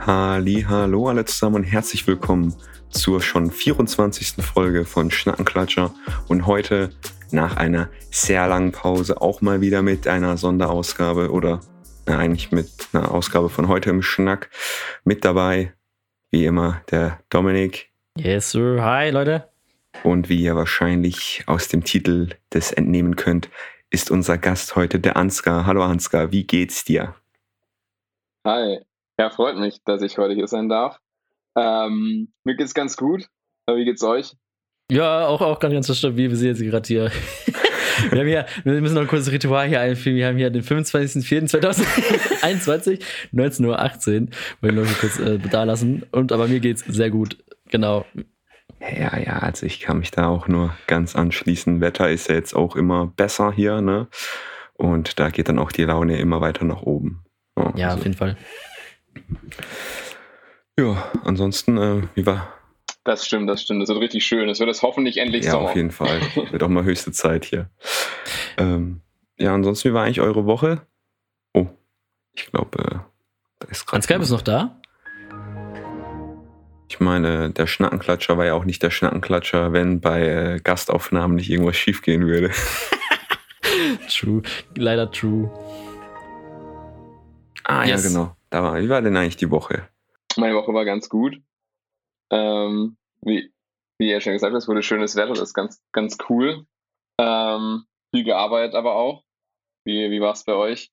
Hallo 0.00 1.08
alle 1.08 1.24
zusammen 1.24 1.56
und 1.56 1.64
herzlich 1.64 2.06
willkommen 2.06 2.54
zur 2.90 3.20
schon 3.20 3.50
24. 3.50 4.44
Folge 4.44 4.84
von 4.84 5.10
Schnackenklatscher 5.10 5.92
und 6.28 6.46
heute 6.46 6.90
nach 7.32 7.56
einer 7.56 7.88
sehr 8.12 8.46
langen 8.46 8.70
Pause 8.70 9.20
auch 9.20 9.40
mal 9.40 9.60
wieder 9.60 9.82
mit 9.82 10.06
einer 10.06 10.36
Sonderausgabe 10.36 11.32
oder 11.32 11.60
na, 12.06 12.18
eigentlich 12.18 12.52
mit 12.52 12.70
einer 12.92 13.10
Ausgabe 13.10 13.48
von 13.48 13.66
heute 13.66 13.90
im 13.90 14.00
Schnack 14.00 14.48
mit 15.04 15.24
dabei, 15.24 15.72
wie 16.30 16.44
immer 16.44 16.82
der 16.90 17.18
Dominik. 17.28 17.90
Yes, 18.16 18.52
sir. 18.52 18.82
Hi, 18.82 19.10
Leute. 19.10 19.48
Und 20.04 20.28
wie 20.28 20.40
ihr 20.40 20.54
wahrscheinlich 20.54 21.42
aus 21.46 21.68
dem 21.68 21.82
Titel 21.82 22.28
des 22.54 22.70
entnehmen 22.70 23.16
könnt, 23.16 23.50
ist 23.90 24.10
unser 24.10 24.38
Gast 24.38 24.76
heute 24.76 25.00
der 25.00 25.16
Ansgar. 25.16 25.66
Hallo 25.66 25.82
Ansgar, 25.82 26.30
wie 26.32 26.44
geht's 26.44 26.84
dir? 26.84 27.14
Hi, 28.46 28.80
ja, 29.18 29.30
freut 29.30 29.56
mich, 29.56 29.82
dass 29.84 30.02
ich 30.02 30.18
heute 30.18 30.34
hier 30.34 30.46
sein 30.46 30.68
darf. 30.68 31.00
Ähm, 31.56 32.28
mir 32.44 32.54
geht's 32.56 32.74
ganz 32.74 32.96
gut. 32.96 33.26
Wie 33.68 33.84
geht's 33.84 34.02
euch? 34.02 34.34
Ja, 34.90 35.26
auch, 35.26 35.40
auch 35.40 35.58
ganz, 35.58 35.74
ganz 35.74 35.98
stabil. 35.98 36.30
Wir 36.30 36.36
sind 36.36 36.48
jetzt 36.48 36.60
gerade 36.60 36.86
hier. 36.86 37.10
wir, 38.10 38.20
haben 38.20 38.28
hier. 38.28 38.46
wir 38.62 38.80
müssen 38.80 38.94
noch 38.94 39.02
ein 39.02 39.08
kurzes 39.08 39.32
Ritual 39.32 39.66
hier 39.66 39.80
einführen. 39.80 40.14
Wir 40.16 40.28
haben 40.28 40.36
hier 40.36 40.50
den 40.50 40.62
25.04.2021, 40.62 43.02
19.18 43.32 43.66
Uhr. 43.66 43.76
Wollen 44.60 44.60
wir 44.60 44.72
noch 44.72 45.00
kurz 45.00 45.18
äh, 45.18 45.38
da 45.38 45.64
lassen. 45.64 46.04
Und 46.12 46.30
aber 46.30 46.46
mir 46.46 46.60
geht's 46.60 46.84
sehr 46.86 47.10
gut. 47.10 47.36
Genau. 47.70 48.06
Ja, 48.80 49.18
ja, 49.18 49.38
also 49.38 49.66
ich 49.66 49.80
kann 49.80 49.98
mich 49.98 50.10
da 50.10 50.28
auch 50.28 50.48
nur 50.48 50.76
ganz 50.86 51.16
anschließen. 51.16 51.80
Wetter 51.80 52.10
ist 52.10 52.28
ja 52.28 52.34
jetzt 52.34 52.54
auch 52.54 52.76
immer 52.76 53.06
besser 53.06 53.52
hier, 53.52 53.80
ne? 53.80 54.08
Und 54.74 55.18
da 55.18 55.30
geht 55.30 55.48
dann 55.48 55.58
auch 55.58 55.72
die 55.72 55.84
Laune 55.84 56.18
immer 56.18 56.40
weiter 56.40 56.64
nach 56.64 56.82
oben. 56.82 57.24
Oh, 57.56 57.72
ja, 57.74 57.88
also. 57.88 57.98
auf 57.98 58.04
jeden 58.04 58.16
Fall. 58.16 58.36
Ja, 60.78 61.10
ansonsten, 61.24 61.78
äh, 61.78 62.02
wie 62.14 62.26
war? 62.26 62.52
Das 63.04 63.24
stimmt, 63.24 63.48
das 63.48 63.62
stimmt. 63.62 63.82
Das 63.82 63.88
wird 63.88 64.00
richtig 64.00 64.26
schön. 64.26 64.48
Es 64.48 64.60
wird 64.60 64.68
es 64.68 64.82
hoffentlich 64.82 65.16
endlich 65.18 65.44
ja, 65.44 65.52
Sommer. 65.52 65.64
Ja, 65.64 65.70
auf 65.70 65.76
jeden 65.76 65.90
Fall. 65.90 66.20
wird 66.50 66.62
auch 66.62 66.68
mal 66.68 66.84
höchste 66.84 67.12
Zeit 67.12 67.44
hier. 67.44 67.70
Ähm, 68.58 69.00
ja, 69.38 69.54
ansonsten, 69.54 69.88
wie 69.88 69.94
war 69.94 70.04
eigentlich 70.04 70.20
eure 70.20 70.44
Woche? 70.44 70.82
Oh, 71.54 71.66
ich 72.34 72.46
glaube, 72.46 72.78
äh, 72.78 72.98
da 73.60 73.68
ist 73.68 73.86
gerade. 73.86 73.96
Ansgar, 73.96 74.18
bist 74.18 74.32
noch 74.32 74.42
da? 74.42 74.80
Ich 76.88 77.00
meine, 77.00 77.50
der 77.50 77.66
Schnackenklatscher 77.66 78.38
war 78.38 78.46
ja 78.46 78.54
auch 78.54 78.64
nicht 78.64 78.82
der 78.82 78.90
Schnackenklatscher, 78.90 79.72
wenn 79.72 80.00
bei 80.00 80.22
äh, 80.22 80.60
Gastaufnahmen 80.60 81.36
nicht 81.36 81.50
irgendwas 81.50 81.76
schiefgehen 81.76 82.26
würde. 82.26 82.50
true, 84.08 84.42
leider 84.76 85.10
true. 85.10 85.50
Ah, 87.64 87.84
yes. 87.84 88.04
ja, 88.04 88.08
genau. 88.08 88.36
Da 88.50 88.62
war, 88.62 88.80
wie 88.80 88.88
war 88.88 89.02
denn 89.02 89.16
eigentlich 89.16 89.36
die 89.36 89.50
Woche? 89.50 89.88
Meine 90.36 90.54
Woche 90.54 90.72
war 90.72 90.84
ganz 90.84 91.08
gut. 91.08 91.40
Ähm, 92.30 92.96
wie, 93.22 93.52
wie 93.98 94.10
ihr 94.10 94.20
schon 94.20 94.34
gesagt 94.34 94.52
habt, 94.52 94.62
es 94.62 94.68
wurde 94.68 94.82
schönes 94.82 95.16
Wetter, 95.16 95.30
das 95.30 95.40
ist 95.40 95.54
ganz, 95.54 95.82
ganz 95.92 96.16
cool. 96.28 96.66
Ähm, 97.18 97.84
viel 98.14 98.24
gearbeitet 98.24 98.74
aber 98.74 98.94
auch. 98.94 99.24
Wie, 99.84 100.10
wie 100.10 100.20
war 100.20 100.32
es 100.32 100.44
bei 100.44 100.54
euch? 100.54 100.90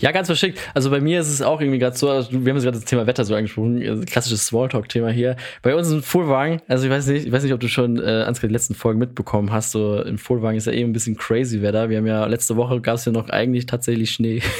Ja, 0.00 0.12
ganz 0.12 0.26
verschickt. 0.28 0.58
Also 0.74 0.90
bei 0.90 1.00
mir 1.00 1.20
ist 1.20 1.28
es 1.28 1.42
auch 1.42 1.60
irgendwie 1.60 1.78
gerade 1.78 1.96
so, 1.96 2.10
also 2.10 2.30
wir 2.32 2.38
haben 2.38 2.56
jetzt 2.56 2.64
gerade 2.64 2.78
das 2.78 2.84
Thema 2.84 3.06
Wetter 3.06 3.24
so 3.24 3.34
angesprochen, 3.34 3.82
also 3.86 4.02
klassisches 4.04 4.46
Smalltalk-Thema 4.46 5.10
hier. 5.10 5.36
Bei 5.62 5.74
uns 5.74 5.90
im 5.90 6.02
Fuhrwagen, 6.02 6.60
also 6.68 6.84
ich 6.84 6.90
weiß 6.90 7.06
nicht, 7.06 7.26
ich 7.26 7.32
weiß 7.32 7.42
nicht, 7.42 7.52
ob 7.52 7.60
du 7.60 7.68
schon 7.68 7.98
äh, 7.98 8.24
Ansgar 8.26 8.48
die 8.48 8.52
letzten 8.52 8.74
Folgen 8.74 8.98
mitbekommen 8.98 9.52
hast, 9.52 9.72
so 9.72 10.02
im 10.02 10.18
Fuhrwagen 10.18 10.58
ist 10.58 10.66
ja 10.66 10.72
eben 10.72 10.90
ein 10.90 10.92
bisschen 10.92 11.16
crazy 11.16 11.62
Wetter. 11.62 11.88
Wir 11.88 11.98
haben 11.98 12.06
ja 12.06 12.26
letzte 12.26 12.56
Woche 12.56 12.80
gab 12.80 12.96
es 12.96 13.04
ja 13.04 13.12
noch 13.12 13.28
eigentlich 13.30 13.66
tatsächlich 13.66 14.10
Schnee. 14.10 14.42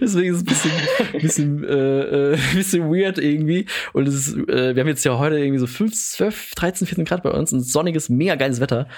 Deswegen 0.00 0.34
ist 0.34 0.36
es 0.36 0.64
ein 0.64 1.20
bisschen, 1.20 1.20
bisschen, 1.20 1.64
äh, 1.64 2.32
äh, 2.32 2.38
bisschen 2.54 2.90
weird 2.90 3.18
irgendwie. 3.18 3.66
Und 3.92 4.08
es 4.08 4.14
ist, 4.14 4.36
äh, 4.48 4.74
wir 4.74 4.80
haben 4.80 4.88
jetzt 4.88 5.04
ja 5.04 5.18
heute 5.18 5.38
irgendwie 5.38 5.58
so 5.58 5.66
5, 5.66 5.94
12, 5.94 6.54
13, 6.54 6.86
14 6.86 7.04
Grad 7.04 7.22
bei 7.22 7.30
uns. 7.30 7.52
Ein 7.52 7.60
sonniges, 7.60 8.08
mega 8.08 8.34
geiles 8.34 8.60
Wetter. 8.60 8.88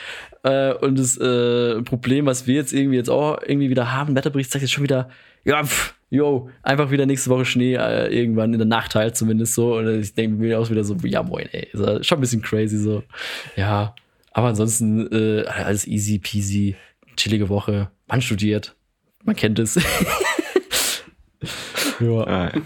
Äh, 0.43 0.75
und 0.75 0.99
das 0.99 1.17
äh, 1.17 1.83
Problem, 1.83 2.27
was 2.27 2.47
wir 2.47 2.55
jetzt 2.55 2.73
irgendwie 2.73 2.97
jetzt 2.97 3.11
auch 3.11 3.39
irgendwie 3.45 3.71
wieder 3.71 3.93
haben, 3.93 4.15
Wetterbericht 4.15 4.51
zeigt 4.51 4.63
jetzt 4.63 4.73
schon 4.73 4.85
wieder, 4.85 5.09
ja, 5.45 5.63
pff, 5.65 5.95
yo, 6.11 6.51
einfach 6.63 6.91
wieder 6.91 7.07
nächste 7.07 7.31
Woche 7.31 7.45
Schnee, 7.45 7.75
äh, 7.75 8.09
irgendwann 8.09 8.53
in 8.53 8.59
der 8.59 8.67
Nacht 8.67 8.95
halt 8.95 9.17
zumindest 9.17 9.55
so. 9.55 9.77
Und 9.77 10.01
ich 10.01 10.15
denke 10.15 10.37
mir 10.37 10.59
auch 10.59 10.71
wieder 10.71 10.85
so, 10.85 10.97
ja 11.05 11.23
moin, 11.23 11.49
ey. 11.53 11.69
Ist 11.73 12.07
schon 12.07 12.19
ein 12.19 12.21
bisschen 12.21 12.43
crazy 12.43 12.79
so. 12.79 13.03
Ja. 13.57 13.95
Aber 14.33 14.49
ansonsten 14.49 15.07
äh, 15.13 15.45
alles 15.47 15.87
easy 15.87 16.19
peasy, 16.19 16.77
chillige 17.17 17.49
Woche. 17.49 17.91
Man 18.09 18.21
studiert. 18.21 18.75
Man 19.23 19.37
kennt 19.37 19.59
es. 19.59 19.77
ja. 22.01 22.47
Äh, 22.47 22.61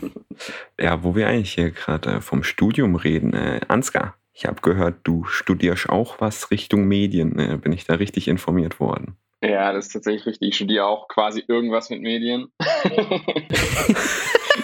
ja, 0.80 1.02
wo 1.02 1.14
wir 1.14 1.28
eigentlich 1.28 1.52
hier 1.52 1.70
gerade 1.70 2.20
vom 2.22 2.42
Studium 2.42 2.96
reden. 2.96 3.34
Äh, 3.34 3.60
Ansgar, 3.68 4.16
ich 4.32 4.46
habe 4.46 4.60
gehört, 4.62 5.00
du 5.04 5.24
studierst 5.24 5.88
auch 5.88 6.20
was 6.20 6.50
Richtung 6.50 6.86
Medien. 6.88 7.38
Äh, 7.38 7.58
bin 7.58 7.72
ich 7.72 7.84
da 7.84 7.94
richtig 7.94 8.28
informiert 8.28 8.80
worden? 8.80 9.16
Ja, 9.42 9.72
das 9.72 9.86
ist 9.86 9.92
tatsächlich 9.92 10.26
richtig. 10.26 10.48
Ich 10.48 10.56
studiere 10.56 10.86
auch 10.86 11.08
quasi 11.08 11.44
irgendwas 11.46 11.90
mit 11.90 12.00
Medien. 12.02 12.52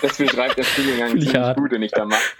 das 0.02 0.18
beschreibt 0.18 0.58
der 0.58 0.64
Studiengang 0.64 1.10
ziemlich 1.10 1.36
hart. 1.36 1.56
gut, 1.58 1.70
den 1.72 1.82
ich 1.82 1.92
da 1.92 2.06
mache. 2.06 2.34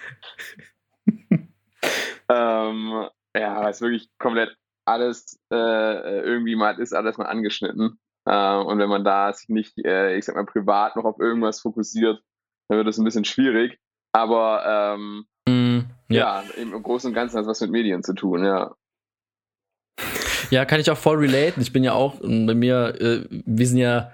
ähm, 2.29 3.09
ja, 3.37 3.69
es 3.69 3.77
ist 3.77 3.83
wirklich 3.83 4.09
komplett 4.19 4.57
alles 4.85 5.41
äh, 5.53 6.21
irgendwie 6.21 6.57
mal 6.57 6.79
ist 6.79 6.93
alles 6.93 7.19
mal 7.19 7.27
angeschnitten. 7.27 7.99
Äh, 8.27 8.57
und 8.57 8.79
wenn 8.79 8.89
man 8.89 9.05
da 9.05 9.33
sich 9.33 9.49
nicht, 9.49 9.79
äh, 9.85 10.17
ich 10.17 10.25
sag 10.25 10.35
mal, 10.35 10.47
privat 10.47 10.97
noch 10.97 11.05
auf 11.05 11.21
irgendwas 11.21 11.61
fokussiert, 11.61 12.23
dann 12.69 12.79
wird 12.79 12.89
das 12.89 12.99
ein 12.99 13.05
bisschen 13.05 13.25
schwierig. 13.25 13.79
Aber 14.13 14.97
ähm, 14.97 15.27
mm, 15.49 15.85
ja. 16.09 16.43
ja, 16.43 16.45
im 16.57 16.83
Großen 16.83 17.09
und 17.09 17.15
Ganzen 17.15 17.37
hat 17.37 17.43
es 17.43 17.49
was 17.49 17.61
mit 17.61 17.71
Medien 17.71 18.03
zu 18.03 18.15
tun, 18.15 18.45
ja. 18.45 18.75
Ja, 20.51 20.65
kann 20.65 20.81
ich 20.81 20.91
auch 20.91 20.99
voll 20.99 21.19
relaten. 21.19 21.61
Ich 21.61 21.73
bin 21.73 21.85
ja 21.85 21.93
auch, 21.93 22.15
bei 22.21 22.55
mir, 22.55 22.95
äh, 23.01 23.21
wir 23.31 23.67
sind 23.67 23.79
ja 23.79 24.11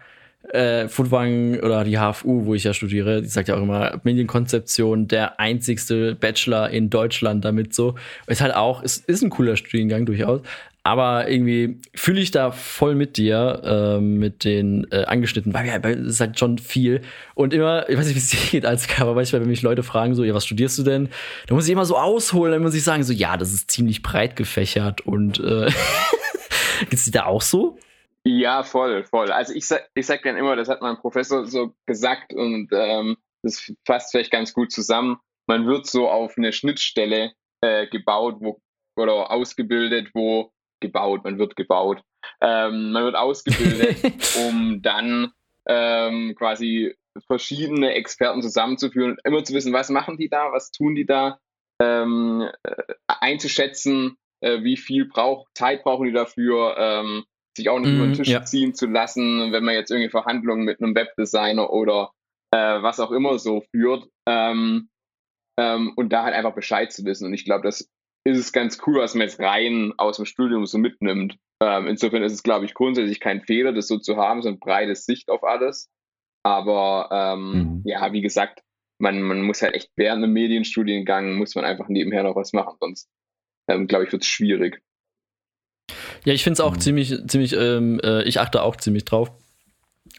äh, 0.52 0.88
Foodwang 0.88 1.60
oder 1.60 1.84
die 1.84 1.98
HFU, 1.98 2.46
wo 2.46 2.54
ich 2.54 2.64
ja 2.64 2.74
studiere, 2.74 3.22
die 3.22 3.28
sagt 3.28 3.48
ja 3.48 3.56
auch 3.56 3.62
immer, 3.62 4.00
Medienkonzeption, 4.02 5.06
der 5.06 5.38
einzigste 5.38 6.14
Bachelor 6.14 6.70
in 6.70 6.90
Deutschland 6.90 7.44
damit 7.44 7.74
so. 7.74 7.94
Ist 8.26 8.40
halt 8.40 8.54
auch, 8.54 8.82
ist, 8.82 9.08
ist 9.08 9.22
ein 9.22 9.30
cooler 9.30 9.56
Studiengang 9.56 10.06
durchaus. 10.06 10.40
Aber 10.82 11.28
irgendwie 11.28 11.78
fühle 11.94 12.20
ich 12.20 12.30
da 12.30 12.52
voll 12.52 12.94
mit 12.94 13.18
dir, 13.18 13.60
äh, 13.64 14.00
mit 14.00 14.44
den 14.44 14.86
äh, 14.90 15.04
Angeschnitten, 15.04 15.52
weil, 15.52 15.66
ja, 15.66 15.82
weil 15.84 15.98
es 16.00 16.14
ist 16.14 16.20
halt 16.20 16.38
schon 16.38 16.56
viel. 16.56 17.02
Und 17.34 17.52
immer, 17.52 17.86
ich 17.90 17.98
weiß 17.98 18.06
nicht, 18.06 18.14
wie 18.14 18.18
es 18.18 18.28
dir 18.30 18.50
geht 18.50 18.64
als 18.64 18.88
Cover, 18.88 19.14
manchmal, 19.14 19.42
wenn 19.42 19.48
mich 19.48 19.60
Leute 19.60 19.82
fragen, 19.82 20.14
so, 20.14 20.24
ja, 20.24 20.32
was 20.32 20.46
studierst 20.46 20.78
du 20.78 20.82
denn? 20.82 21.10
Da 21.48 21.54
muss 21.54 21.66
ich 21.66 21.72
immer 21.72 21.84
so 21.84 21.98
ausholen, 21.98 22.52
dann 22.52 22.62
muss 22.62 22.74
ich 22.74 22.82
sagen, 22.82 23.02
so, 23.02 23.12
ja, 23.12 23.36
das 23.36 23.52
ist 23.52 23.70
ziemlich 23.70 24.02
breit 24.02 24.36
gefächert 24.36 25.02
und 25.06 25.38
äh, 25.40 25.70
geht's 26.88 27.04
dir 27.04 27.12
da 27.12 27.26
auch 27.26 27.42
so? 27.42 27.78
Ja, 28.24 28.62
voll, 28.62 29.04
voll. 29.04 29.30
Also 29.32 29.54
ich 29.54 29.66
sag, 29.66 29.88
ich 29.94 30.06
sag 30.06 30.22
dann 30.22 30.36
immer, 30.36 30.56
das 30.56 30.68
hat 30.68 30.80
mein 30.80 30.96
Professor 30.96 31.46
so 31.46 31.74
gesagt 31.86 32.32
und 32.32 32.68
ähm, 32.72 33.16
das 33.42 33.72
fasst 33.86 34.12
vielleicht 34.12 34.30
ganz 34.30 34.52
gut 34.54 34.72
zusammen. 34.72 35.18
Man 35.46 35.66
wird 35.66 35.86
so 35.86 36.08
auf 36.08 36.36
eine 36.36 36.52
Schnittstelle 36.52 37.32
äh, 37.62 37.86
gebaut, 37.86 38.36
wo 38.40 38.60
oder 38.96 39.30
ausgebildet, 39.30 40.10
wo 40.14 40.52
gebaut, 40.80 41.24
man 41.24 41.38
wird 41.38 41.56
gebaut. 41.56 42.02
Ähm, 42.40 42.92
man 42.92 43.04
wird 43.04 43.16
ausgebildet, 43.16 43.98
um 44.46 44.82
dann 44.82 45.32
ähm, 45.66 46.34
quasi 46.36 46.94
verschiedene 47.26 47.94
Experten 47.94 48.42
zusammenzuführen 48.42 49.12
und 49.12 49.20
immer 49.24 49.44
zu 49.44 49.54
wissen, 49.54 49.72
was 49.72 49.90
machen 49.90 50.16
die 50.16 50.28
da, 50.28 50.52
was 50.52 50.70
tun 50.70 50.94
die 50.94 51.06
da, 51.06 51.38
ähm, 51.80 52.48
äh, 52.62 52.94
einzuschätzen, 53.06 54.16
äh, 54.40 54.62
wie 54.62 54.76
viel 54.76 55.06
braucht, 55.06 55.48
Zeit 55.54 55.82
brauchen 55.82 56.06
die 56.06 56.12
dafür, 56.12 56.76
ähm, 56.78 57.24
sich 57.56 57.68
auch 57.68 57.78
nicht 57.78 57.92
mm, 57.92 57.96
über 57.96 58.04
den 58.04 58.10
mhm, 58.10 58.14
Tisch 58.14 58.28
ja. 58.28 58.44
ziehen 58.44 58.74
zu 58.74 58.86
lassen, 58.86 59.52
wenn 59.52 59.64
man 59.64 59.74
jetzt 59.74 59.90
irgendwie 59.90 60.10
Verhandlungen 60.10 60.64
mit 60.64 60.80
einem 60.80 60.94
Webdesigner 60.94 61.70
oder 61.70 62.12
äh, 62.52 62.82
was 62.82 63.00
auch 63.00 63.10
immer 63.10 63.38
so 63.38 63.62
führt. 63.72 64.08
Ähm, 64.26 64.88
ähm, 65.58 65.92
und 65.96 66.10
da 66.10 66.24
halt 66.24 66.34
einfach 66.34 66.54
Bescheid 66.54 66.92
zu 66.92 67.04
wissen. 67.04 67.26
Und 67.26 67.34
ich 67.34 67.44
glaube, 67.44 67.62
das 67.62 67.90
ist 68.24 68.38
es 68.38 68.52
ganz 68.52 68.78
cool, 68.86 69.00
was 69.00 69.14
man 69.14 69.26
jetzt 69.26 69.40
rein 69.40 69.92
aus 69.96 70.16
dem 70.16 70.26
Studium 70.26 70.66
so 70.66 70.78
mitnimmt. 70.78 71.36
Ähm, 71.62 71.86
insofern 71.86 72.22
ist 72.22 72.32
es, 72.32 72.42
glaube 72.42 72.64
ich, 72.64 72.74
grundsätzlich 72.74 73.20
kein 73.20 73.42
Fehler, 73.42 73.72
das 73.72 73.88
so 73.88 73.98
zu 73.98 74.16
haben, 74.16 74.42
so 74.42 74.48
ein 74.48 74.58
breites 74.58 75.04
Sicht 75.04 75.28
auf 75.30 75.44
alles. 75.44 75.90
Aber 76.42 77.08
ähm, 77.12 77.52
mhm. 77.52 77.82
ja, 77.84 78.12
wie 78.12 78.22
gesagt, 78.22 78.62
man, 78.98 79.22
man 79.22 79.42
muss 79.42 79.62
halt 79.62 79.74
echt 79.74 79.90
während 79.96 80.22
einem 80.22 80.32
Medienstudiengang 80.32 81.36
muss 81.36 81.54
man 81.54 81.64
einfach 81.64 81.88
nebenher 81.88 82.22
noch 82.22 82.36
was 82.36 82.52
machen, 82.52 82.76
sonst 82.80 83.08
ähm, 83.68 83.86
glaube 83.86 84.04
ich, 84.04 84.12
wird 84.12 84.22
es 84.22 84.28
schwierig. 84.28 84.82
Ja, 86.24 86.34
ich 86.34 86.42
finde 86.42 86.54
es 86.54 86.60
auch 86.60 86.74
mhm. 86.74 86.80
ziemlich, 86.80 87.14
ziemlich, 87.26 87.54
ähm, 87.54 88.00
äh, 88.02 88.22
ich 88.24 88.40
achte 88.40 88.62
auch 88.62 88.76
ziemlich 88.76 89.04
drauf, 89.04 89.30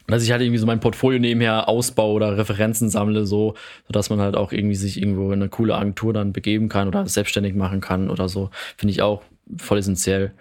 dass 0.06 0.22
ich 0.22 0.32
halt 0.32 0.42
irgendwie 0.42 0.58
so 0.58 0.66
mein 0.66 0.80
Portfolio 0.80 1.18
nebenher 1.18 1.68
ausbaue 1.68 2.14
oder 2.14 2.36
Referenzen 2.36 2.90
sammle, 2.90 3.26
so, 3.26 3.54
sodass 3.86 4.10
man 4.10 4.20
halt 4.20 4.36
auch 4.36 4.52
irgendwie 4.52 4.74
sich 4.74 5.00
irgendwo 5.00 5.28
in 5.28 5.40
eine 5.40 5.48
coole 5.48 5.74
Agentur 5.74 6.12
dann 6.12 6.32
begeben 6.32 6.68
kann 6.68 6.88
oder 6.88 7.06
selbstständig 7.06 7.54
machen 7.54 7.80
kann 7.80 8.10
oder 8.10 8.28
so. 8.28 8.50
Finde 8.76 8.92
ich 8.92 9.02
auch 9.02 9.22
voll 9.56 9.78
essentiell. 9.78 10.32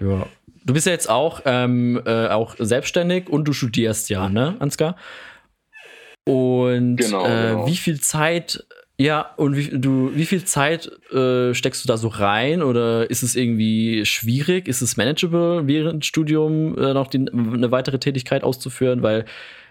Ja, 0.00 0.26
du 0.64 0.74
bist 0.74 0.86
ja 0.86 0.92
jetzt 0.92 1.08
auch, 1.08 1.42
ähm, 1.44 2.00
äh, 2.04 2.28
auch 2.28 2.56
selbstständig 2.58 3.28
und 3.28 3.46
du 3.46 3.52
studierst 3.52 4.10
ja, 4.10 4.28
ne, 4.28 4.56
Ansgar? 4.58 4.96
Und 6.24 6.96
genau, 6.96 7.24
äh, 7.24 7.50
genau. 7.50 7.66
wie 7.68 7.76
viel 7.76 8.00
Zeit, 8.00 8.66
ja, 8.98 9.34
und 9.36 9.56
wie, 9.56 9.78
du, 9.78 10.14
wie 10.14 10.24
viel 10.24 10.44
Zeit 10.44 10.90
äh, 11.12 11.52
steckst 11.52 11.84
du 11.84 11.88
da 11.88 11.98
so 11.98 12.08
rein? 12.08 12.62
Oder 12.62 13.10
ist 13.10 13.22
es 13.22 13.36
irgendwie 13.36 14.06
schwierig? 14.06 14.68
Ist 14.68 14.80
es 14.80 14.96
manageable, 14.96 15.66
während 15.66 16.06
Studium 16.06 16.76
äh, 16.78 16.94
noch 16.94 17.08
die, 17.08 17.18
eine 17.18 17.70
weitere 17.70 17.98
Tätigkeit 17.98 18.42
auszuführen? 18.42 19.02
Weil, 19.02 19.26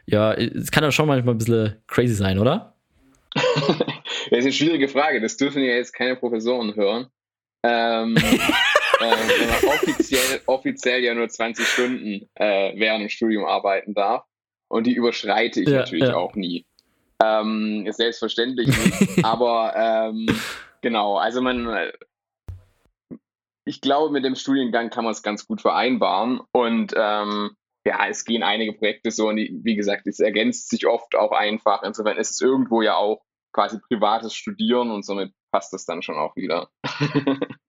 ja, 0.06 0.34
es 0.34 0.70
kann 0.70 0.84
ja 0.84 0.92
schon 0.92 1.08
manchmal 1.08 1.34
ein 1.34 1.40
bisschen 1.40 1.76
crazy 1.88 2.14
sein, 2.14 2.38
oder? 2.38 2.76
das 3.34 4.40
ist 4.40 4.46
eine 4.46 4.54
schwierige 4.54 4.88
Frage. 4.88 5.20
Das 5.22 5.38
dürfen 5.38 5.64
ja 5.64 5.74
jetzt 5.74 5.94
keine 5.94 6.16
Professoren 6.16 6.76
hören. 6.76 7.08
Ähm, 7.64 8.16
äh, 9.00 9.68
offiziell, 9.68 10.42
offiziell 10.46 11.04
ja 11.04 11.16
nur 11.16 11.30
20 11.30 11.66
Stunden 11.66 12.30
äh, 12.36 12.74
während 12.78 13.02
dem 13.02 13.10
Studium 13.10 13.46
arbeiten 13.46 13.96
darf. 13.96 14.24
Und 14.68 14.86
die 14.86 14.94
überschreite 14.94 15.62
ich 15.62 15.70
ja, 15.70 15.78
natürlich 15.78 16.10
ja. 16.10 16.16
auch 16.16 16.36
nie. 16.36 16.68
Ähm, 17.24 17.86
ist 17.86 17.98
selbstverständlich 17.98 18.68
nicht. 18.68 19.24
aber 19.26 19.74
ähm, 19.76 20.28
genau, 20.82 21.18
also 21.18 21.42
man, 21.42 21.92
ich 23.66 23.82
glaube, 23.82 24.12
mit 24.12 24.26
dem 24.26 24.36
Studiengang 24.36 24.90
kann 24.90 25.04
man 25.04 25.12
es 25.12 25.24
ganz 25.24 25.48
gut 25.48 25.62
vereinbaren. 25.62 26.42
Und 26.52 26.94
ähm, 26.96 27.56
ja, 27.86 28.08
es 28.08 28.26
gehen 28.26 28.44
einige 28.44 28.74
Projekte 28.74 29.12
so 29.12 29.30
und 29.30 29.38
die, 29.38 29.60
wie 29.64 29.76
gesagt, 29.76 30.08
es 30.08 30.20
ergänzt 30.20 30.70
sich 30.70 30.88
oft 30.88 31.16
auch 31.16 31.32
einfach. 31.32 31.84
Insofern 31.84 32.18
ist 32.18 32.32
es 32.32 32.42
irgendwo 32.42 32.82
ja 32.82 32.96
auch 32.96 33.24
quasi 33.54 33.80
privates 33.80 34.34
Studieren 34.34 34.92
und 34.92 35.06
somit 35.06 35.32
passt 35.52 35.72
das 35.72 35.86
dann 35.86 36.02
schon 36.02 36.18
auch 36.18 36.36
wieder. 36.36 36.70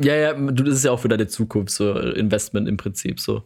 Ja, 0.00 0.14
ja, 0.14 0.32
du, 0.32 0.64
das 0.64 0.76
ist 0.76 0.84
ja 0.84 0.92
auch 0.92 1.00
für 1.00 1.08
deine 1.08 1.26
Zukunft 1.26 1.72
so 1.72 1.92
Investment 1.98 2.68
im 2.68 2.76
Prinzip 2.76 3.20
so. 3.20 3.44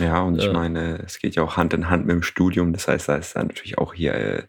Ja, 0.00 0.20
und 0.20 0.38
ich 0.38 0.46
äh. 0.46 0.52
meine, 0.52 0.98
es 1.04 1.18
geht 1.18 1.34
ja 1.36 1.42
auch 1.42 1.56
Hand 1.56 1.72
in 1.72 1.90
Hand 1.90 2.06
mit 2.06 2.14
dem 2.14 2.22
Studium. 2.22 2.72
Das 2.72 2.88
heißt, 2.88 3.08
da 3.08 3.16
ist 3.16 3.36
dann 3.36 3.48
natürlich 3.48 3.78
auch 3.78 3.94
hier 3.94 4.14
äh, 4.14 4.42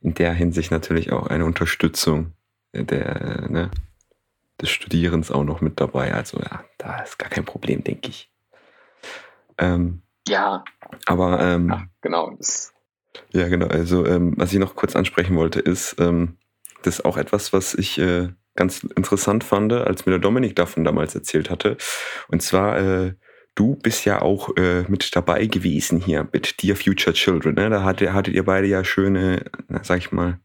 in 0.00 0.14
der 0.14 0.32
Hinsicht 0.32 0.70
natürlich 0.70 1.12
auch 1.12 1.28
eine 1.28 1.44
Unterstützung 1.44 2.32
der, 2.74 3.48
ne, 3.48 3.70
des 4.60 4.70
Studierens 4.70 5.30
auch 5.30 5.44
noch 5.44 5.60
mit 5.60 5.80
dabei. 5.80 6.14
Also 6.14 6.38
ja, 6.38 6.64
da 6.78 7.00
ist 7.02 7.18
gar 7.18 7.28
kein 7.28 7.44
Problem, 7.44 7.84
denke 7.84 8.08
ich. 8.08 8.30
Ähm, 9.58 10.02
ja. 10.28 10.64
Aber 11.06 11.40
ähm, 11.40 11.68
ja, 11.68 11.84
genau. 12.00 12.34
Das. 12.36 12.72
Ja, 13.30 13.48
genau. 13.48 13.66
Also 13.66 14.06
ähm, 14.06 14.34
was 14.36 14.52
ich 14.52 14.58
noch 14.58 14.74
kurz 14.74 14.96
ansprechen 14.96 15.36
wollte, 15.36 15.60
ist, 15.60 15.96
ähm, 15.98 16.38
das 16.82 16.98
ist 16.98 17.04
auch 17.04 17.16
etwas, 17.16 17.52
was 17.52 17.74
ich 17.74 17.98
äh, 17.98 18.28
ganz 18.54 18.84
interessant 18.96 19.44
fand, 19.44 19.72
als 19.72 20.06
mir 20.06 20.12
der 20.12 20.18
Dominik 20.18 20.56
davon 20.56 20.84
damals 20.84 21.14
erzählt 21.14 21.50
hatte. 21.50 21.76
Und 22.28 22.42
zwar, 22.42 22.78
äh, 22.78 23.14
du 23.54 23.76
bist 23.76 24.04
ja 24.04 24.20
auch 24.22 24.56
äh, 24.56 24.82
mit 24.88 25.14
dabei 25.16 25.46
gewesen 25.46 26.00
hier 26.00 26.28
mit 26.32 26.62
Dear 26.62 26.76
Future 26.76 27.14
Children. 27.14 27.54
Ne? 27.54 27.70
Da 27.70 27.82
hattet, 27.82 28.12
hattet 28.12 28.34
ihr 28.34 28.44
beide 28.44 28.66
ja 28.66 28.84
schöne, 28.84 29.44
sag 29.82 29.98
ich 29.98 30.12
mal, 30.12 30.40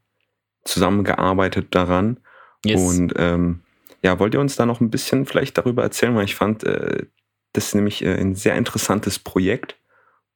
zusammengearbeitet 0.64 1.68
daran. 1.70 2.20
Yes. 2.64 2.80
Und 2.80 3.14
ähm, 3.16 3.62
ja, 4.02 4.18
wollt 4.18 4.34
ihr 4.34 4.40
uns 4.40 4.56
da 4.56 4.66
noch 4.66 4.80
ein 4.80 4.90
bisschen 4.90 5.26
vielleicht 5.26 5.58
darüber 5.58 5.82
erzählen? 5.82 6.14
Weil 6.14 6.24
ich 6.24 6.34
fand, 6.34 6.64
äh, 6.64 7.06
das 7.52 7.68
ist 7.68 7.74
nämlich 7.74 8.04
äh, 8.04 8.14
ein 8.14 8.34
sehr 8.34 8.56
interessantes 8.56 9.18
Projekt. 9.18 9.76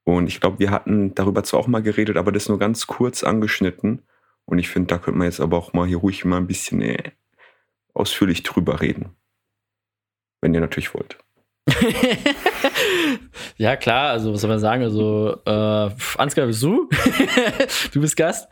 Und 0.05 0.27
ich 0.27 0.41
glaube, 0.41 0.59
wir 0.59 0.71
hatten 0.71 1.15
darüber 1.15 1.45
zwar 1.45 1.61
auch 1.61 1.69
mal 1.69 1.83
geredet, 1.83 2.17
aber 2.17 2.33
das 2.33 2.49
nur 2.49 2.59
ganz 2.59 2.87
kurz 2.87 3.23
angeschnitten. 3.23 4.03
Und 4.45 4.59
ich 4.59 4.69
finde, 4.69 4.89
da 4.89 4.99
könnte 4.99 5.19
man 5.19 5.27
jetzt 5.27 5.41
aber 5.41 5.57
auch 5.57 5.73
mal 5.73 5.87
hier 5.87 5.99
ruhig 5.99 6.25
mal 6.25 6.39
ein 6.39 6.49
bisschen 6.49 6.83
äh, 6.83 7.13
ausführlich 7.95 8.43
drüber 8.43 8.81
reden. 8.81 9.17
Wenn 10.41 10.55
ihr 10.55 10.61
natürlich 10.61 10.95
wollt. 10.95 11.19
ja, 13.57 13.77
klar, 13.77 14.11
also 14.11 14.33
was 14.33 14.41
soll 14.41 14.51
man 14.51 14.59
sagen? 14.59 14.83
Also, 14.83 15.41
äh, 15.47 15.91
Ansgar, 16.19 16.47
bist 16.47 16.63
du? 16.63 16.89
du 17.93 18.01
bist 18.01 18.17
Gast. 18.17 18.49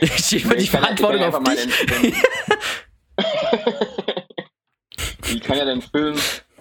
ich 0.00 0.16
schiebe 0.18 0.56
die 0.56 0.66
Verantwortung 0.66 1.22
auf 1.22 1.42
dich. 1.42 1.66
ich 5.34 5.40
kann 5.40 5.58
ja 5.58 5.64
den 5.64 5.82
Film 5.82 6.16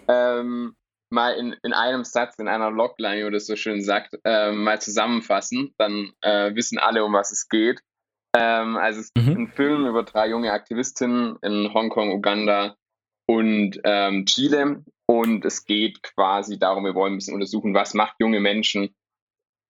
ähm, 0.08 0.76
mal 1.12 1.34
in, 1.34 1.56
in 1.64 1.74
einem 1.74 2.04
Satz, 2.04 2.40
in 2.40 2.48
einer 2.48 2.72
Logline, 2.72 3.28
wie 3.28 3.32
das 3.32 3.46
so 3.46 3.56
schön 3.56 3.84
sagt, 3.84 4.16
ähm, 4.24 4.64
mal 4.64 4.82
zusammenfassen. 4.82 5.74
Dann 5.78 6.14
äh, 6.22 6.56
wissen 6.56 6.80
alle, 6.80 7.06
um 7.06 7.14
was 7.14 7.32
es 7.32 7.48
geht. 7.48 7.82
Ähm, 8.36 8.78
also 8.78 9.00
es 9.00 9.08
ist 9.08 9.18
mhm. 9.18 9.44
ein 9.44 9.48
Film 9.48 9.86
über 9.88 10.04
drei 10.04 10.30
junge 10.30 10.52
Aktivistinnen 10.52 11.38
in 11.42 11.74
Hongkong, 11.74 12.12
Uganda 12.12 12.76
und 13.28 13.80
ähm, 13.84 14.26
Chile. 14.26 14.84
Und 15.06 15.46
es 15.46 15.66
geht 15.66 16.04
quasi 16.04 16.60
darum, 16.60 16.84
wir 16.84 16.96
wollen 16.96 17.14
ein 17.14 17.18
bisschen 17.18 17.34
untersuchen, 17.34 17.74
was 17.74 17.94
macht 17.94 18.16
junge 18.20 18.40
Menschen, 18.40 18.96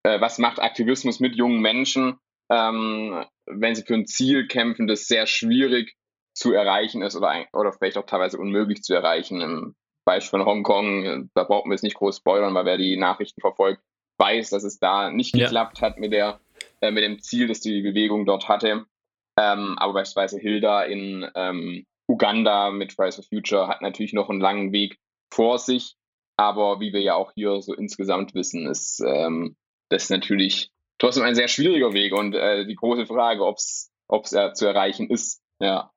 äh, 0.04 0.20
was 0.20 0.40
macht 0.40 0.60
Aktivismus 0.60 1.20
mit 1.20 1.36
jungen 1.36 1.62
Menschen, 1.62 2.18
ähm, 2.50 3.24
wenn 3.46 3.76
sie 3.76 3.84
für 3.84 3.94
ein 3.94 4.08
Ziel 4.08 4.48
kämpfen, 4.48 4.88
das 4.88 5.08
sehr 5.08 5.28
schwierig 5.28 5.96
zu 6.34 6.54
erreichen 6.54 7.02
ist 7.02 7.16
oder, 7.16 7.46
oder 7.54 7.72
vielleicht 7.72 7.98
auch 7.98 8.06
teilweise 8.06 8.38
unmöglich 8.38 8.84
zu 8.84 8.94
erreichen. 8.94 9.42
Im 9.42 9.76
Beispiel 10.06 10.40
von 10.40 10.46
Hongkong, 10.46 11.30
da 11.34 11.44
brauchen 11.44 11.70
wir 11.70 11.76
es 11.76 11.84
nicht 11.84 11.98
groß 11.98 12.18
spoilern, 12.18 12.54
weil 12.54 12.66
wer 12.66 12.78
die 12.78 12.98
Nachrichten 12.98 13.42
verfolgt, 13.42 13.82
weiß, 14.20 14.50
dass 14.52 14.64
es 14.64 14.80
da 14.80 15.12
nicht 15.12 15.36
ja. 15.36 15.46
geklappt 15.46 15.82
hat 15.82 16.00
mit 16.00 16.14
der 16.14 16.40
äh, 16.82 16.92
mit 16.92 17.04
dem 17.04 17.20
Ziel, 17.20 17.48
das 17.48 17.60
die 17.60 17.82
Bewegung 17.82 18.26
dort 18.26 18.48
hatte. 18.48 18.86
Ähm, 19.40 19.76
aber 19.78 19.94
beispielsweise 19.94 20.40
Hilda 20.40 20.84
in 20.84 21.30
ähm, 21.36 21.86
Uganda 22.08 22.72
mit 22.72 22.94
Fridays 22.94 23.16
for 23.16 23.24
Future 23.24 23.68
hat 23.68 23.82
natürlich 23.82 24.14
noch 24.14 24.30
einen 24.30 24.42
langen 24.42 24.72
Weg 24.72 24.98
vor 25.32 25.60
sich. 25.60 25.96
Aber 26.38 26.80
wie 26.80 26.94
wir 26.94 27.02
ja 27.02 27.16
auch 27.16 27.32
hier 27.36 27.62
so 27.62 27.74
insgesamt 27.74 28.34
wissen, 28.36 28.68
ist 28.68 29.02
ähm, 29.06 29.56
das 29.90 30.10
natürlich 30.10 30.72
trotzdem 31.00 31.24
ein 31.24 31.36
sehr 31.36 31.48
schwieriger 31.48 31.94
Weg 31.94 32.14
und 32.14 32.36
äh, 32.36 32.66
die 32.66 32.76
große 32.76 33.06
Frage, 33.06 33.46
ob 33.46 33.58
es 33.58 33.92
äh, 34.34 34.54
zu 34.54 34.66
erreichen 34.66 35.10
ist. 35.10 35.42
Ja. 35.60 35.92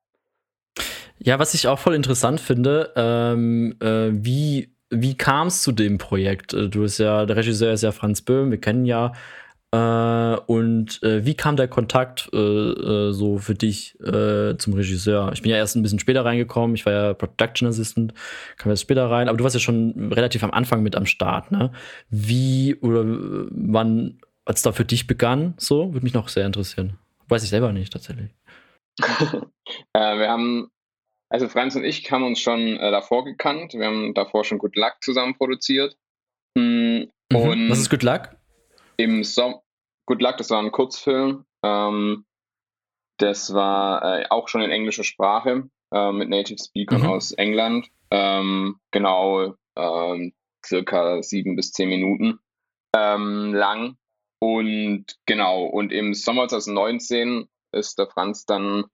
Ja, 1.18 1.38
was 1.38 1.52
ich 1.52 1.68
auch 1.68 1.78
voll 1.78 1.94
interessant 1.94 2.40
finde, 2.40 2.92
ähm, 2.96 3.76
äh, 3.80 4.08
wie, 4.12 4.74
wie 4.88 5.16
kam 5.16 5.48
es 5.48 5.62
zu 5.62 5.72
dem 5.72 5.98
Projekt? 5.98 6.54
Äh, 6.54 6.70
du 6.70 6.80
bist 6.80 6.98
ja, 6.98 7.26
der 7.26 7.36
Regisseur 7.36 7.72
ist 7.72 7.82
ja 7.82 7.92
Franz 7.92 8.22
Böhm, 8.22 8.50
wir 8.50 8.60
kennen 8.60 8.86
ja 8.86 9.12
und 9.72 11.00
äh, 11.04 11.24
wie 11.24 11.34
kam 11.34 11.56
der 11.56 11.68
Kontakt 11.68 12.28
äh, 12.32 12.36
äh 12.36 13.12
so 13.12 13.38
für 13.38 13.54
dich 13.54 13.98
äh, 14.00 14.56
zum 14.56 14.74
Regisseur? 14.74 15.30
Ich 15.32 15.42
bin 15.42 15.50
ja 15.50 15.56
erst 15.56 15.76
ein 15.76 15.82
bisschen 15.82 16.00
später 16.00 16.24
reingekommen, 16.24 16.74
ich 16.74 16.86
war 16.86 16.92
ja 16.92 17.14
Production 17.14 17.68
Assistant, 17.68 18.12
kam 18.56 18.70
erst 18.70 18.82
später 18.82 19.08
rein, 19.08 19.28
aber 19.28 19.38
du 19.38 19.44
warst 19.44 19.54
ja 19.54 19.60
schon 19.60 20.12
relativ 20.12 20.42
am 20.42 20.50
Anfang 20.50 20.82
mit 20.82 20.96
am 20.96 21.06
Start, 21.06 21.52
ne? 21.52 21.72
Wie 22.08 22.74
oder 22.80 23.04
wann, 23.04 24.20
als 24.44 24.62
da 24.62 24.72
für 24.72 24.84
dich 24.84 25.06
begann, 25.06 25.54
so, 25.56 25.92
würde 25.92 26.04
mich 26.04 26.14
noch 26.14 26.28
sehr 26.28 26.46
interessieren. 26.46 26.98
Weiß 27.28 27.44
ich 27.44 27.50
selber 27.50 27.72
nicht 27.72 27.92
tatsächlich. 27.92 28.30
wir 28.98 30.28
haben, 30.28 30.68
also 31.28 31.48
Franz 31.48 31.76
und 31.76 31.84
ich 31.84 32.10
haben 32.10 32.24
uns 32.24 32.40
schon 32.40 32.76
davor 32.76 33.24
gekannt, 33.24 33.74
wir 33.74 33.86
haben 33.86 34.14
davor 34.14 34.42
schon 34.42 34.58
Good 34.58 34.74
Luck 34.74 34.96
zusammen 35.00 35.36
produziert. 35.36 35.96
Mhm. 36.56 37.08
Was 37.32 37.78
ist 37.78 37.90
Good 37.90 38.02
Luck? 38.02 38.39
Im 39.00 39.24
Sommer, 39.24 39.62
Good 40.06 40.20
Luck, 40.20 40.36
das 40.36 40.50
war 40.50 40.62
ein 40.62 40.72
Kurzfilm. 40.72 41.46
Ähm, 41.64 42.26
das 43.18 43.54
war 43.54 44.20
äh, 44.20 44.26
auch 44.28 44.48
schon 44.48 44.60
in 44.60 44.70
englischer 44.70 45.04
Sprache 45.04 45.70
äh, 45.92 46.12
mit 46.12 46.28
Native 46.28 46.58
Speakern 46.62 47.02
mhm. 47.02 47.08
aus 47.08 47.32
England. 47.32 47.88
Ähm, 48.10 48.78
genau, 48.90 49.54
ähm, 49.76 50.34
circa 50.64 51.22
sieben 51.22 51.56
bis 51.56 51.72
zehn 51.72 51.88
Minuten 51.88 52.40
ähm, 52.94 53.54
lang. 53.54 53.96
Und 54.38 55.16
genau, 55.26 55.64
und 55.64 55.92
im 55.92 56.12
Sommer 56.14 56.48
2019 56.48 57.48
ist 57.72 57.98
der 57.98 58.06
Franz 58.06 58.44
dann 58.46 58.84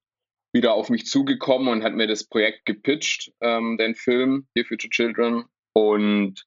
wieder 0.53 0.75
auf 0.75 0.89
mich 0.89 1.07
zugekommen 1.07 1.69
und 1.69 1.83
hat 1.83 1.95
mir 1.95 2.07
das 2.07 2.25
Projekt 2.25 2.65
gepitcht, 2.65 3.33
ähm, 3.41 3.77
den 3.77 3.95
Film 3.95 4.47
Here 4.55 4.67
Future 4.67 4.91
Children. 4.91 5.45
Und 5.73 6.47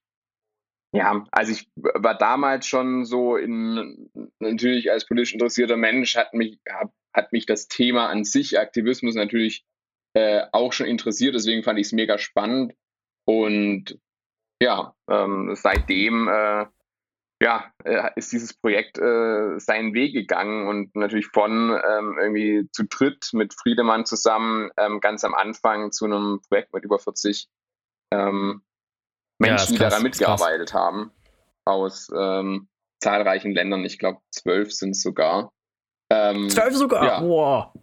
ja, 0.92 1.26
also 1.32 1.52
ich 1.52 1.70
war 1.76 2.18
damals 2.18 2.66
schon 2.66 3.06
so 3.06 3.36
in, 3.36 4.10
natürlich 4.40 4.92
als 4.92 5.06
politisch 5.06 5.34
interessierter 5.34 5.78
Mensch 5.78 6.16
hat 6.16 6.34
mich, 6.34 6.60
hab, 6.68 6.92
hat 7.14 7.32
mich 7.32 7.46
das 7.46 7.68
Thema 7.68 8.08
an 8.08 8.24
sich, 8.24 8.60
Aktivismus 8.60 9.16
natürlich 9.16 9.66
äh, 10.16 10.46
auch 10.52 10.74
schon 10.74 10.88
interessiert, 10.88 11.36
deswegen 11.36 11.64
fand 11.64 11.80
ich 11.80 11.88
es 11.88 11.94
mega 11.94 12.18
spannend. 12.18 12.74
Und 13.26 14.00
ja, 14.62 14.96
ähm, 15.10 15.56
seitdem 15.56 16.28
äh, 16.28 16.66
ja, 17.42 17.72
äh, 17.86 18.10
ist 18.16 18.32
dieses 18.32 18.54
Projekt 18.54 18.98
äh, 18.98 19.60
seinen 19.60 19.94
Weg 19.94 20.14
gegangen 20.14 20.68
und 20.68 20.96
natürlich 20.96 21.28
von 21.28 21.70
ähm, 21.72 22.18
irgendwie 22.20 22.68
zu 22.72 22.86
dritt 22.86 23.30
mit 23.34 23.54
Friedemann 23.54 24.06
zusammen 24.06 24.72
ähm, 24.78 25.00
ganz 25.00 25.24
am 25.24 25.34
Anfang 25.34 25.92
zu 25.92 26.06
einem 26.06 26.42
Projekt 26.50 26.74
mit 26.74 26.84
über 26.84 27.00
40 27.00 27.48
ähm, 28.12 28.64
Menschen, 29.40 29.74
ja, 29.74 29.78
die 29.78 29.78
daran 29.78 30.04
mitgearbeitet 30.04 30.74
haben, 30.74 31.12
aus 31.66 32.10
ähm, 32.16 32.68
zahlreichen 33.02 33.52
Ländern. 33.52 33.86
Ich 33.86 34.00
glaube, 34.00 34.20
zwölf 34.32 34.74
sind 34.74 34.92
es 34.92 35.02
sogar. 35.02 35.52
Ähm, 36.12 36.50
zwölf 36.50 36.76
sogar? 36.76 37.06
Ja. 37.06 37.24
Wow. 37.24 37.74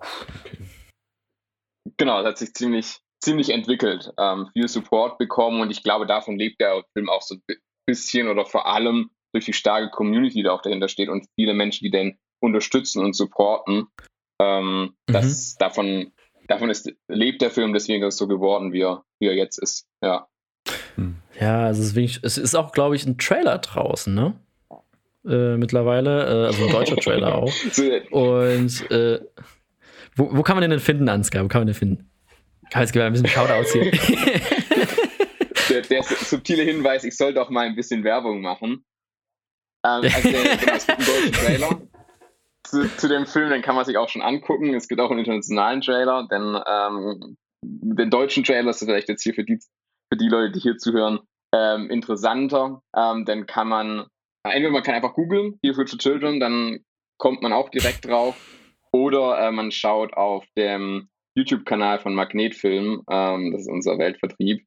Genau, 1.97 2.23
das 2.23 2.33
hat 2.33 2.39
sich 2.39 2.55
ziemlich, 2.55 2.99
ziemlich 3.23 3.51
entwickelt, 3.51 4.13
ähm, 4.19 4.51
viel 4.53 4.69
Support 4.69 5.19
bekommen 5.19 5.61
und 5.61 5.71
ich 5.71 5.83
glaube, 5.83 6.07
davon 6.07 6.37
lebt 6.37 6.61
der 6.61 6.85
Film 6.93 7.09
auch 7.09 7.23
so 7.23 7.37
ein 7.37 7.57
bisschen 7.87 8.29
oder 8.29 8.45
vor 8.45 8.67
allem 8.67 9.11
durch 9.33 9.45
die 9.45 9.53
starke 9.53 9.91
Community, 9.91 10.43
die 10.43 10.49
auch 10.49 10.63
dahinter 10.63 10.89
steht 10.89 11.09
und 11.09 11.27
viele 11.37 11.55
Menschen, 11.55 11.85
die 11.85 11.91
den 11.91 12.19
unterstützen 12.43 13.05
und 13.05 13.15
supporten. 13.15 13.87
Ähm, 14.43 14.95
mhm. 15.09 15.13
das, 15.13 15.57
davon, 15.57 16.13
davon 16.49 16.69
ist, 16.69 16.93
lebt 17.09 17.41
der 17.41 17.51
Film, 17.51 17.73
deswegen 17.73 18.03
ist 18.03 18.15
es 18.15 18.19
so 18.19 18.29
geworden, 18.29 18.73
wie 18.73 18.83
er, 18.83 19.05
wie 19.21 19.29
er 19.29 19.35
jetzt 19.35 19.59
ist. 19.59 19.87
Ja. 20.03 20.29
Hm. 20.97 21.23
Ja, 21.41 21.71
es 21.71 21.79
ist, 21.79 21.95
wenig, 21.95 22.21
es 22.23 22.39
ist 22.39 22.55
auch, 22.55 22.73
glaube 22.73 22.97
ich, 22.97 23.07
ein 23.07 23.19
Trailer 23.19 23.59
draußen, 23.59 24.15
ne? 24.15 24.35
Äh, 25.27 25.57
mittlerweile, 25.57 26.25
äh, 26.25 26.47
also 26.47 26.67
ein 26.67 26.73
deutscher 26.73 26.97
Trailer 26.97 27.35
auch. 27.35 27.53
Und 28.11 28.91
äh, 28.91 29.21
wo, 30.15 30.37
wo, 30.37 30.43
kann 30.43 30.57
man 30.57 30.63
den 30.63 30.71
denn 30.71 30.81
finden, 30.81 31.09
Ansgar? 31.09 31.45
Wo 31.45 31.49
kann 31.49 31.61
man 31.61 31.67
den 31.67 31.75
finden? 31.75 32.11
Kann 32.71 32.83
jetzt 32.83 32.97
ein 32.97 33.13
bisschen 33.13 33.29
Shoutouts 33.29 33.73
hier. 33.73 33.91
der, 35.69 35.83
der, 35.83 36.03
subtile 36.03 36.63
Hinweis, 36.63 37.05
ich 37.05 37.17
soll 37.17 37.35
doch 37.35 37.51
mal 37.51 37.67
ein 37.67 37.77
bisschen 37.77 38.03
Werbung 38.03 38.41
machen. 38.41 38.85
Ähm, 39.85 40.03
also 40.05 40.31
der, 40.31 40.57
genau, 40.57 40.75
es 40.75 40.87
gibt 40.87 40.99
einen 40.99 41.07
deutschen 41.07 41.33
Trailer 41.33 41.83
zu, 42.65 42.97
zu, 42.97 43.09
dem 43.09 43.27
Film, 43.27 43.51
den 43.51 43.63
kann 43.63 43.75
man 43.75 43.85
sich 43.85 43.97
auch 43.99 44.09
schon 44.09 44.23
angucken. 44.23 44.75
Es 44.75 44.89
gibt 44.89 45.01
auch 45.01 45.11
einen 45.11 45.21
internationalen 45.21 45.81
Trailer, 45.81 46.27
denn 46.31 46.59
ähm, 46.67 47.37
den 47.63 48.11
deutschen 48.11 48.45
Trailer 48.45 48.71
ist 48.71 48.81
vielleicht 48.81 49.09
jetzt 49.09 49.23
hier 49.23 49.35
für 49.35 49.45
die, 49.45 49.59
für 50.13 50.17
die 50.19 50.29
Leute, 50.29 50.53
die 50.53 50.61
hier 50.61 50.77
zuhören, 50.77 51.21
ähm, 51.55 51.91
interessanter. 51.91 52.83
Ähm, 52.95 53.25
dann 53.25 53.47
kann 53.47 53.69
man, 53.69 54.07
entweder 54.45 54.71
man 54.71 54.83
kann 54.83 54.95
einfach 54.95 55.15
googeln, 55.15 55.59
Here 55.63 55.75
Future 55.75 55.99
Children, 55.99 56.41
dann 56.41 56.81
kommt 57.19 57.43
man 57.43 57.53
auch 57.53 57.69
direkt 57.71 58.07
drauf. 58.07 58.37
Oder 58.93 59.39
äh, 59.41 59.53
man 59.53 59.71
schaut 59.71 60.15
auf 60.15 60.45
dem 60.57 61.09
YouTube-Kanal 61.35 61.99
von 61.99 62.15
Magnetfilm, 62.15 63.03
ähm, 63.11 63.53
das 63.53 63.63
ist 63.63 63.69
unser 63.69 63.99
Weltvertrieb. 63.99 64.67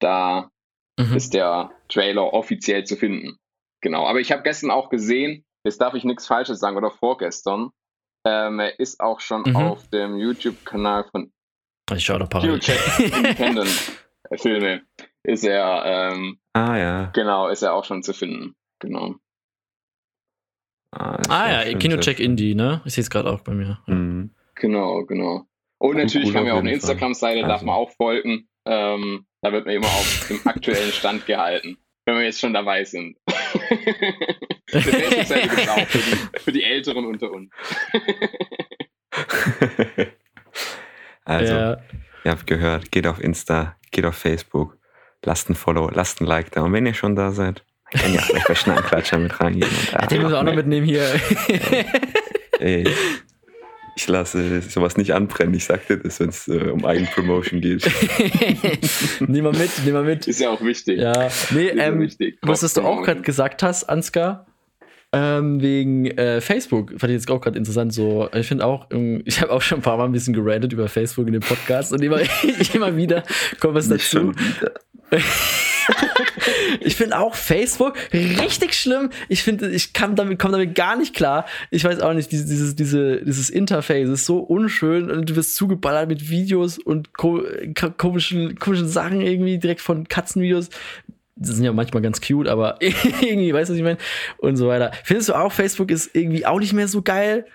Da 0.00 0.50
mhm. 0.98 1.14
ist 1.14 1.34
der 1.34 1.70
Trailer 1.88 2.32
offiziell 2.32 2.84
zu 2.84 2.96
finden. 2.96 3.36
Genau. 3.80 4.06
Aber 4.06 4.20
ich 4.20 4.32
habe 4.32 4.42
gestern 4.42 4.70
auch 4.70 4.88
gesehen, 4.88 5.44
jetzt 5.64 5.80
darf 5.80 5.94
ich 5.94 6.04
nichts 6.04 6.26
Falsches 6.26 6.58
sagen, 6.58 6.76
oder 6.76 6.90
vorgestern, 6.90 7.70
ähm, 8.26 8.58
er 8.58 8.80
ist 8.80 9.00
auch 9.00 9.20
schon 9.20 9.42
mhm. 9.46 9.56
auf 9.56 9.88
dem 9.90 10.16
YouTube-Kanal 10.16 11.04
von 11.10 11.32
ich 11.94 12.04
schaue 12.04 12.18
da 12.18 12.26
parallel. 12.26 12.60
Independent 12.98 13.68
Filme 14.36 14.82
ist 15.22 15.44
er, 15.44 16.12
ähm, 16.12 16.38
ah 16.52 16.76
ja. 16.76 17.04
Genau, 17.14 17.48
ist 17.48 17.62
er 17.62 17.74
auch 17.74 17.84
schon 17.84 18.02
zu 18.02 18.12
finden. 18.12 18.54
Genau. 18.78 19.16
Ah, 20.92 21.20
ah 21.28 21.64
ja, 21.64 21.78
Kinocheck 21.78 22.18
Indie, 22.18 22.54
ne? 22.54 22.82
Ich 22.84 22.94
sehe 22.94 23.02
es 23.02 23.10
gerade 23.10 23.30
auch 23.30 23.40
bei 23.40 23.52
mir. 23.52 23.78
Mhm. 23.86 24.30
Genau, 24.54 25.04
genau. 25.04 25.46
Und 25.78 25.96
natürlich 25.96 26.34
haben 26.34 26.46
wir 26.46 26.54
auch 26.54 26.58
eine 26.58 26.72
Instagram-Seite, 26.72 27.42
darf 27.42 27.52
also. 27.52 27.66
man 27.66 27.74
auch 27.76 27.90
folgen. 27.90 28.48
Ähm, 28.66 29.26
da 29.42 29.52
wird 29.52 29.66
man 29.66 29.76
immer 29.76 29.86
auf 29.86 30.26
dem 30.28 30.40
aktuellen 30.44 30.92
Stand 30.92 31.26
gehalten, 31.26 31.78
wenn 32.04 32.16
wir 32.16 32.24
jetzt 32.24 32.40
schon 32.40 32.52
dabei 32.52 32.84
sind. 32.84 33.16
Eine 34.72 34.82
Facebook-Seite 34.82 35.48
gibt 35.48 35.60
es 35.60 35.68
auch 35.68 35.86
für 35.86 35.98
die, 35.98 36.40
für 36.40 36.52
die 36.52 36.64
Älteren 36.64 37.06
unter 37.06 37.30
uns. 37.30 37.50
also, 41.28 41.52
ja. 41.52 41.76
ihr 42.24 42.30
habt 42.30 42.46
gehört, 42.46 42.90
geht 42.90 43.06
auf 43.06 43.20
Insta, 43.20 43.76
geht 43.90 44.04
auf 44.04 44.16
Facebook, 44.16 44.76
lasst 45.24 45.50
ein 45.50 45.54
Follow, 45.54 45.90
lasst 45.92 46.20
ein 46.20 46.26
Like 46.26 46.50
da. 46.52 46.62
Und 46.62 46.72
wenn 46.72 46.86
ihr 46.86 46.94
schon 46.94 47.16
da 47.16 47.32
seid, 47.32 47.64
kann 47.90 48.14
ja 48.14 48.20
vielleicht 48.20 48.48
bei 48.48 48.54
Schnackenklatscher 48.54 49.18
mit 49.18 49.40
reingehen. 49.40 49.68
Und, 49.68 49.94
ah, 49.94 50.06
Den 50.06 50.22
müssen 50.22 50.32
wir 50.32 50.38
auch 50.38 50.42
noch 50.42 50.54
mitnehmen 50.54 50.86
hier. 50.86 51.04
Ey, 52.60 52.86
ich 53.96 54.08
lasse 54.08 54.62
sowas 54.62 54.96
nicht 54.96 55.12
anbrennen. 55.12 55.54
Ich 55.54 55.64
sagte 55.64 55.98
das, 55.98 56.20
wenn 56.20 56.28
es 56.28 56.48
äh, 56.48 56.70
um 56.70 56.84
Eigenpromotion 56.84 57.60
geht. 57.60 57.90
nimm 59.20 59.44
mal 59.44 59.52
mit, 59.52 59.70
nimm 59.84 59.94
mal 59.94 60.04
mit. 60.04 60.26
Ist 60.26 60.40
ja 60.40 60.50
auch 60.50 60.62
wichtig. 60.62 60.98
Ja, 60.98 61.28
nee, 61.50 61.68
ähm, 61.68 62.00
wichtig. 62.00 62.38
was 62.42 62.60
du 62.72 62.82
auch 62.82 63.02
gerade 63.02 63.22
gesagt 63.22 63.62
hast, 63.62 63.84
Ansgar, 63.84 64.46
ähm, 65.12 65.62
wegen 65.62 66.06
äh, 66.06 66.40
Facebook, 66.40 66.90
fand 66.90 67.04
ich 67.04 67.20
jetzt 67.20 67.30
auch 67.30 67.40
gerade 67.40 67.58
interessant. 67.58 67.94
So, 67.94 68.28
ich 68.34 68.46
finde 68.46 68.66
auch, 68.66 68.88
ich 69.24 69.40
habe 69.40 69.52
auch 69.52 69.62
schon 69.62 69.78
ein 69.78 69.82
paar 69.82 69.96
Mal 69.96 70.04
ein 70.04 70.12
bisschen 70.12 70.34
gerantet 70.34 70.72
über 70.72 70.88
Facebook 70.88 71.26
in 71.26 71.32
dem 71.32 71.42
Podcast 71.42 71.92
und 71.92 72.02
immer, 72.02 72.20
immer 72.74 72.96
wieder 72.96 73.22
kommt 73.58 73.74
was 73.74 73.88
dazu. 73.88 74.32
ich 76.80 76.96
finde 76.96 77.18
auch 77.18 77.34
Facebook 77.34 77.96
richtig 78.12 78.74
schlimm. 78.74 79.10
Ich 79.28 79.42
finde, 79.42 79.70
ich 79.70 79.94
kann 79.94 80.16
damit, 80.16 80.38
komme 80.38 80.52
damit 80.52 80.74
gar 80.74 80.96
nicht 80.96 81.14
klar. 81.14 81.46
Ich 81.70 81.84
weiß 81.84 82.00
auch 82.00 82.12
nicht, 82.12 82.30
dieses, 82.30 82.76
diese, 82.76 83.22
dieses 83.22 83.50
Interface 83.50 84.08
ist 84.08 84.26
so 84.26 84.38
unschön 84.38 85.10
und 85.10 85.30
du 85.30 85.36
wirst 85.36 85.56
zugeballert 85.56 86.08
mit 86.08 86.28
Videos 86.28 86.78
und 86.78 87.14
ko 87.14 87.42
komischen, 87.96 88.58
komischen 88.58 88.88
Sachen 88.88 89.22
irgendwie 89.22 89.58
direkt 89.58 89.80
von 89.80 90.06
Katzenvideos. 90.08 90.68
Das 91.40 91.54
sind 91.54 91.64
ja 91.64 91.72
manchmal 91.72 92.02
ganz 92.02 92.20
cute, 92.20 92.48
aber 92.48 92.78
irgendwie, 92.80 93.52
weißt 93.52 93.70
du, 93.70 93.72
was 93.74 93.78
ich 93.78 93.84
meine? 93.84 93.98
Und 94.38 94.56
so 94.56 94.68
weiter. 94.68 94.92
Findest 95.04 95.28
du 95.28 95.34
auch, 95.34 95.52
Facebook 95.52 95.90
ist 95.90 96.14
irgendwie 96.14 96.44
auch 96.44 96.58
nicht 96.58 96.72
mehr 96.72 96.88
so 96.88 97.02
geil? 97.02 97.46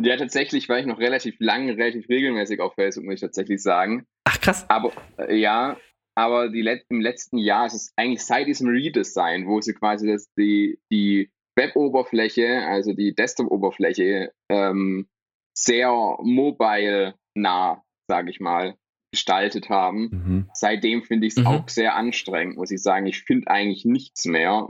Ja, 0.00 0.16
tatsächlich 0.16 0.68
war 0.68 0.78
ich 0.78 0.86
noch 0.86 1.00
relativ 1.00 1.36
lang, 1.40 1.68
relativ 1.68 2.08
regelmäßig 2.08 2.60
auf 2.60 2.74
Facebook, 2.74 3.04
muss 3.04 3.14
ich 3.14 3.20
tatsächlich 3.20 3.62
sagen. 3.62 4.06
Ach, 4.24 4.40
krass. 4.40 4.64
Aber 4.68 4.92
äh, 5.18 5.34
ja, 5.34 5.76
aber 6.14 6.48
die 6.48 6.62
Let 6.62 6.84
im 6.88 7.00
letzten 7.00 7.38
Jahr 7.38 7.66
ist 7.66 7.74
es 7.74 7.92
eigentlich 7.96 8.24
seit 8.24 8.46
diesem 8.46 8.68
Redesign, 8.68 9.46
wo 9.46 9.60
sie 9.60 9.74
quasi 9.74 10.06
das, 10.06 10.32
die, 10.34 10.78
die 10.90 11.30
Web-Oberfläche, 11.56 12.64
also 12.66 12.92
die 12.92 13.14
Desktop-Oberfläche, 13.14 14.32
ähm, 14.48 15.08
sehr 15.56 15.90
mobile 16.22 17.14
nah, 17.34 17.82
sage 18.08 18.30
ich 18.30 18.40
mal, 18.40 18.76
gestaltet 19.10 19.68
haben. 19.68 20.10
Mhm. 20.10 20.50
Seitdem 20.54 21.02
finde 21.02 21.26
ich 21.26 21.34
es 21.34 21.40
mhm. 21.40 21.46
auch 21.46 21.68
sehr 21.68 21.94
anstrengend, 21.94 22.56
muss 22.56 22.70
ich 22.70 22.82
sagen. 22.82 23.06
Ich 23.06 23.22
finde 23.22 23.48
eigentlich 23.48 23.84
nichts 23.84 24.24
mehr. 24.26 24.68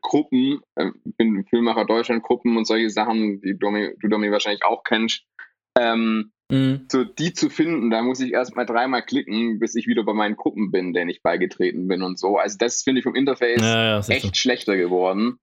Gruppen, 0.00 0.60
äh, 0.74 0.90
bin 1.16 1.44
Filmmacher 1.48 1.84
Deutschland, 1.84 2.22
Gruppen 2.22 2.56
und 2.56 2.66
solche 2.66 2.90
Sachen, 2.90 3.40
die 3.40 3.58
Domi, 3.58 3.90
du 4.00 4.08
Domi 4.08 4.30
wahrscheinlich 4.30 4.64
auch 4.64 4.84
kennst, 4.84 5.24
ähm, 5.78 6.32
Mhm. 6.50 6.86
So, 6.90 7.04
die 7.04 7.34
zu 7.34 7.50
finden, 7.50 7.90
da 7.90 8.02
muss 8.02 8.20
ich 8.20 8.32
erstmal 8.32 8.64
dreimal 8.64 9.02
klicken, 9.02 9.58
bis 9.58 9.74
ich 9.74 9.86
wieder 9.86 10.02
bei 10.04 10.14
meinen 10.14 10.36
Gruppen 10.36 10.70
bin, 10.70 10.94
denen 10.94 11.10
ich 11.10 11.22
beigetreten 11.22 11.88
bin 11.88 12.02
und 12.02 12.18
so. 12.18 12.38
Also 12.38 12.56
das 12.58 12.82
finde 12.82 13.00
ich 13.00 13.04
vom 13.04 13.14
Interface 13.14 13.60
ja, 13.60 13.98
ja, 14.00 14.08
echt 14.08 14.22
so. 14.22 14.34
schlechter 14.34 14.76
geworden. 14.76 15.38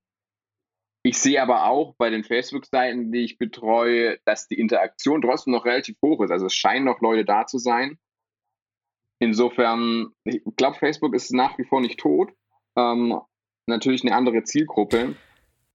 Ich 1.04 1.18
sehe 1.18 1.40
aber 1.40 1.66
auch 1.66 1.94
bei 1.96 2.10
den 2.10 2.24
Facebook-Seiten, 2.24 3.12
die 3.12 3.20
ich 3.20 3.38
betreue, 3.38 4.18
dass 4.24 4.48
die 4.48 4.58
Interaktion 4.58 5.22
trotzdem 5.22 5.52
noch 5.52 5.64
relativ 5.64 5.96
hoch 6.04 6.20
ist. 6.22 6.32
Also 6.32 6.46
es 6.46 6.54
scheinen 6.54 6.84
noch 6.84 7.00
Leute 7.00 7.24
da 7.24 7.46
zu 7.46 7.58
sein. 7.58 7.98
Insofern, 9.18 10.08
ich 10.24 10.42
glaube, 10.56 10.76
Facebook 10.78 11.14
ist 11.14 11.32
nach 11.32 11.56
wie 11.58 11.64
vor 11.64 11.80
nicht 11.80 11.98
tot. 11.98 12.32
Ähm, 12.76 13.18
natürlich 13.66 14.04
eine 14.04 14.14
andere 14.14 14.42
Zielgruppe. 14.44 15.16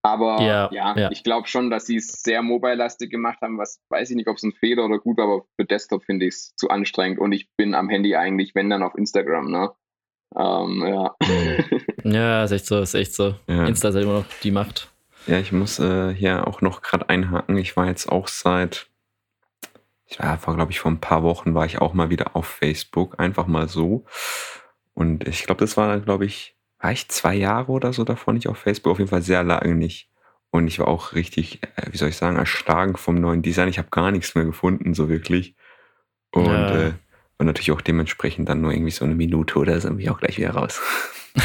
Aber 0.03 0.41
ja, 0.41 0.69
ja, 0.71 0.98
ja. 0.98 1.12
ich 1.12 1.24
glaube 1.24 1.48
schon, 1.48 1.69
dass 1.69 1.86
sie 1.86 1.98
es 1.98 2.24
sehr 2.24 2.41
mobile-lastig 2.41 3.12
gemacht 3.12 3.39
haben. 3.41 3.60
Was 3.60 3.79
weiß 3.89 4.10
ich 4.10 4.15
nicht, 4.15 4.27
ob 4.27 4.38
es 4.38 4.43
ein 4.43 4.51
Fehler 4.53 4.86
oder 4.86 4.98
gut 4.98 5.17
war, 5.17 5.25
aber 5.25 5.45
für 5.55 5.65
Desktop 5.65 6.03
finde 6.03 6.25
ich 6.25 6.33
es 6.33 6.55
zu 6.55 6.69
anstrengend 6.69 7.19
und 7.19 7.31
ich 7.33 7.50
bin 7.55 7.75
am 7.75 7.89
Handy 7.89 8.15
eigentlich, 8.15 8.55
wenn 8.55 8.69
dann 8.69 8.81
auf 8.81 8.95
Instagram, 8.95 9.51
ne? 9.51 9.71
Ähm, 10.36 10.83
ja. 10.88 11.15
ja, 12.03 12.43
ist 12.43 12.51
echt 12.51 12.65
so, 12.65 12.79
ist 12.79 12.93
echt 12.95 13.13
so. 13.13 13.36
Ja. 13.48 13.67
Insta 13.67 13.89
ist 13.89 13.95
halt 13.95 14.05
immer 14.05 14.19
noch 14.19 14.25
die 14.41 14.51
Macht. 14.51 14.91
Ja, 15.27 15.39
ich 15.39 15.51
muss 15.51 15.77
äh, 15.79 16.13
hier 16.15 16.48
auch 16.48 16.62
noch 16.62 16.81
gerade 16.81 17.10
einhaken. 17.10 17.57
Ich 17.57 17.77
war 17.77 17.86
jetzt 17.86 18.10
auch 18.10 18.27
seit, 18.27 18.88
ich 20.12 20.20
war, 20.20 20.56
glaube 20.56 20.72
ich, 20.72 20.80
vor 20.80 20.91
ein 20.91 21.00
paar 21.00 21.24
Wochen 21.24 21.53
war 21.53 21.65
ich 21.65 21.80
auch 21.80 21.94
mal 21.94 22.10
wieder 22.10 22.36
auf 22.36 22.46
Facebook, 22.46 23.20
einfach 23.20 23.48
mal 23.48 23.68
so. 23.70 24.06
Und 24.94 25.27
ich 25.27 25.46
glaube, 25.46 25.62
das 25.62 25.77
war, 25.77 26.00
glaube 26.00 26.25
ich, 26.25 26.56
war 26.80 26.91
ich 26.91 27.08
zwei 27.08 27.36
Jahre 27.36 27.72
oder 27.72 27.94
so 27.94 28.03
davon 28.03 28.36
nicht 28.36 28.48
auf 28.48 28.58
Facebook, 28.58 28.91
auf 28.91 29.00
jeden 29.00 29.10
Fall 29.10 29.22
sehr 29.22 29.44
lange 29.44 29.75
nicht. 29.75 30.10
Und 30.50 30.68
ich 30.68 30.80
war 30.80 30.88
auch 30.89 31.13
richtig, 31.13 31.63
äh, 31.63 31.91
wie 31.91 31.98
soll 31.98 32.10
ich 32.10 32.18
sagen, 32.18 32.36
erschlagen 32.36 32.98
vom 32.98 33.15
neuen 33.15 33.41
Design. 33.41 33.70
Ich 33.70 33.77
habe 33.77 33.88
gar 33.89 34.12
nichts 34.12 34.36
mehr 34.36 34.44
gefunden, 34.44 34.94
so 34.94 35.08
wirklich. 35.08 35.56
Und 36.32 36.46
ja. 36.46 36.88
äh, 36.88 36.91
war 37.38 37.46
natürlich 37.46 37.72
auch 37.72 37.82
dementsprechend 37.82 38.50
dann 38.50 38.62
nur 38.62 38.74
irgendwie 38.74 38.91
so 38.91 39.06
eine 39.06 39.15
Minute 39.15 39.58
oder 39.60 39.80
so, 39.80 39.88
bin 39.89 40.00
ich 40.00 40.10
auch 40.10 40.20
gleich 40.20 40.38
wieder 40.38 40.51
raus. 40.51 40.82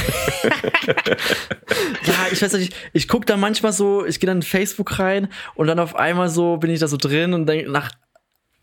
ja, 2.02 2.26
ich 2.32 2.42
weiß 2.42 2.54
nicht, 2.54 2.72
ich, 2.72 2.90
ich 2.92 3.08
gucke 3.08 3.26
da 3.26 3.36
manchmal 3.36 3.72
so, 3.72 4.04
ich 4.04 4.18
gehe 4.18 4.26
dann 4.26 4.38
in 4.38 4.42
Facebook 4.42 4.98
rein 4.98 5.28
und 5.54 5.68
dann 5.68 5.78
auf 5.78 5.94
einmal 5.94 6.28
so 6.28 6.56
bin 6.56 6.70
ich 6.70 6.80
da 6.80 6.88
so 6.88 6.96
drin 6.96 7.32
und 7.34 7.46
denke 7.46 7.70
nach 7.70 7.92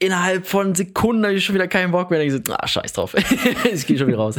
innerhalb 0.04 0.46
von 0.46 0.76
Sekunden 0.76 1.24
habe 1.24 1.36
ich 1.36 1.46
schon 1.46 1.56
wieder 1.56 1.68
keinen 1.68 1.92
Bock 1.92 2.10
mehr. 2.10 2.20
Dann 2.20 2.28
ich 2.28 2.34
so, 2.34 2.54
ah, 2.54 2.68
scheiß 2.68 2.94
drauf. 2.94 3.14
ich 3.74 3.88
gehe 3.88 3.98
schon 3.98 4.08
wieder 4.08 4.18
raus. 4.18 4.36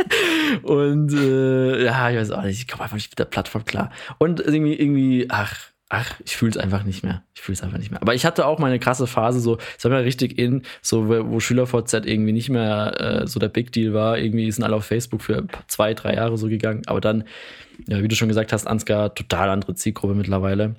und 0.62 1.12
äh, 1.12 1.84
ja, 1.84 2.10
ich 2.10 2.16
weiß 2.16 2.30
auch 2.30 2.42
nicht, 2.42 2.60
ich 2.60 2.68
komme 2.68 2.84
einfach 2.84 2.96
nicht 2.96 3.10
mit 3.10 3.18
der 3.18 3.26
Plattform 3.26 3.64
klar. 3.64 3.90
Und 4.18 4.40
irgendwie, 4.40 4.74
irgendwie, 4.74 5.26
ach, 5.28 5.54
ach, 5.90 6.14
ich 6.24 6.36
fühle 6.36 6.52
es 6.52 6.56
einfach 6.56 6.84
nicht 6.84 7.02
mehr. 7.02 7.22
Ich 7.34 7.42
fühle 7.42 7.54
es 7.54 7.62
einfach 7.62 7.78
nicht 7.78 7.90
mehr. 7.90 8.00
Aber 8.00 8.14
ich 8.14 8.24
hatte 8.24 8.46
auch 8.46 8.58
meine 8.58 8.78
krasse 8.78 9.06
Phase, 9.06 9.40
so, 9.40 9.58
ich 9.78 9.84
habe 9.84 9.94
ja 9.94 10.00
richtig 10.00 10.38
in, 10.38 10.62
so, 10.80 11.08
wo 11.08 11.38
SchülerVZ 11.38 11.92
irgendwie 12.06 12.32
nicht 12.32 12.48
mehr 12.48 13.22
äh, 13.22 13.26
so 13.26 13.38
der 13.38 13.48
Big 13.48 13.72
Deal 13.72 13.92
war. 13.92 14.18
Irgendwie 14.18 14.50
sind 14.50 14.64
alle 14.64 14.76
auf 14.76 14.86
Facebook 14.86 15.22
für 15.22 15.46
zwei, 15.68 15.94
drei 15.94 16.14
Jahre 16.14 16.38
so 16.38 16.48
gegangen. 16.48 16.82
Aber 16.86 17.00
dann, 17.00 17.24
ja, 17.86 18.02
wie 18.02 18.08
du 18.08 18.16
schon 18.16 18.28
gesagt 18.28 18.52
hast, 18.52 18.66
Ansgar, 18.66 19.14
total 19.14 19.50
andere 19.50 19.74
Zielgruppe 19.74 20.14
mittlerweile. 20.14 20.76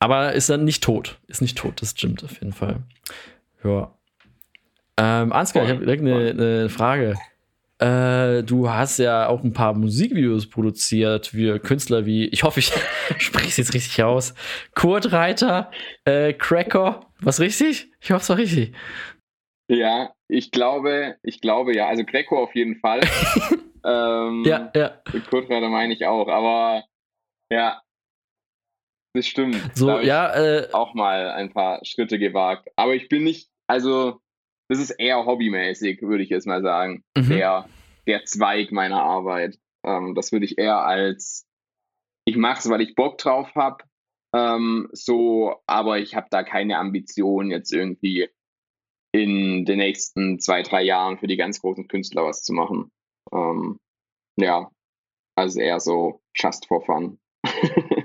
Aber 0.00 0.32
ist 0.32 0.48
dann 0.48 0.64
nicht 0.64 0.82
tot. 0.82 1.18
Ist 1.28 1.42
nicht 1.42 1.56
tot, 1.56 1.80
das 1.80 1.90
stimmt 1.90 2.24
auf 2.24 2.32
jeden 2.32 2.52
Fall. 2.52 2.78
Ja. 3.62 3.94
Ähm, 4.96 5.32
Ansgar, 5.32 5.64
ich 5.64 5.70
habe 5.70 5.80
direkt 5.80 6.02
eine, 6.02 6.30
eine 6.30 6.68
Frage. 6.70 7.14
Äh, 7.78 8.42
du 8.42 8.68
hast 8.68 8.98
ja 8.98 9.28
auch 9.28 9.42
ein 9.42 9.54
paar 9.54 9.72
Musikvideos 9.72 10.50
produziert 10.50 11.32
wie 11.32 11.58
Künstler 11.58 12.04
wie, 12.04 12.26
ich 12.26 12.42
hoffe, 12.42 12.60
ich 12.60 12.72
spreche 13.18 13.48
es 13.48 13.56
jetzt 13.56 13.72
richtig 13.72 14.02
aus, 14.02 14.34
Kurt 14.74 15.12
Reiter, 15.12 15.70
äh, 16.04 16.34
Cracker. 16.34 17.06
Was 17.20 17.40
richtig? 17.40 17.90
Ich 18.00 18.10
hoffe, 18.10 18.22
es 18.22 18.28
war 18.28 18.36
richtig. 18.36 18.74
Ja, 19.68 20.12
ich 20.28 20.50
glaube, 20.50 21.16
ich 21.22 21.40
glaube 21.40 21.74
ja. 21.74 21.88
Also 21.88 22.04
Greco 22.04 22.42
auf 22.42 22.54
jeden 22.54 22.76
Fall. 22.80 23.00
ähm, 23.84 24.42
ja, 24.44 24.70
ja. 24.74 25.00
Kurt 25.30 25.48
Reiter 25.50 25.68
meine 25.68 25.94
ich 25.94 26.04
auch, 26.06 26.28
aber 26.28 26.84
ja, 27.50 27.80
das 29.14 29.26
stimmt. 29.26 29.76
So, 29.76 29.98
ja, 29.98 30.32
äh, 30.34 30.68
auch 30.72 30.94
mal 30.94 31.30
ein 31.30 31.52
paar 31.52 31.84
Schritte 31.84 32.18
gewagt. 32.18 32.68
Aber 32.76 32.94
ich 32.94 33.08
bin 33.08 33.24
nicht, 33.24 33.50
also 33.66 34.20
das 34.68 34.78
ist 34.78 34.90
eher 34.90 35.26
hobbymäßig, 35.26 36.02
würde 36.02 36.22
ich 36.22 36.30
jetzt 36.30 36.46
mal 36.46 36.62
sagen. 36.62 37.04
Mhm. 37.16 37.28
Der, 37.28 37.68
der 38.06 38.24
Zweig 38.24 38.70
meiner 38.70 39.02
Arbeit. 39.02 39.58
Ähm, 39.84 40.14
das 40.14 40.30
würde 40.30 40.46
ich 40.46 40.58
eher 40.58 40.84
als, 40.84 41.46
ich 42.24 42.36
mache 42.36 42.60
es, 42.60 42.68
weil 42.68 42.80
ich 42.80 42.94
Bock 42.94 43.18
drauf 43.18 43.54
habe. 43.54 43.84
Ähm, 44.32 44.88
so, 44.92 45.56
aber 45.66 45.98
ich 45.98 46.14
habe 46.14 46.28
da 46.30 46.44
keine 46.44 46.78
Ambition, 46.78 47.50
jetzt 47.50 47.72
irgendwie 47.72 48.28
in 49.12 49.64
den 49.64 49.78
nächsten 49.78 50.38
zwei, 50.38 50.62
drei 50.62 50.82
Jahren 50.82 51.18
für 51.18 51.26
die 51.26 51.36
ganz 51.36 51.60
großen 51.60 51.88
Künstler 51.88 52.24
was 52.24 52.44
zu 52.44 52.52
machen. 52.52 52.92
Ähm, 53.32 53.80
ja, 54.36 54.70
also 55.36 55.60
eher 55.60 55.80
so 55.80 56.22
just 56.36 56.66
for 56.66 56.84
fun. 56.84 57.18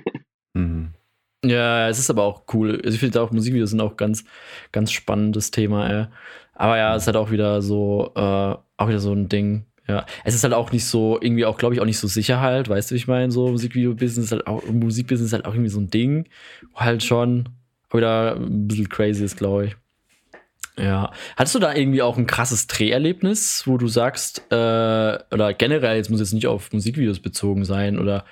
Ja, 1.45 1.89
es 1.89 1.99
ist 1.99 2.09
aber 2.09 2.23
auch 2.23 2.43
cool. 2.53 2.81
Also 2.83 2.95
ich 2.95 2.99
finde 2.99 3.21
auch 3.21 3.31
Musikvideos 3.31 3.71
sind 3.71 3.81
auch 3.81 3.97
ganz, 3.97 4.25
ganz 4.71 4.91
spannendes 4.91 5.51
Thema. 5.51 5.89
Ey. 5.89 6.05
Aber 6.53 6.77
ja, 6.77 6.95
es 6.95 7.05
halt 7.05 7.17
auch 7.17 7.31
wieder 7.31 7.61
so, 7.61 8.11
äh, 8.15 8.19
auch 8.19 8.87
wieder 8.87 8.99
so 8.99 9.13
ein 9.13 9.29
Ding. 9.29 9.65
Ja, 9.87 10.05
es 10.23 10.33
ist 10.33 10.43
halt 10.43 10.53
auch 10.53 10.71
nicht 10.71 10.85
so, 10.85 11.19
irgendwie 11.21 11.45
auch, 11.45 11.57
glaube 11.57 11.75
ich, 11.75 11.81
auch 11.81 11.85
nicht 11.85 11.99
so 11.99 12.07
sicher 12.07 12.41
halt, 12.41 12.69
weißt 12.69 12.89
du, 12.89 12.95
wie 12.95 12.97
ich 12.97 13.07
meine? 13.07 13.31
So 13.31 13.49
Musikvideo-Business 13.49 14.31
halt 14.31 14.47
auch, 14.47 14.63
Musikbusiness 14.65 15.27
ist 15.27 15.33
halt 15.33 15.45
auch 15.45 15.53
irgendwie 15.53 15.69
so 15.69 15.79
ein 15.79 15.91
Ding, 15.91 16.27
wo 16.73 16.79
halt 16.79 17.03
schon 17.03 17.49
wieder 17.91 18.35
ein 18.35 18.67
bisschen 18.67 18.89
crazy 18.89 19.23
ist, 19.23 19.37
glaube 19.37 19.67
ich. 19.67 19.75
Ja. 20.77 21.11
Hattest 21.37 21.55
du 21.55 21.59
da 21.59 21.73
irgendwie 21.73 22.01
auch 22.01 22.17
ein 22.17 22.25
krasses 22.25 22.67
Dreherlebnis, 22.67 23.63
wo 23.67 23.77
du 23.77 23.87
sagst, 23.87 24.39
äh, 24.49 24.55
oder 24.55 25.53
generell, 25.55 25.97
jetzt 25.97 26.09
muss 26.09 26.19
jetzt 26.19 26.33
nicht 26.33 26.47
auf 26.47 26.73
Musikvideos 26.73 27.19
bezogen 27.19 27.63
sein, 27.63 27.99
oder 27.99 28.25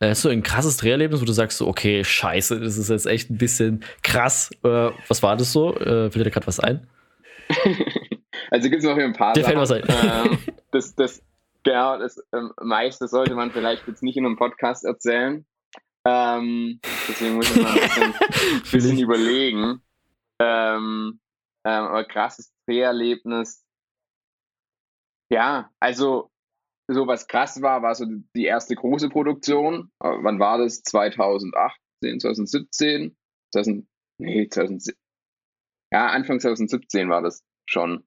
Hast 0.00 0.24
du 0.24 0.28
ein 0.28 0.44
krasses 0.44 0.76
Dreherlebnis, 0.76 1.20
wo 1.20 1.24
du 1.24 1.32
sagst, 1.32 1.58
so, 1.58 1.66
okay, 1.66 2.04
scheiße, 2.04 2.60
das 2.60 2.78
ist 2.78 2.88
jetzt 2.88 3.06
echt 3.06 3.30
ein 3.30 3.38
bisschen 3.38 3.84
krass. 4.04 4.50
Äh, 4.62 4.90
was 5.08 5.22
war 5.24 5.36
das 5.36 5.52
so? 5.52 5.74
Äh, 5.74 6.10
fällt 6.10 6.24
dir 6.24 6.30
gerade 6.30 6.46
was 6.46 6.60
ein? 6.60 6.86
also 8.50 8.70
gibt 8.70 8.82
es 8.82 8.88
noch 8.88 8.96
ein 8.96 9.12
paar 9.12 9.32
Dir 9.32 9.44
fällt 9.44 9.56
was 9.56 9.72
ein. 9.72 9.82
Ähm, 9.88 10.38
das, 10.70 10.94
das, 10.94 11.20
genau, 11.64 11.98
das 11.98 12.22
ähm, 12.32 12.52
meiste 12.62 13.08
sollte 13.08 13.34
man 13.34 13.50
vielleicht 13.50 13.88
jetzt 13.88 14.04
nicht 14.04 14.16
in 14.16 14.24
einem 14.24 14.36
Podcast 14.36 14.84
erzählen. 14.84 15.44
Ähm, 16.04 16.80
deswegen 17.08 17.34
muss 17.34 17.54
ich 17.54 17.60
mal 17.60 17.72
ein 17.72 17.80
bisschen, 17.80 18.14
bisschen 18.70 18.98
überlegen. 19.00 19.82
Ähm, 20.40 21.18
aber 21.64 22.04
krasses 22.04 22.52
Dreherlebnis. 22.66 23.64
Ja, 25.28 25.70
also 25.80 26.30
so 26.88 27.06
was 27.06 27.28
krass 27.28 27.60
war, 27.62 27.82
war 27.82 27.94
so 27.94 28.06
die 28.34 28.44
erste 28.44 28.74
große 28.74 29.08
Produktion. 29.08 29.90
Äh, 30.02 30.08
wann 30.22 30.38
war 30.38 30.58
das? 30.58 30.82
2018, 30.82 32.20
2017? 32.20 33.16
2000, 33.52 33.86
nee, 34.18 34.48
2017. 34.48 34.94
Ja, 35.92 36.08
Anfang 36.08 36.40
2017 36.40 37.08
war 37.08 37.22
das 37.22 37.44
schon. 37.66 38.04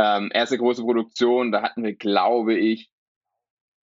Ähm, 0.00 0.30
erste 0.32 0.58
große 0.58 0.82
Produktion, 0.82 1.52
da 1.52 1.62
hatten 1.62 1.82
wir, 1.82 1.94
glaube 1.94 2.54
ich, 2.54 2.90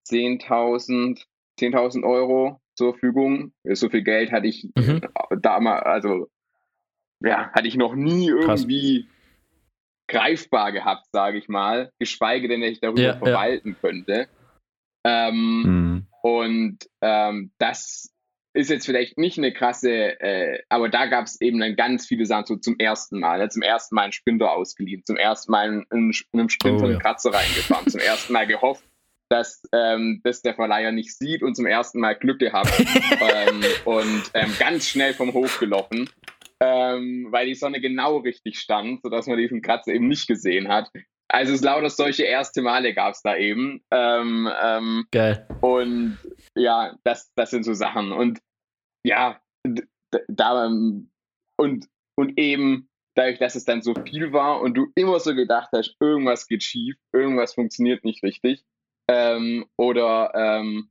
10.000 0.10 1.24
10.000 1.60 2.04
Euro 2.04 2.62
zur 2.76 2.94
Verfügung. 2.94 3.54
So 3.64 3.90
viel 3.90 4.04
Geld 4.04 4.32
hatte 4.32 4.48
ich 4.48 4.70
mhm. 4.76 5.02
damals, 5.42 5.86
also 5.86 6.30
ja, 7.20 7.52
hatte 7.52 7.68
ich 7.68 7.76
noch 7.76 7.96
nie 7.96 8.28
irgendwie 8.28 9.10
greifbar 10.08 10.72
gehabt, 10.72 11.06
sage 11.12 11.38
ich 11.38 11.48
mal, 11.48 11.92
geschweige 12.00 12.48
denn, 12.48 12.62
dass 12.62 12.72
ich 12.72 12.82
darüber 12.82 13.02
ja, 13.02 13.18
verwalten 13.18 13.70
ja. 13.70 13.76
könnte. 13.82 14.28
Ähm, 15.06 15.64
mhm. 15.64 16.08
Und 16.22 16.78
ähm, 17.02 17.52
das 17.58 18.14
ist 18.54 18.70
jetzt 18.70 18.86
vielleicht 18.86 19.18
nicht 19.18 19.38
eine 19.38 19.52
krasse, 19.52 20.20
äh, 20.22 20.60
aber 20.70 20.88
da 20.88 21.08
gab 21.08 21.26
es 21.26 21.42
eben 21.42 21.60
dann 21.60 21.76
ganz 21.76 22.06
viele 22.06 22.26
Sachen 22.26 22.46
so 22.46 22.56
zum 22.58 22.78
ersten 22.78 23.20
Mal. 23.20 23.40
Ne? 23.40 23.50
Zum 23.50 23.64
ersten 23.64 23.96
Mal 23.96 24.04
einen 24.04 24.12
Sprinter 24.12 24.52
ausgeliehen, 24.52 25.04
zum 25.06 25.18
ersten 25.18 25.52
Mal 25.52 25.68
in, 25.68 25.86
in 25.92 26.14
einem 26.34 26.50
Sprinter 26.50 26.86
oh, 26.86 26.88
einen 26.88 27.00
Kratzer 27.00 27.34
reingefahren, 27.34 27.88
zum 27.88 28.00
ersten 28.00 28.32
Mal 28.32 28.46
gehofft, 28.46 28.84
dass 29.30 29.64
ähm, 29.74 30.22
das 30.24 30.44
der 30.44 30.54
Verleiher 30.54 30.92
nicht 30.92 31.18
sieht 31.18 31.42
und 31.42 31.56
zum 31.56 31.66
ersten 31.66 32.00
Mal 32.00 32.16
Glück 32.16 32.40
gehabt 32.40 32.72
ähm, 32.80 33.64
und 33.86 34.24
ähm, 34.36 34.54
ganz 34.60 34.88
schnell 34.88 35.16
vom 35.16 35.34
Hof 35.34 35.60
gelaufen 35.60 36.10
ähm, 36.64 37.28
weil 37.30 37.48
die 37.48 37.56
Sonne 37.56 37.82
genau 37.82 38.18
richtig 38.18 38.58
stand, 38.58 39.02
sodass 39.02 39.28
man 39.28 39.38
diesen 39.38 39.62
Kratzer 39.62 39.94
eben 39.94 40.08
nicht 40.08 40.28
gesehen 40.28 40.70
hat. 40.70 40.90
Also 41.28 41.54
es 41.54 41.62
lauter 41.62 41.90
solche 41.90 42.24
erste 42.24 42.62
Male 42.62 42.94
gab 42.94 43.14
es 43.14 43.22
da 43.22 43.36
eben. 43.36 43.84
Ähm, 43.92 44.50
ähm, 44.64 45.06
Geil. 45.12 45.48
Und 45.62 46.18
ja, 46.56 46.96
das, 47.04 47.32
das 47.36 47.50
sind 47.50 47.64
so 47.64 47.74
Sachen. 47.74 48.12
Und 48.12 48.40
ja, 49.06 49.42
da 50.28 50.66
und, 50.66 51.88
und 52.16 52.38
eben 52.38 52.90
dadurch, 53.16 53.40
dass 53.40 53.56
es 53.56 53.66
dann 53.66 53.82
so 53.82 53.94
viel 54.06 54.32
war 54.32 54.62
und 54.62 54.76
du 54.76 54.88
immer 54.96 55.20
so 55.20 55.36
gedacht 55.36 55.70
hast, 55.74 55.96
irgendwas 56.00 56.48
geht 56.48 56.64
schief, 56.64 56.96
irgendwas 57.12 57.56
funktioniert 57.56 58.06
nicht 58.06 58.24
richtig. 58.24 58.64
Ähm, 59.10 59.66
oder 59.78 60.32
ähm, 60.34 60.90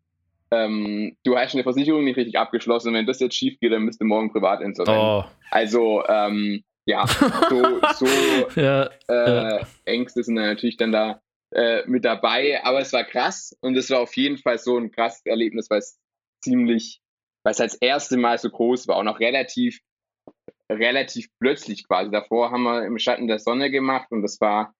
ähm, 0.52 1.16
du 1.24 1.36
hast 1.36 1.54
eine 1.54 1.62
Versicherung 1.62 2.04
nicht 2.04 2.16
richtig 2.16 2.38
abgeschlossen 2.38 2.88
und 2.88 2.94
wenn 2.94 3.06
das 3.06 3.20
jetzt 3.20 3.34
schief 3.34 3.58
geht, 3.58 3.72
dann 3.72 3.82
müsste 3.82 4.04
morgen 4.04 4.30
privat 4.30 4.60
insolvent. 4.60 4.98
Oh. 4.98 5.24
Also, 5.50 6.04
ähm, 6.06 6.62
ja, 6.84 7.06
so, 7.06 7.80
so 7.94 8.06
ja, 8.60 8.90
äh, 9.08 9.58
ja. 9.58 9.60
Ängste 9.86 10.22
sind 10.22 10.34
natürlich 10.34 10.76
dann 10.76 10.92
da 10.92 11.22
äh, 11.54 11.86
mit 11.86 12.04
dabei, 12.04 12.62
aber 12.64 12.80
es 12.80 12.92
war 12.92 13.04
krass 13.04 13.56
und 13.60 13.76
es 13.76 13.88
war 13.90 14.00
auf 14.00 14.14
jeden 14.16 14.36
Fall 14.36 14.58
so 14.58 14.76
ein 14.76 14.90
krasses 14.90 15.24
Erlebnis, 15.24 15.70
weil 15.70 15.78
es 15.78 15.98
ziemlich, 16.42 17.00
weil 17.44 17.52
es 17.52 17.60
als 17.60 17.74
erste 17.74 18.18
Mal 18.18 18.36
so 18.38 18.50
groß 18.50 18.88
war 18.88 18.98
und 18.98 19.08
auch 19.08 19.20
relativ, 19.20 19.80
relativ 20.70 21.28
plötzlich 21.40 21.86
quasi. 21.86 22.10
Davor 22.10 22.50
haben 22.50 22.64
wir 22.64 22.84
im 22.84 22.98
Schatten 22.98 23.26
der 23.26 23.38
Sonne 23.38 23.70
gemacht 23.70 24.08
und 24.10 24.22
das 24.22 24.40
war 24.40 24.74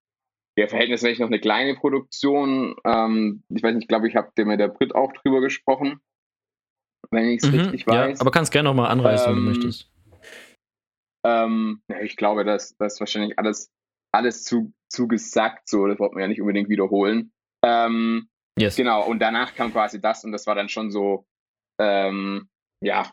ja, 0.57 0.69
verhältnismäßig 0.69 1.21
noch 1.21 1.29
eine 1.29 1.41
kleine 1.41 1.75
Produktion. 1.75 2.77
Ähm, 2.85 3.43
ich 3.49 3.63
weiß 3.63 3.75
nicht, 3.75 3.85
ich 3.85 3.89
glaube, 3.89 4.09
ich 4.09 4.17
habe 4.17 4.31
mit 4.45 4.61
der 4.61 4.69
Brit 4.69 4.95
auch 4.95 5.13
drüber 5.13 5.41
gesprochen, 5.41 6.01
wenn 7.11 7.29
ich 7.29 7.43
es 7.43 7.51
mhm, 7.51 7.61
richtig 7.61 7.87
weiß. 7.87 8.19
Ja, 8.19 8.21
aber 8.21 8.31
kannst 8.31 8.53
gerne 8.53 8.69
nochmal 8.69 8.91
anreißen, 8.91 9.31
ähm, 9.31 9.37
wenn 9.37 9.45
du 9.45 9.51
ähm, 9.51 9.57
möchtest. 9.57 9.91
Ähm, 11.25 11.83
ja, 11.89 12.01
ich 12.01 12.17
glaube, 12.17 12.45
das, 12.45 12.77
das 12.77 12.95
ist 12.95 13.01
wahrscheinlich 13.01 13.39
alles, 13.39 13.73
alles 14.13 14.45
zu, 14.45 14.73
zu 14.89 15.09
gesagt, 15.09 15.69
so, 15.69 15.87
das 15.87 15.99
wollten 15.99 16.17
wir 16.17 16.23
ja 16.23 16.29
nicht 16.29 16.41
unbedingt 16.41 16.69
wiederholen. 16.69 17.33
Ähm, 17.65 18.29
yes. 18.59 18.77
Genau, 18.77 19.07
und 19.07 19.21
danach 19.21 19.55
kam 19.55 19.73
quasi 19.73 20.01
das 20.01 20.25
und 20.25 20.33
das 20.33 20.47
war 20.47 20.55
dann 20.55 20.69
schon 20.69 20.91
so, 20.91 21.27
ähm, 21.81 22.49
ja, 22.83 23.11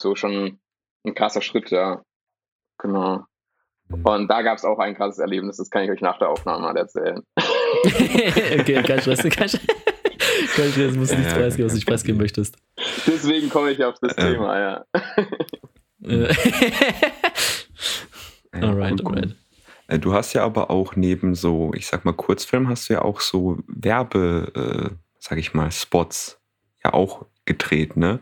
so 0.00 0.14
schon 0.14 0.60
ein 1.04 1.14
krasser 1.14 1.42
Schritt, 1.42 1.70
ja. 1.70 2.04
Genau. 2.78 3.24
Mhm. 3.96 4.04
Und 4.04 4.28
da 4.28 4.42
gab 4.42 4.58
es 4.58 4.64
auch 4.64 4.78
ein 4.78 4.94
krasses 4.94 5.18
Erlebnis, 5.18 5.56
das 5.56 5.70
kann 5.70 5.84
ich 5.84 5.90
euch 5.90 6.00
nach 6.00 6.18
der 6.18 6.28
Aufnahme 6.28 6.62
mal 6.62 6.76
erzählen. 6.76 7.20
okay, 7.84 8.82
kein 8.82 9.00
Stress, 9.00 9.22
kein 9.22 9.48
Stress. 9.48 9.66
Kein 10.54 10.70
Stress, 10.72 10.94
musst 10.94 11.16
nichts 11.16 11.34
preisgeben, 11.34 11.66
was 11.66 11.72
du 11.72 11.76
nicht 11.76 11.86
preisgeben 11.86 12.20
möchtest. 12.20 12.56
Deswegen 13.06 13.48
komme 13.48 13.70
ich 13.70 13.84
auf 13.84 13.94
das. 14.00 14.16
Thema, 14.16 14.58
ja. 14.58 14.84
alright, 18.52 19.04
alright. 19.04 19.36
Äh, 19.88 19.98
du 19.98 20.12
hast 20.12 20.32
ja 20.32 20.44
aber 20.44 20.70
auch 20.70 20.96
neben 20.96 21.34
so, 21.34 21.72
ich 21.74 21.86
sag 21.86 22.04
mal, 22.04 22.12
Kurzfilm 22.12 22.68
hast 22.68 22.88
du 22.88 22.94
ja 22.94 23.02
auch 23.02 23.20
so 23.20 23.58
Werbe, 23.66 24.52
äh, 24.54 24.94
sag 25.18 25.38
ich 25.38 25.54
mal, 25.54 25.70
Spots 25.70 26.40
ja 26.84 26.92
auch 26.92 27.26
gedreht, 27.44 27.96
ne? 27.96 28.20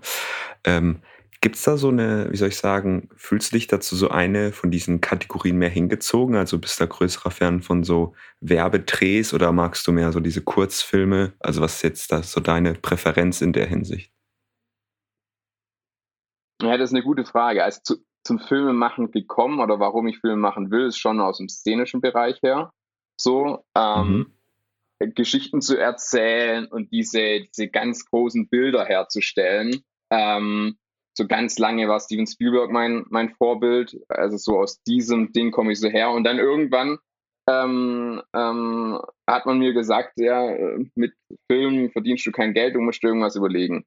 Ähm, 0.65 1.03
Gibt 1.43 1.57
es 1.57 1.63
da 1.63 1.79
so 1.79 1.89
eine, 1.89 2.31
wie 2.31 2.37
soll 2.37 2.49
ich 2.49 2.59
sagen, 2.59 3.09
fühlst 3.17 3.51
du 3.51 3.57
dich 3.57 3.67
dazu 3.67 3.97
so 3.97 4.11
eine 4.11 4.53
von 4.53 4.71
diesen 4.71 5.01
Kategorien 5.01 5.57
mehr 5.57 5.71
hingezogen? 5.71 6.37
Also 6.37 6.59
bist 6.59 6.79
du 6.79 6.85
da 6.85 6.89
größerer 6.89 7.31
Fan 7.31 7.63
von 7.63 7.83
so 7.83 8.15
Werbedrehs 8.41 9.33
oder 9.33 9.51
magst 9.51 9.87
du 9.87 9.93
mehr 9.93 10.13
so 10.13 10.21
diese 10.21 10.43
Kurzfilme? 10.43 11.33
Also 11.39 11.63
was 11.63 11.77
ist 11.77 11.83
jetzt 11.83 12.13
da 12.13 12.23
so 12.23 12.41
deine 12.41 12.75
Präferenz 12.75 13.41
in 13.41 13.55
der 13.55 13.67
Hinsicht? 13.67 14.13
Ja, 16.61 16.77
das 16.77 16.91
ist 16.91 16.95
eine 16.95 17.05
gute 17.05 17.25
Frage. 17.25 17.65
Also 17.65 17.81
zu, 17.85 17.97
zum 18.23 18.39
Filmemachen 18.39 19.11
gekommen 19.11 19.61
oder 19.61 19.81
warum 19.81 20.09
ich 20.09 20.19
Filme 20.19 20.37
machen 20.37 20.71
will, 20.71 20.89
ist 20.89 20.99
schon 20.99 21.21
aus 21.21 21.39
dem 21.39 21.49
szenischen 21.49 22.03
Bereich 22.03 22.39
her. 22.43 22.71
So, 23.19 23.65
ähm, 23.75 24.29
mhm. 24.99 25.15
Geschichten 25.15 25.63
zu 25.63 25.79
erzählen 25.79 26.67
und 26.67 26.93
diese, 26.93 27.41
diese 27.41 27.69
ganz 27.69 28.05
großen 28.05 28.49
Bilder 28.49 28.85
herzustellen. 28.85 29.83
Ähm, 30.11 30.77
so 31.21 31.27
ganz 31.27 31.59
lange 31.59 31.87
war 31.87 32.01
Steven 32.01 32.27
Spielberg 32.27 32.71
mein, 32.71 33.05
mein 33.11 33.35
Vorbild. 33.35 34.01
Also 34.09 34.39
so 34.39 34.59
aus 34.59 34.83
diesem 34.85 35.33
Ding 35.33 35.51
komme 35.51 35.73
ich 35.73 35.81
so 35.81 35.89
her. 35.89 36.11
Und 36.11 36.25
dann 36.25 36.39
irgendwann 36.39 36.99
ähm, 37.47 38.23
ähm, 38.35 38.99
hat 39.29 39.45
man 39.45 39.59
mir 39.59 39.75
gesagt, 39.75 40.15
ja, 40.17 40.51
mit 40.95 41.13
Filmen 41.51 41.91
verdienst 41.91 42.27
du 42.27 42.33
kein 42.33 42.55
Geld, 42.55 42.75
du 42.75 42.81
musst 42.81 43.03
dir 43.03 43.09
irgendwas 43.09 43.37
überlegen. 43.37 43.85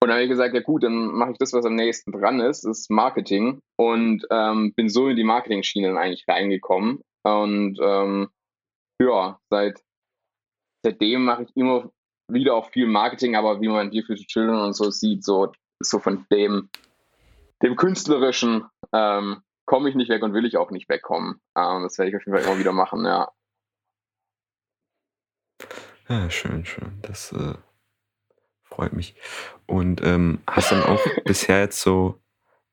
Und 0.00 0.08
dann 0.08 0.12
habe 0.12 0.22
ich 0.22 0.30
gesagt, 0.30 0.54
ja 0.54 0.62
gut, 0.62 0.82
dann 0.82 1.12
mache 1.12 1.32
ich 1.32 1.38
das, 1.38 1.52
was 1.52 1.66
am 1.66 1.74
nächsten 1.74 2.10
dran 2.10 2.40
ist, 2.40 2.64
das 2.64 2.80
ist 2.80 2.90
Marketing. 2.90 3.60
Und 3.76 4.26
ähm, 4.30 4.72
bin 4.74 4.88
so 4.88 5.08
in 5.08 5.16
die 5.16 5.24
Marketing-Schiene 5.24 5.94
eigentlich 5.98 6.24
reingekommen. 6.26 7.02
Und 7.22 7.78
ähm, 7.82 8.28
ja, 8.98 9.38
seit 9.50 9.78
seitdem 10.84 11.24
mache 11.24 11.44
ich 11.44 11.54
immer 11.54 11.92
wieder 12.28 12.54
auch 12.54 12.70
viel 12.70 12.86
Marketing, 12.86 13.36
aber 13.36 13.60
wie 13.60 13.68
man 13.68 13.90
Dear 13.90 14.04
Future 14.04 14.26
Children 14.26 14.60
und 14.60 14.72
so 14.74 14.90
sieht, 14.90 15.22
so, 15.22 15.52
so 15.82 15.98
von 15.98 16.26
dem, 16.30 16.68
dem 17.62 17.76
künstlerischen 17.76 18.64
ähm, 18.92 19.42
komme 19.64 19.88
ich 19.88 19.94
nicht 19.94 20.10
weg 20.10 20.22
und 20.22 20.34
will 20.34 20.44
ich 20.44 20.56
auch 20.56 20.70
nicht 20.70 20.88
wegkommen. 20.88 21.40
Ähm, 21.56 21.82
das 21.82 21.98
werde 21.98 22.10
ich 22.10 22.16
auf 22.16 22.24
jeden 22.26 22.36
Fall 22.36 22.46
immer 22.46 22.58
wieder 22.58 22.72
machen, 22.72 23.04
ja. 23.04 23.28
Ja, 26.08 26.28
schön, 26.30 26.64
schön. 26.64 26.98
Das 27.02 27.32
äh, 27.32 27.54
freut 28.64 28.92
mich. 28.92 29.14
Und 29.66 30.02
ähm, 30.02 30.40
hast 30.46 30.72
dann 30.72 30.82
auch 30.82 31.00
bisher 31.24 31.60
jetzt 31.60 31.80
so, 31.80 32.20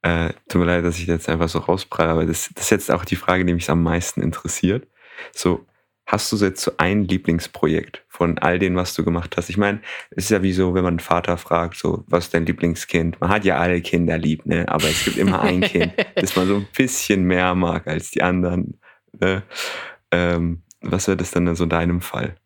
äh, 0.02 0.34
tut 0.48 0.62
mir 0.62 0.66
leid, 0.66 0.86
dass 0.86 0.98
ich 0.98 1.08
jetzt 1.08 1.30
einfach 1.30 1.50
so 1.50 1.60
rauspralle, 1.60 2.12
aber 2.12 2.26
das, 2.26 2.50
das 2.54 2.66
ist 2.66 2.72
jetzt 2.72 2.92
auch 2.92 3.06
die 3.06 3.16
Frage, 3.16 3.46
die 3.46 3.54
mich 3.54 3.70
am 3.70 3.84
meisten 3.84 4.22
interessiert. 4.22 4.88
So, 5.34 5.66
Hast 6.10 6.32
du 6.32 6.38
jetzt 6.38 6.64
so 6.64 6.72
ein 6.78 7.04
Lieblingsprojekt 7.04 8.04
von 8.08 8.40
all 8.40 8.58
dem, 8.58 8.76
was 8.76 8.96
du 8.96 9.06
gemacht 9.06 9.38
hast? 9.38 9.48
Ich 9.52 9.58
meine, 9.58 9.80
es 10.10 10.24
ist 10.24 10.32
ja 10.32 10.42
wie 10.42 10.54
so, 10.54 10.74
wenn 10.74 10.84
man 10.84 10.94
einen 10.94 11.00
Vater 11.00 11.38
fragt, 11.38 11.76
so, 11.76 12.04
was 12.08 12.26
ist 12.26 12.34
dein 12.34 12.48
Lieblingskind? 12.48 13.22
Man 13.22 13.30
hat 13.30 13.46
ja 13.46 13.58
alle 13.58 13.80
Kinder 13.82 14.18
lieb, 14.18 14.44
ne? 14.48 14.68
Aber 14.70 14.86
es 14.86 15.06
gibt 15.06 15.18
immer 15.18 15.42
ein 15.42 15.62
Kind, 15.62 15.94
das 16.16 16.36
man 16.36 16.48
so 16.48 16.56
ein 16.56 16.68
bisschen 16.76 17.26
mehr 17.26 17.54
mag 17.54 17.86
als 17.86 18.10
die 18.10 18.24
anderen. 18.24 18.82
Ne? 19.12 19.44
Ähm, 20.10 20.64
was 20.82 21.08
wäre 21.08 21.18
das 21.18 21.30
dann 21.30 21.46
in 21.46 21.54
so 21.54 21.68
deinem 21.68 22.02
Fall? 22.02 22.38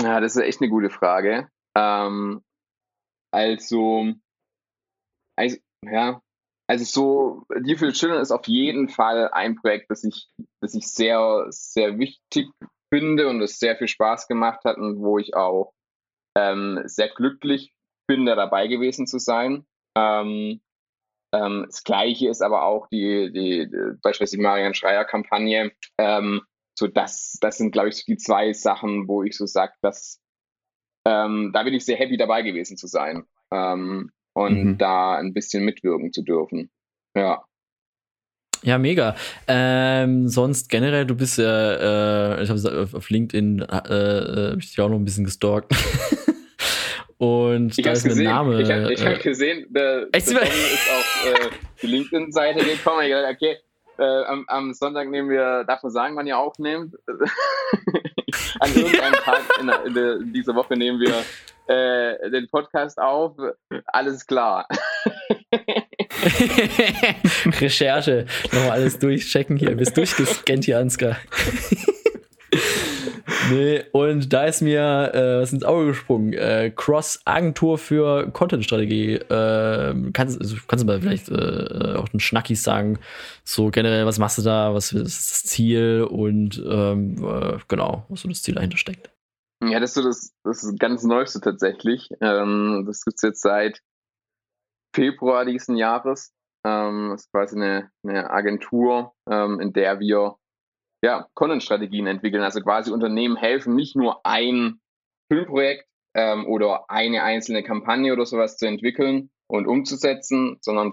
Ja, 0.00 0.20
das 0.20 0.36
ist 0.36 0.42
echt 0.42 0.60
eine 0.60 0.70
gute 0.70 0.88
Frage. 0.88 1.48
Ähm, 1.76 2.40
also, 3.32 4.12
also, 5.36 5.56
ja, 5.84 6.22
also 6.68 6.84
so, 6.84 7.46
Dear 7.66 7.78
for 7.78 7.92
Children 7.92 8.22
ist 8.22 8.30
auf 8.30 8.46
jeden 8.46 8.88
Fall 8.88 9.28
ein 9.32 9.56
Projekt, 9.56 9.90
das 9.90 10.04
ich, 10.04 10.28
das 10.60 10.74
ich 10.74 10.86
sehr, 10.86 11.46
sehr 11.48 11.98
wichtig 11.98 12.48
finde 12.92 13.28
und 13.28 13.40
es 13.40 13.58
sehr 13.58 13.76
viel 13.76 13.88
Spaß 13.88 14.28
gemacht 14.28 14.64
hat 14.64 14.76
und 14.76 15.00
wo 15.00 15.18
ich 15.18 15.34
auch 15.34 15.72
ähm, 16.36 16.80
sehr 16.84 17.08
glücklich 17.08 17.74
bin, 18.06 18.26
da 18.26 18.34
dabei 18.34 18.66
gewesen 18.66 19.06
zu 19.06 19.18
sein. 19.18 19.64
Ähm, 19.96 20.60
ähm, 21.34 21.64
das 21.66 21.84
Gleiche 21.84 22.28
ist 22.28 22.42
aber 22.42 22.64
auch 22.64 22.88
die, 22.88 23.32
die, 23.32 23.70
die 23.70 23.98
beispielsweise 24.02 24.36
die 24.36 24.42
Marian 24.42 24.74
Schreier-Kampagne. 24.74 25.72
Ähm, 25.98 26.42
so 26.78 26.86
das, 26.86 27.38
das 27.40 27.58
sind, 27.58 27.72
glaube 27.72 27.88
ich, 27.88 27.96
so 27.96 28.02
die 28.06 28.16
zwei 28.16 28.52
Sachen, 28.52 29.08
wo 29.08 29.22
ich 29.22 29.36
so 29.36 29.46
sage, 29.46 29.72
dass 29.80 30.20
ähm, 31.06 31.50
da 31.52 31.62
bin 31.62 31.74
ich 31.74 31.84
sehr 31.84 31.96
happy 31.96 32.16
dabei 32.16 32.42
gewesen 32.42 32.76
zu 32.76 32.86
sein 32.86 33.24
ähm, 33.50 34.10
und 34.34 34.64
mhm. 34.64 34.78
da 34.78 35.16
ein 35.16 35.32
bisschen 35.32 35.64
mitwirken 35.64 36.12
zu 36.12 36.22
dürfen. 36.22 36.70
Ja. 37.16 37.44
Ja, 38.62 38.78
mega. 38.78 39.16
Ähm, 39.48 40.28
sonst 40.28 40.68
generell, 40.68 41.04
du 41.04 41.16
bist 41.16 41.38
ja, 41.38 42.36
äh, 42.36 42.42
ich 42.44 42.48
habe 42.48 42.88
auf, 42.92 43.10
LinkedIn 43.10 43.60
äh, 43.60 44.52
äh, 44.52 44.56
ich 44.58 44.70
dich 44.70 44.80
auch 44.80 44.88
noch 44.88 44.96
ein 44.96 45.04
bisschen 45.04 45.24
gestalkt. 45.24 45.72
Und 47.18 47.76
ich 47.78 47.84
da 47.84 47.92
ist 47.92 48.04
ein 48.04 48.24
Name. 48.24 48.62
Ich 48.62 48.70
habe 48.70 48.92
äh, 48.92 48.96
hab 48.96 49.22
gesehen, 49.22 49.66
der, 49.70 50.06
der 50.06 50.20
ist 50.20 50.34
auf 50.34 51.26
äh, 51.26 51.50
die 51.80 51.86
LinkedIn-Seite 51.86 52.64
gekommen. 52.64 53.02
Ich 53.02 53.12
dachte, 53.12 53.28
okay, 53.30 53.56
äh, 53.98 54.24
am, 54.24 54.44
am, 54.48 54.74
Sonntag 54.74 55.08
nehmen 55.08 55.30
wir, 55.30 55.64
darf 55.64 55.82
man 55.82 55.92
sagen, 55.92 56.16
wann 56.16 56.26
ihr 56.26 56.38
aufnehmt? 56.38 56.96
An 58.60 58.74
irgendeinem 58.74 59.12
Tag 59.24 59.42
in, 59.60 59.68
in, 59.68 59.96
in, 59.96 60.32
dieser 60.32 60.54
Woche 60.54 60.76
nehmen 60.76 60.98
wir 61.00 61.22
äh, 61.66 62.30
den 62.30 62.48
Podcast 62.48 62.98
auf. 62.98 63.36
Alles 63.86 64.26
klar. 64.26 64.66
Recherche. 67.60 68.26
Nochmal 68.52 68.70
alles 68.70 68.98
durchchecken 68.98 69.56
hier. 69.56 69.74
Bist 69.76 69.96
durchgescannt 69.96 70.64
hier, 70.64 70.78
Ansgar. 70.78 71.16
nee, 73.50 73.84
und 73.92 74.32
da 74.32 74.44
ist 74.44 74.62
mir 74.62 75.10
äh, 75.14 75.40
was 75.40 75.52
ins 75.52 75.64
Auge 75.64 75.86
gesprungen. 75.86 76.32
Äh, 76.32 76.72
Cross-Agentur 76.74 77.78
für 77.78 78.30
Content-Strategie. 78.30 79.14
Äh, 79.14 80.10
kannst, 80.12 80.40
also 80.40 80.56
kannst 80.68 80.82
du 80.82 80.86
mal 80.86 81.00
vielleicht 81.00 81.28
äh, 81.28 81.94
auch 81.96 82.08
einen 82.12 82.20
Schnackis 82.20 82.62
sagen? 82.62 82.98
So 83.44 83.70
generell, 83.70 84.06
was 84.06 84.18
machst 84.18 84.38
du 84.38 84.42
da? 84.42 84.74
Was 84.74 84.92
ist 84.92 85.30
das 85.30 85.44
Ziel? 85.44 86.06
Und 86.08 86.62
ähm, 86.66 87.24
äh, 87.24 87.58
genau, 87.68 88.06
was 88.08 88.20
so 88.20 88.28
das 88.28 88.42
Ziel 88.42 88.54
dahinter 88.54 88.76
steckt. 88.76 89.10
Ja, 89.64 89.78
das 89.78 89.90
ist 89.90 89.94
so 89.94 90.02
das, 90.02 90.32
das 90.42 90.64
ist 90.64 90.78
ganz 90.78 91.04
Neueste 91.04 91.40
tatsächlich. 91.40 92.08
Ähm, 92.20 92.84
das 92.86 93.04
gibt 93.04 93.16
es 93.16 93.22
jetzt 93.22 93.42
seit 93.42 93.80
Februar 94.94 95.44
diesen 95.44 95.76
Jahres. 95.76 96.32
Ähm, 96.64 97.10
das 97.10 97.22
ist 97.22 97.32
quasi 97.32 97.56
eine, 97.56 97.90
eine 98.04 98.30
Agentur, 98.30 99.14
ähm, 99.28 99.60
in 99.60 99.72
der 99.72 100.00
wir 100.00 100.36
ja, 101.04 101.28
Content-Strategien 101.34 102.06
entwickeln. 102.06 102.42
Also 102.42 102.60
quasi 102.60 102.92
Unternehmen 102.92 103.36
helfen, 103.36 103.74
nicht 103.74 103.96
nur 103.96 104.24
ein 104.24 104.80
Filmprojekt 105.30 105.86
ähm, 106.14 106.46
oder 106.46 106.88
eine 106.88 107.22
einzelne 107.22 107.62
Kampagne 107.62 108.12
oder 108.12 108.26
sowas 108.26 108.56
zu 108.56 108.66
entwickeln 108.66 109.30
und 109.48 109.66
umzusetzen, 109.66 110.58
sondern, 110.60 110.92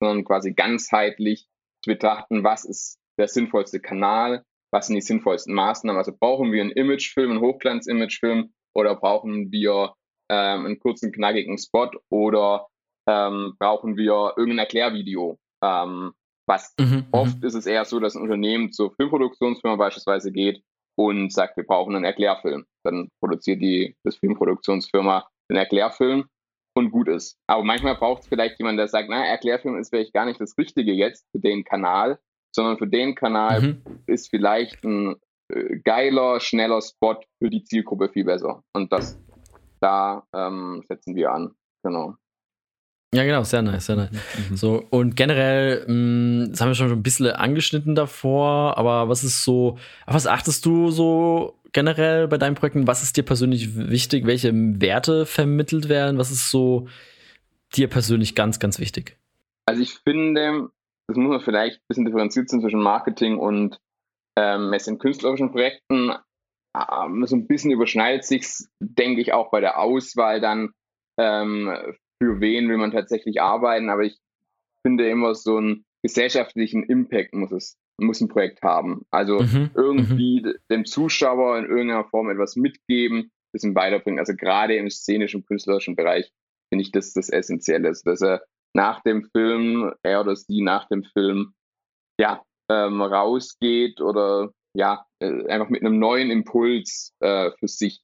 sondern 0.00 0.24
quasi 0.24 0.54
ganzheitlich 0.54 1.46
zu 1.84 1.90
betrachten, 1.90 2.44
was 2.44 2.64
ist 2.64 2.98
der 3.18 3.28
sinnvollste 3.28 3.80
Kanal, 3.80 4.44
was 4.72 4.86
sind 4.86 4.96
die 4.96 5.02
sinnvollsten 5.02 5.54
Maßnahmen. 5.54 5.98
Also 5.98 6.12
brauchen 6.18 6.52
wir 6.52 6.62
einen 6.62 6.70
Imagefilm, 6.70 7.32
einen 7.32 7.40
Hochglanz-Imagefilm 7.40 8.52
oder 8.74 8.94
brauchen 8.96 9.50
wir 9.50 9.94
ähm, 10.30 10.66
einen 10.66 10.78
kurzen, 10.78 11.12
knackigen 11.12 11.58
Spot 11.58 11.90
oder 12.08 12.68
ähm, 13.10 13.54
brauchen 13.58 13.96
wir 13.96 14.34
irgendein 14.36 14.60
Erklärvideo. 14.60 15.38
Ähm, 15.62 16.12
was 16.46 16.74
mhm, 16.78 16.86
mhm, 16.86 17.06
oft 17.12 17.44
ist 17.44 17.54
es 17.54 17.66
eher 17.66 17.84
so, 17.84 18.00
dass 18.00 18.14
ein 18.14 18.22
Unternehmen 18.22 18.72
zur 18.72 18.92
Filmproduktionsfirma 18.94 19.76
beispielsweise 19.76 20.32
geht 20.32 20.62
und 20.96 21.32
sagt, 21.32 21.56
wir 21.56 21.64
brauchen 21.64 21.94
einen 21.94 22.04
Erklärfilm. 22.04 22.64
Dann 22.84 23.08
produziert 23.20 23.60
die 23.60 23.96
das 24.04 24.16
Filmproduktionsfirma 24.16 25.28
den 25.50 25.56
Erklärfilm 25.56 26.26
und 26.76 26.90
gut 26.90 27.08
ist. 27.08 27.36
Aber 27.46 27.64
manchmal 27.64 27.96
braucht 27.96 28.22
es 28.22 28.28
vielleicht 28.28 28.58
jemand, 28.58 28.78
der 28.78 28.88
sagt, 28.88 29.08
na, 29.08 29.24
Erklärfilm 29.24 29.78
ist 29.78 29.90
vielleicht 29.90 30.12
gar 30.12 30.26
nicht 30.26 30.40
das 30.40 30.56
Richtige 30.56 30.92
jetzt 30.92 31.26
für 31.32 31.40
den 31.40 31.64
Kanal, 31.64 32.18
sondern 32.54 32.78
für 32.78 32.88
den 32.88 33.14
Kanal 33.14 33.60
mhm. 33.60 33.82
ist 34.06 34.30
vielleicht 34.30 34.84
ein 34.84 35.16
äh, 35.52 35.78
geiler, 35.84 36.40
schneller 36.40 36.80
Spot 36.80 37.20
für 37.38 37.50
die 37.50 37.64
Zielgruppe 37.64 38.08
viel 38.08 38.24
besser. 38.24 38.62
Und 38.72 38.92
das, 38.92 39.20
da 39.80 40.24
ähm, 40.34 40.82
setzen 40.86 41.14
wir 41.16 41.32
an. 41.32 41.54
Genau. 41.82 42.14
Ja, 43.12 43.24
genau, 43.24 43.42
sehr 43.42 43.62
nice, 43.62 43.86
sehr 43.86 43.96
nice. 43.96 44.10
Mhm. 44.50 44.56
So, 44.56 44.84
und 44.90 45.16
generell, 45.16 45.84
mh, 45.86 45.92
mm, 45.92 46.50
das 46.50 46.60
haben 46.60 46.68
wir 46.68 46.74
schon 46.76 46.92
ein 46.92 47.02
bisschen 47.02 47.26
angeschnitten 47.26 47.96
davor, 47.96 48.78
aber 48.78 49.08
was 49.08 49.24
ist 49.24 49.42
so, 49.42 49.78
auf 50.06 50.14
was 50.14 50.28
achtest 50.28 50.64
du 50.64 50.90
so 50.90 51.58
generell 51.72 52.28
bei 52.28 52.38
deinen 52.38 52.54
Projekten? 52.54 52.86
Was 52.86 53.02
ist 53.02 53.16
dir 53.16 53.24
persönlich 53.24 53.76
wichtig? 53.76 54.26
Welche 54.26 54.52
Werte 54.54 55.26
vermittelt 55.26 55.88
werden? 55.88 56.18
Was 56.18 56.30
ist 56.30 56.50
so 56.50 56.86
dir 57.74 57.88
persönlich 57.88 58.36
ganz, 58.36 58.60
ganz 58.60 58.78
wichtig? 58.78 59.16
Also 59.66 59.82
ich 59.82 59.94
finde, 59.98 60.70
das 61.08 61.16
muss 61.16 61.30
man 61.30 61.40
vielleicht 61.40 61.78
ein 61.78 61.84
bisschen 61.88 62.04
differenziert 62.04 62.48
sein 62.48 62.60
zwischen 62.60 62.80
Marketing 62.82 63.38
und 63.38 63.78
ähm, 64.36 64.72
es 64.72 64.86
in 64.86 64.98
künstlerischen 64.98 65.50
Projekten. 65.50 66.12
Ähm, 66.76 67.26
so 67.26 67.34
ein 67.34 67.48
bisschen 67.48 67.72
überschneidet 67.72 68.24
sich 68.24 68.46
denke 68.78 69.20
ich, 69.20 69.32
auch 69.32 69.50
bei 69.50 69.60
der 69.60 69.80
Auswahl 69.80 70.40
dann 70.40 70.70
ähm, 71.18 71.72
für 72.22 72.40
wen 72.40 72.68
will 72.68 72.76
man 72.76 72.92
tatsächlich 72.92 73.40
arbeiten, 73.40 73.88
aber 73.88 74.04
ich 74.04 74.18
finde 74.86 75.08
immer 75.08 75.34
so 75.34 75.56
einen 75.56 75.84
gesellschaftlichen 76.02 76.84
Impact 76.84 77.34
muss 77.34 77.52
es, 77.52 77.78
muss 77.98 78.20
ein 78.20 78.28
Projekt 78.28 78.62
haben. 78.62 79.02
Also 79.10 79.40
mhm, 79.40 79.70
irgendwie 79.74 80.42
mhm. 80.42 80.54
dem 80.70 80.84
Zuschauer 80.84 81.58
in 81.58 81.66
irgendeiner 81.66 82.04
Form 82.04 82.30
etwas 82.30 82.56
mitgeben, 82.56 83.30
bisschen 83.52 83.74
weiterbringen. 83.74 84.18
Also 84.18 84.34
gerade 84.34 84.76
im 84.76 84.90
szenischen, 84.90 85.44
künstlerischen 85.44 85.96
Bereich 85.96 86.30
finde 86.70 86.82
ich 86.82 86.92
das 86.92 87.12
das 87.12 87.30
Essentielle, 87.30 87.88
also 87.88 88.02
dass 88.04 88.22
er 88.22 88.42
nach 88.74 89.02
dem 89.02 89.28
Film, 89.34 89.92
er 90.02 90.20
oder 90.20 90.36
sie 90.36 90.62
nach 90.62 90.86
dem 90.88 91.02
Film, 91.02 91.54
ja, 92.20 92.42
ähm, 92.70 93.02
rausgeht 93.02 94.00
oder 94.00 94.52
ja, 94.76 95.04
äh, 95.20 95.46
einfach 95.48 95.68
mit 95.68 95.82
einem 95.82 95.98
neuen 95.98 96.30
Impuls 96.30 97.12
äh, 97.20 97.50
für 97.58 97.66
sich 97.66 98.02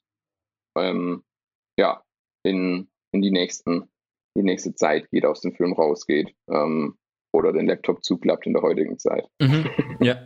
ähm, 0.77 1.23
ja, 1.79 2.03
in, 2.45 2.89
in 3.13 3.23
die 3.23 3.31
nächsten 3.31 3.89
die 4.37 4.43
nächste 4.43 4.75
Zeit 4.75 5.11
geht, 5.11 5.25
aus 5.25 5.41
dem 5.41 5.55
Film 5.55 5.73
rausgeht 5.73 6.35
ähm, 6.49 6.97
oder 7.33 7.53
den 7.53 7.67
Laptop 7.67 8.05
zuklappt 8.05 8.47
in 8.47 8.53
der 8.53 8.63
heutigen 8.63 8.99
Zeit. 8.99 9.27
Mhm. 9.41 9.69
Ja. 10.01 10.17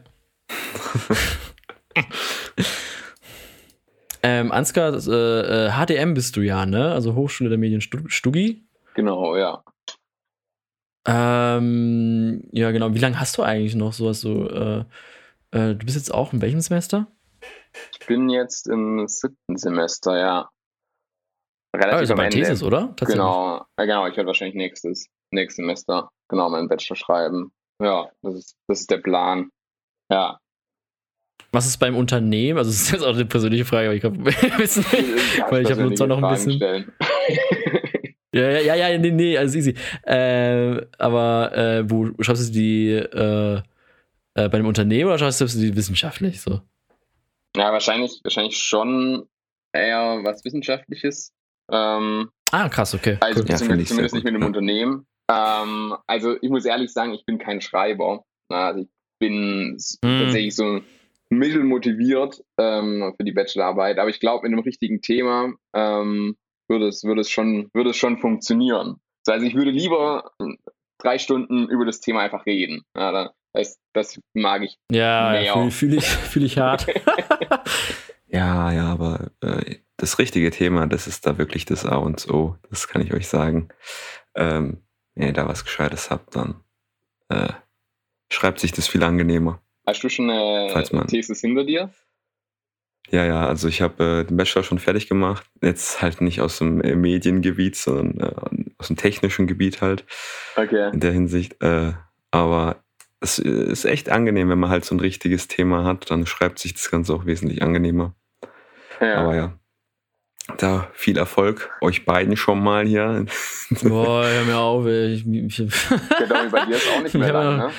ähm, 4.23 4.51
Ansgar, 4.53 4.95
äh, 4.95 5.71
HDM 5.71 6.15
bist 6.15 6.37
du 6.37 6.41
ja, 6.41 6.67
ne? 6.67 6.93
Also 6.93 7.15
Hochschule 7.15 7.51
der 7.51 7.59
Medien 7.59 7.81
Stugi. 7.81 8.65
Genau, 8.95 9.37
ja. 9.37 9.63
Ähm, 11.07 12.43
ja, 12.53 12.71
genau. 12.73 12.95
Wie 12.95 12.99
lange 12.99 13.19
hast 13.19 13.39
du 13.39 13.43
eigentlich 13.43 13.75
noch 13.75 13.93
sowas 13.93 14.21
so? 14.21 14.49
Äh, 14.49 14.85
äh, 15.53 15.75
du 15.75 15.87
bist 15.87 15.97
jetzt 15.97 16.13
auch 16.13 16.33
in 16.33 16.43
welchem 16.43 16.61
Semester? 16.61 17.07
Ich 17.93 18.07
bin 18.07 18.29
jetzt 18.29 18.69
im 18.69 19.07
siebten 19.07 19.57
Semester, 19.57 20.19
ja. 20.19 20.51
Relativ 21.75 21.99
also 22.01 22.15
bei 22.15 22.29
Thesis, 22.29 22.63
oder? 22.63 22.95
Genau, 23.01 23.65
ja, 23.79 23.85
genau. 23.85 24.07
Ich 24.07 24.17
werde 24.17 24.27
wahrscheinlich 24.27 24.57
nächstes, 24.57 25.09
nächstes 25.31 25.57
Semester 25.57 26.11
genau 26.29 26.49
meinen 26.51 26.69
Bachelor 26.69 26.97
schreiben. 26.97 27.53
Ja, 27.81 28.11
das 28.23 28.35
ist, 28.35 28.57
das 28.67 28.81
ist 28.81 28.91
der 28.91 28.99
Plan. 28.99 29.51
Ja. 30.11 30.39
Was 31.53 31.67
ist 31.67 31.79
beim 31.79 31.97
Unternehmen? 31.97 32.59
Also, 32.59 32.71
das 32.71 32.83
ist 32.83 32.93
jetzt 32.93 33.05
auch 33.05 33.15
eine 33.15 33.25
persönliche 33.25 33.65
Frage, 33.65 33.87
aber 33.87 33.95
ich 33.95 34.01
glaube, 34.01 34.25
wissen, 34.59 34.85
weil 35.49 35.63
ich 35.63 35.71
habe 35.71 35.83
nur 35.83 36.07
noch 36.07 36.23
ein 36.23 36.35
bisschen. 36.35 36.61
ja, 38.35 38.51
ja, 38.61 38.75
ja, 38.75 38.99
nee, 38.99 39.11
nee, 39.11 39.39
also 39.39 39.57
easy. 39.59 39.75
Äh, 40.03 40.87
aber 40.99 41.57
äh, 41.57 41.91
wo 41.91 42.11
schaffst 42.21 42.49
du 42.49 42.53
die 42.53 42.91
äh, 42.91 43.63
äh, 44.35 44.49
bei 44.49 44.59
einem 44.59 44.67
Unternehmen 44.67 45.07
oder 45.07 45.19
schaffst 45.19 45.41
du 45.41 45.47
die 45.47 45.75
wissenschaftlich 45.75 46.41
so? 46.41 46.61
Ja, 47.57 47.73
wahrscheinlich, 47.73 48.21
wahrscheinlich 48.23 48.57
schon 48.57 49.27
eher 49.73 50.21
was 50.23 50.45
Wissenschaftliches. 50.45 51.33
Ähm, 51.71 52.31
ah, 52.53 52.69
krass, 52.69 52.95
okay. 52.95 53.19
Also 53.21 53.41
cool. 53.41 53.47
zumindest, 53.57 53.61
ja, 53.61 53.87
zumindest 53.87 54.15
nicht 54.15 54.25
mit 54.25 54.35
einem 54.35 54.45
Unternehmen. 54.45 55.07
Ähm, 55.31 55.97
also 56.07 56.37
ich 56.41 56.51
muss 56.51 56.65
ehrlich 56.65 56.93
sagen, 56.93 57.13
ich 57.15 57.25
bin 57.25 57.39
kein 57.39 57.61
Schreiber. 57.61 58.25
Also 58.49 58.81
ich 58.81 58.89
bin 59.21 59.79
hm. 60.05 60.21
tatsächlich 60.21 60.57
so 60.57 60.81
mittelmotiviert 61.31 62.43
ähm, 62.59 63.15
für 63.17 63.25
die 63.25 63.33
Bachelorarbeit, 63.33 63.99
aber 63.99 64.11
ich 64.11 64.19
glaube, 64.19 64.43
mit 64.43 64.53
einem 64.53 64.65
richtigen 64.65 65.01
Thema 65.01 65.53
ähm, 65.75 66.37
würde 66.69 66.89
es, 66.89 67.05
würde, 67.05 67.21
es 67.21 67.31
schon, 67.31 67.71
würde 67.73 67.91
es 67.91 67.97
schon 67.97 68.19
funktionieren. 68.19 68.97
Also 69.27 69.47
ich 69.47 69.55
würde 69.55 69.71
lieber 69.71 70.33
drei 70.99 71.19
Stunden 71.19 71.69
über 71.69 71.85
das 71.85 72.01
Thema 72.01 72.21
einfach 72.21 72.47
reden. 72.47 72.83
Ja, 72.97 73.33
das, 73.53 73.79
das 73.93 74.21
mag 74.35 74.63
ich 74.63 74.77
ja, 74.91 75.31
mehr. 75.31 75.53
Fühle 75.53 75.71
fühl 75.71 75.95
ich, 75.95 76.05
fühl 76.05 76.45
ich 76.45 76.59
hart. 76.59 76.87
ja, 78.31 78.73
ja, 78.73 78.87
aber 78.87 79.31
äh, 79.41 79.77
das 79.97 80.19
richtige 80.19 80.51
Thema, 80.51 80.87
das 80.87 81.07
ist 81.07 81.27
da 81.27 81.39
wirklich 81.39 81.65
das 81.65 81.85
A 81.85 81.97
und 81.97 82.29
O. 82.31 82.57
Das 82.71 82.89
kann 82.89 83.03
ich 83.03 83.13
euch 83.13 83.29
sagen. 83.29 83.69
Ähm, 84.35 84.83
wenn 85.15 85.29
ihr 85.29 85.33
da 85.33 85.47
was 85.47 85.65
Gescheites 85.65 86.11
habt, 86.11 86.37
dann 86.37 86.63
äh, 87.29 87.53
schreibt 88.33 88.61
sich 88.61 88.73
das 88.73 88.89
viel 88.89 89.03
angenehmer. 89.03 89.61
Hast 89.87 90.03
du 90.05 90.09
schon 90.09 90.31
eine 90.31 91.07
Thesis 91.07 91.41
hinter 91.41 91.65
dir? 91.65 91.91
Ja, 93.11 93.25
ja, 93.25 93.47
also 93.47 93.67
ich 93.67 93.83
habe 93.83 94.21
äh, 94.21 94.25
den 94.25 94.37
Bachelor 94.37 94.63
schon 94.63 94.79
fertig 94.79 95.09
gemacht. 95.09 95.45
Jetzt 95.63 96.01
halt 96.01 96.21
nicht 96.21 96.41
aus 96.41 96.59
dem 96.59 96.81
äh, 96.81 96.95
Mediengebiet, 96.95 97.75
sondern 97.75 98.21
äh, 98.21 98.71
aus 98.79 98.87
dem 98.87 98.97
technischen 98.97 99.49
Gebiet 99.49 99.81
halt. 99.81 100.05
Okay. 100.55 100.91
In 100.93 101.01
der 101.01 101.13
Hinsicht. 101.13 101.61
Äh, 101.61 101.93
aber 102.31 102.85
es 103.19 103.39
ist 103.39 103.85
echt 103.85 104.09
angenehm, 104.09 104.49
wenn 104.49 104.61
man 104.61 104.71
halt 104.71 104.85
so 104.85 104.95
ein 104.95 105.01
richtiges 105.01 105.49
Thema 105.49 105.85
hat, 105.85 106.11
dann 106.11 106.27
schreibt 106.27 106.59
sich 106.59 106.73
das 106.75 106.91
Ganze 106.91 107.13
auch 107.13 107.27
wesentlich 107.27 107.63
angenehmer. 107.63 108.15
Ja. 109.01 109.17
Aber 109.17 109.35
ja, 109.35 109.53
da 110.59 110.89
viel 110.93 111.17
Erfolg 111.17 111.71
euch 111.81 112.05
beiden 112.05 112.37
schon 112.37 112.63
mal 112.63 112.87
hier. 112.87 113.27
Boah, 113.83 114.25
hör 114.25 114.45
mir 114.45 114.59
auf, 114.59 114.87
ey. 114.87 115.15
Ich, 115.15 115.27
ich, 115.27 115.57
genau, 115.57 116.49
bei 116.51 116.67
dir 116.67 116.77
ist 116.77 116.89
auch 116.89 117.03
nicht 117.03 117.15
mehr 117.15 117.33
lang, 117.33 117.57
ne? 117.57 117.71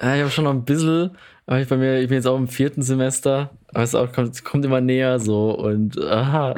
Ja, 0.00 0.16
ich 0.16 0.20
habe 0.22 0.30
schon 0.30 0.44
noch 0.44 0.52
ein 0.52 0.64
bisschen, 0.64 1.16
aber 1.46 1.60
ich, 1.60 1.68
bei 1.68 1.76
mir, 1.76 2.00
ich 2.00 2.08
bin 2.08 2.16
jetzt 2.16 2.26
auch 2.26 2.36
im 2.36 2.48
vierten 2.48 2.82
Semester, 2.82 3.50
aber 3.68 3.84
es 3.84 3.94
auch, 3.94 4.10
kommt, 4.12 4.44
kommt 4.44 4.64
immer 4.64 4.80
näher 4.80 5.20
so 5.20 5.52
und 5.52 6.00
aha. 6.02 6.54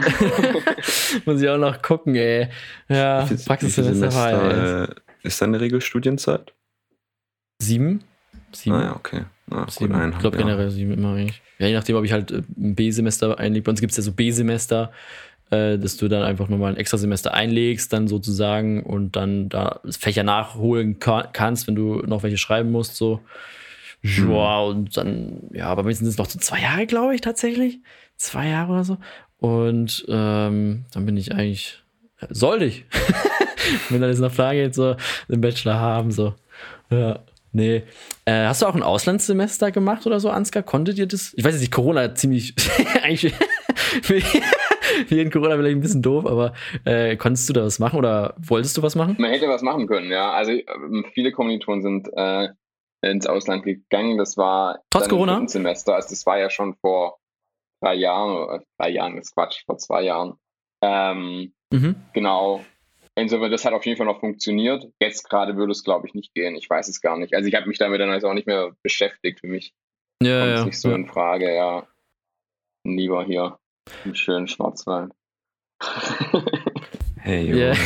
muss 1.26 1.42
ich 1.42 1.48
auch 1.48 1.59
noch 1.59 1.83
gucken, 1.83 2.14
ey. 2.14 2.48
Ja, 2.88 3.28
Praxissemester 3.44 4.14
war, 4.14 4.85
äh, 4.85 4.88
Ist 5.22 5.42
deine 5.42 5.61
Regelstudienzeit? 5.61 6.54
Sieben. 7.59 8.02
Sieben. 8.52 8.76
Ah 8.76 8.83
ja, 8.83 8.96
okay. 8.96 9.24
Ah, 9.50 9.66
ich 9.68 9.76
glaube 9.76 10.37
generell 10.37 10.70
sieben 10.70 10.92
immer 10.92 11.14
eigentlich. 11.14 11.42
Ja, 11.59 11.66
je 11.66 11.74
nachdem, 11.74 11.96
ob 11.96 12.04
ich 12.04 12.12
halt 12.12 12.30
äh, 12.30 12.42
ein 12.57 12.74
B-Semester 12.74 13.38
einlege. 13.38 13.64
Bei 13.64 13.70
uns 13.70 13.80
gibt 13.80 13.90
es 13.90 13.96
ja 13.96 14.02
so 14.02 14.12
B-Semester, 14.12 14.90
äh, 15.50 15.78
dass 15.78 15.96
du 15.96 16.09
dann 16.09 16.22
einfach 16.22 16.48
nochmal 16.48 16.72
ein 16.72 16.78
extra 16.78 16.96
Semester 16.96 17.35
einlegst, 17.35 17.92
dann 17.92 18.09
sozusagen 18.09 18.83
und 18.83 19.16
dann 19.16 19.48
da 19.48 19.80
Fächer 19.90 20.22
nachholen 20.22 20.98
kannst, 20.98 21.66
wenn 21.66 21.74
du 21.74 22.02
noch 22.07 22.22
welche 22.22 22.38
schreiben 22.38 22.72
musst. 22.72 22.96
So. 22.96 23.20
Hm. 24.02 24.30
Ja, 24.30 24.61
und 24.61 24.96
dann, 24.96 25.50
ja, 25.52 25.74
bei 25.74 25.83
mir 25.83 25.94
sind 25.94 26.07
es 26.07 26.18
noch 26.18 26.28
so 26.28 26.38
zwei 26.38 26.61
Jahre, 26.61 26.87
glaube 26.87 27.14
ich, 27.14 27.20
tatsächlich. 27.20 27.78
Zwei 28.16 28.48
Jahre 28.48 28.72
oder 28.72 28.85
so. 28.85 28.98
Und 29.38 30.04
ähm, 30.09 30.85
dann 30.92 31.07
bin 31.07 31.16
ich 31.16 31.33
eigentlich, 31.33 31.83
sollte 32.30 32.64
ich, 32.64 32.85
wenn 33.90 34.00
dann 34.00 34.11
jetzt 34.11 34.20
noch 34.20 34.33
Frage 34.33 34.62
geht, 34.62 34.74
so 34.74 34.96
den 35.28 35.40
Bachelor 35.40 35.74
haben, 35.74 36.11
so. 36.11 36.35
Ja. 36.90 37.20
Nee. 37.55 37.85
Äh, 38.25 38.47
hast 38.47 38.62
du 38.62 38.67
auch 38.67 38.75
ein 38.75 38.83
Auslandssemester 38.83 39.71
gemacht 39.71 40.07
oder 40.07 40.19
so, 40.19 40.29
Ansgar? 40.29 40.64
Konntet 40.64 40.99
ihr 40.99 41.07
das? 41.07 41.33
Ich 41.37 41.45
weiß 41.45 41.53
jetzt 41.53 41.61
nicht, 41.61 41.73
Corona 41.73 42.14
ziemlich. 42.14 42.55
eigentlich. 43.03 43.33
für 45.07 45.14
jeden 45.14 45.31
Corona 45.31 45.57
vielleicht 45.57 45.77
ein 45.77 45.81
bisschen 45.81 46.03
doof, 46.03 46.27
aber 46.27 46.53
äh, 46.85 47.17
konntest 47.17 47.49
du 47.49 47.53
da 47.53 47.64
was 47.64 47.79
machen 47.79 47.99
oder 47.99 48.35
wolltest 48.38 48.77
du 48.77 48.83
was 48.83 48.97
machen? 48.97 49.17
Man 49.19 49.31
hätte 49.31 49.49
was 49.49 49.62
machen 49.62 49.87
können, 49.87 50.11
ja. 50.11 50.33
Also 50.33 50.53
ähm, 50.53 51.07
viele 51.14 51.33
Kommilitonen 51.33 51.83
sind 51.83 52.09
äh, 52.17 52.49
ins 53.03 53.27
Ausland 53.27 53.64
gegangen. 53.64 54.19
Das 54.19 54.37
war 54.37 54.81
trotz 54.90 55.09
Corona 55.09 55.38
ein 55.38 55.49
Semester. 55.49 55.95
Also 55.95 56.11
das 56.11 56.27
war 56.27 56.38
ja 56.38 56.51
schon 56.51 56.75
vor 56.75 57.19
drei 57.81 57.95
Jahren, 57.95 58.64
drei 58.79 58.90
Jahren 58.90 59.17
ist 59.19 59.35
Quatsch, 59.35 59.64
vor 59.64 59.79
zwei 59.79 60.03
Jahren. 60.03 60.35
Ähm, 60.83 61.53
mhm. 61.73 61.97
Genau. 62.12 62.64
Insofern, 63.16 63.50
das 63.50 63.64
hat 63.64 63.72
auf 63.72 63.87
jeden 63.87 63.96
Fall 63.96 64.07
noch 64.07 64.20
funktioniert. 64.20 64.88
Jetzt 65.00 65.29
gerade 65.29 65.57
würde 65.57 65.72
es, 65.72 65.85
glaube 65.85 66.07
ich, 66.07 66.14
nicht 66.14 66.35
gehen. 66.35 66.57
Ich 66.57 66.68
weiß 66.68 66.88
es 66.88 67.00
gar 67.00 67.16
nicht. 67.16 67.35
Also 67.35 67.48
ich 67.48 67.55
habe 67.55 67.68
mich 67.68 67.79
damit 67.79 68.00
dann 68.00 68.11
also 68.11 68.29
auch 68.29 68.35
nicht 68.35 68.48
mehr 68.48 68.72
beschäftigt. 68.83 69.40
Für 69.40 69.46
mich 69.46 69.72
ja, 70.22 70.40
kommt 70.40 70.59
ja, 70.59 70.64
nicht 70.64 70.81
so 70.81 70.88
ja. 70.88 70.96
in 70.96 71.07
Frage, 71.07 71.55
ja. 71.55 71.87
Lieber 72.87 73.24
hier 73.24 73.59
im 74.05 74.14
schönen 74.14 74.48
Schwarzwald. 74.48 75.12
hey, 77.20 77.46
jo. 77.48 77.57
Yeah. 77.57 77.77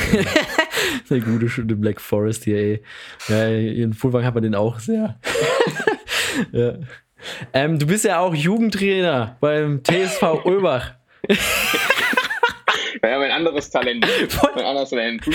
Der 1.11 1.21
gute, 1.21 1.49
schöne 1.49 1.77
Black 1.77 2.01
Forest 2.01 2.45
hier, 2.45 2.57
ey. 2.59 2.83
Ja, 3.29 3.49
in 3.49 3.93
Fulwang 3.93 4.25
hat 4.25 4.35
man 4.35 4.43
den 4.43 4.55
auch 4.55 4.79
sehr. 4.79 5.21
ja. 6.53 6.75
Ähm, 7.53 7.79
du 7.79 7.87
bist 7.87 8.05
ja 8.05 8.21
auch 8.21 8.35
Jugendtrainer 8.35 9.37
beim 9.41 9.83
TSV 9.85 10.45
Ulbach. 10.45 10.95
Ja, 13.03 13.19
mein 13.19 13.31
anderes 13.31 13.71
Talent. 13.71 14.07
mein 14.55 14.65
anderes 14.65 14.91
Talent. 14.91 15.27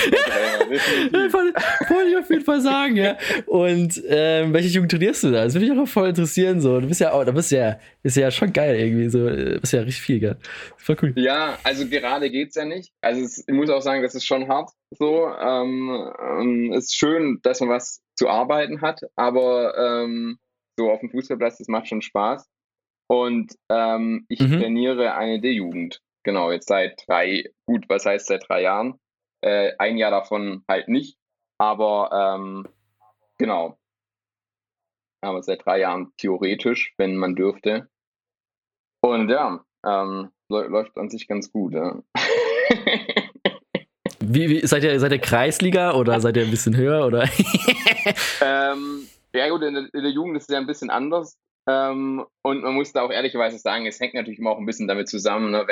Wollte 1.91 2.09
ich 2.09 2.17
auf 2.17 2.29
jeden 2.29 2.43
Fall 2.43 2.61
sagen, 2.61 2.95
ja. 2.95 3.17
Und 3.45 4.01
ähm, 4.07 4.53
welche 4.53 4.69
Jugend 4.69 4.91
trainierst 4.91 5.23
du 5.23 5.31
da? 5.31 5.43
Das 5.43 5.53
würde 5.53 5.65
mich 5.65 5.71
auch 5.71 5.83
noch 5.83 5.87
voll 5.87 6.09
interessieren. 6.09 6.61
So. 6.61 6.79
Du 6.79 6.87
bist 6.87 7.01
ja 7.01 7.11
auch, 7.11 7.23
da 7.23 7.31
bist 7.31 7.51
ja, 7.51 7.79
bist 8.01 8.17
ja 8.17 8.31
schon 8.31 8.53
geil 8.53 8.75
irgendwie. 8.75 9.09
So, 9.09 9.29
du 9.29 9.59
bist 9.59 9.73
ja 9.73 9.81
richtig 9.81 10.01
viel, 10.01 10.19
gell? 10.19 10.37
Voll 10.77 10.97
cool. 11.01 11.13
Ja, 11.15 11.57
also 11.63 11.87
gerade 11.87 12.29
geht's 12.29 12.55
ja 12.55 12.65
nicht. 12.65 12.91
Also 13.01 13.21
es, 13.21 13.43
ich 13.47 13.53
muss 13.53 13.69
auch 13.69 13.81
sagen, 13.81 14.01
das 14.01 14.15
ist 14.15 14.25
schon 14.25 14.47
hart. 14.47 14.71
So, 14.91 15.27
ähm, 15.27 16.11
ähm, 16.39 16.73
ist 16.73 16.95
schön, 16.95 17.39
dass 17.43 17.59
man 17.59 17.69
was 17.69 18.01
zu 18.15 18.29
arbeiten 18.29 18.81
hat, 18.81 19.01
aber 19.15 19.75
ähm, 19.77 20.37
so 20.77 20.91
auf 20.91 20.99
dem 20.99 21.09
Fußballplatz, 21.09 21.57
das 21.57 21.67
macht 21.67 21.87
schon 21.87 22.01
Spaß. 22.01 22.47
Und 23.07 23.53
ähm, 23.69 24.25
ich 24.27 24.39
mhm. 24.39 24.59
trainiere 24.59 25.15
eine 25.15 25.39
D-Jugend. 25.39 25.99
Genau, 26.23 26.51
jetzt 26.51 26.69
seit 26.69 27.03
drei, 27.07 27.43
gut, 27.65 27.85
was 27.89 28.05
heißt 28.05 28.27
seit 28.27 28.47
drei 28.47 28.61
Jahren? 28.61 28.99
Äh, 29.41 29.73
ein 29.77 29.97
Jahr 29.97 30.11
davon 30.11 30.63
halt 30.69 30.87
nicht, 30.87 31.17
aber 31.57 32.09
ähm, 32.13 32.67
genau. 33.37 33.77
Aber 35.21 35.43
seit 35.43 35.65
drei 35.65 35.79
Jahren 35.79 36.13
theoretisch, 36.17 36.93
wenn 36.97 37.17
man 37.17 37.35
dürfte. 37.35 37.89
Und 39.01 39.29
ja, 39.29 39.63
ähm, 39.85 40.31
läuft 40.49 40.97
an 40.97 41.09
sich 41.09 41.27
ganz 41.27 41.51
gut. 41.51 41.73
Ja. 41.73 42.01
wie, 44.19 44.49
wie, 44.49 44.65
seid, 44.65 44.83
ihr, 44.83 44.97
seid 44.99 45.11
ihr 45.11 45.19
Kreisliga 45.19 45.93
oder 45.93 46.21
seid 46.21 46.37
ihr 46.37 46.43
ein 46.43 46.51
bisschen 46.51 46.77
höher? 46.77 47.05
Oder? 47.05 47.23
ähm, 48.41 49.07
ja 49.33 49.49
gut, 49.49 49.61
in 49.63 49.73
der, 49.73 49.93
in 49.93 50.03
der 50.03 50.11
Jugend 50.11 50.37
ist 50.37 50.43
es 50.43 50.53
ja 50.53 50.59
ein 50.59 50.67
bisschen 50.67 50.89
anders. 50.89 51.37
Ähm, 51.67 52.25
und 52.43 52.63
man 52.63 52.73
muss 52.73 52.91
da 52.91 53.01
auch 53.01 53.11
ehrlicherweise 53.11 53.57
sagen, 53.57 53.85
es 53.85 53.99
hängt 53.99 54.13
natürlich 54.13 54.39
immer 54.39 54.51
auch 54.51 54.57
ein 54.57 54.65
bisschen 54.65 54.87
damit 54.87 55.07
zusammen, 55.07 55.51
ne, 55.51 55.65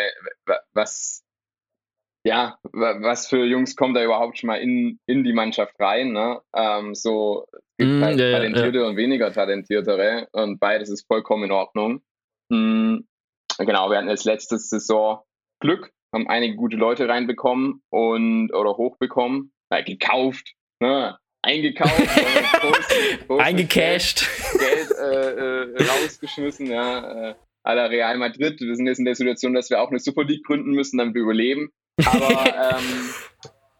was, 0.74 1.24
ja, 2.24 2.58
was 2.72 3.28
für 3.28 3.44
Jungs 3.46 3.76
kommt 3.76 3.98
da 3.98 4.04
überhaupt 4.04 4.38
schon 4.38 4.48
mal 4.48 4.62
in, 4.62 5.00
in 5.06 5.24
die 5.24 5.34
Mannschaft 5.34 5.80
rein. 5.80 6.14
Ne? 6.14 6.40
Ähm, 6.56 6.96
so 6.96 7.46
mm, 7.80 8.02
halt 8.04 8.20
ja, 8.20 8.32
talentierte 8.32 8.80
ja. 8.80 8.88
und 8.88 8.96
weniger 8.96 9.34
talentiertere 9.34 10.28
und 10.32 10.60
beides 10.60 10.90
ist 10.90 11.08
vollkommen 11.08 11.46
in 11.46 11.52
Ordnung. 11.52 12.02
Mhm, 12.50 13.08
genau, 13.58 13.90
wir 13.90 13.98
hatten 13.98 14.10
als 14.10 14.24
letzte 14.24 14.58
Saison 14.58 15.22
Glück, 15.60 15.92
haben 16.14 16.30
einige 16.30 16.56
gute 16.56 16.78
Leute 16.78 17.08
reinbekommen 17.08 17.82
und 17.90 18.54
oder 18.54 18.78
hochbekommen, 18.78 19.54
äh, 19.70 19.84
gekauft. 19.84 20.54
Ne? 20.80 21.18
Eingekauft, 21.42 21.98
groß 23.28 23.40
eingecashed, 23.40 24.28
Geld 24.58 24.92
äh, 24.92 25.74
äh, 25.74 25.84
rausgeschmissen, 25.84 26.68
ja, 26.68 27.30
äh, 27.30 27.36
la 27.64 27.86
Real 27.86 28.18
Madrid. 28.18 28.60
Wir 28.60 28.76
sind 28.76 28.88
jetzt 28.88 29.00
in 29.00 29.06
der 29.06 29.16
Situation, 29.16 29.54
dass 29.54 29.70
wir 29.70 29.82
auch 29.82 29.90
eine 29.90 30.00
Super 30.00 30.24
League 30.24 30.46
gründen 30.46 30.72
müssen, 30.72 30.98
damit 30.98 31.16
wir 31.16 31.24
überleben. 31.24 31.72
Aber 32.06 32.46
ähm, 32.78 33.10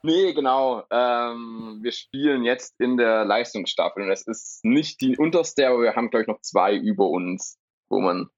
nee, 0.04 0.34
genau. 0.34 0.84
Ähm, 0.92 1.80
wir 1.82 1.92
spielen 1.92 2.44
jetzt 2.44 2.80
in 2.80 2.98
der 2.98 3.26
Leistungsstaffel 3.26 4.04
und 4.04 4.10
das 4.10 4.24
ist 4.28 4.64
nicht 4.64 5.02
die 5.02 5.18
unterste, 5.18 5.68
aber 5.68 5.82
wir 5.82 5.96
haben, 5.96 6.10
glaube 6.10 6.24
ich, 6.24 6.28
noch 6.28 6.42
zwei 6.42 6.76
über 6.76 7.08
uns, 7.08 7.58
wo 7.90 8.00
man 8.00 8.30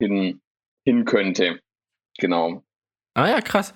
hin, 0.00 0.40
hin 0.84 1.04
könnte. 1.04 1.60
Genau. 2.18 2.62
Ah 3.14 3.28
ja, 3.28 3.40
krass. 3.40 3.74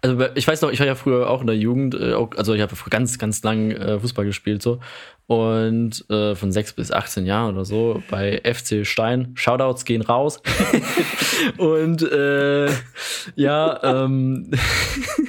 Also 0.00 0.26
ich 0.34 0.46
weiß 0.46 0.60
noch, 0.62 0.70
ich 0.70 0.78
war 0.78 0.86
ja 0.86 0.94
früher 0.94 1.28
auch 1.28 1.40
in 1.40 1.46
der 1.46 1.56
Jugend, 1.56 1.94
äh, 1.94 2.14
also 2.36 2.54
ich 2.54 2.62
habe 2.62 2.74
ganz, 2.90 3.18
ganz 3.18 3.42
lang 3.42 3.70
äh, 3.70 3.98
Fußball 3.98 4.24
gespielt 4.24 4.62
so. 4.62 4.80
Und 5.26 6.08
äh, 6.08 6.34
von 6.34 6.52
6 6.52 6.72
bis 6.72 6.90
18 6.90 7.26
Jahren 7.26 7.54
oder 7.54 7.66
so 7.66 8.02
bei 8.08 8.40
FC 8.44 8.86
Stein. 8.86 9.32
Shoutouts 9.34 9.84
gehen 9.84 10.00
raus. 10.00 10.40
und 11.58 12.02
äh, 12.02 12.70
ja, 13.36 14.04
ähm, 14.04 14.50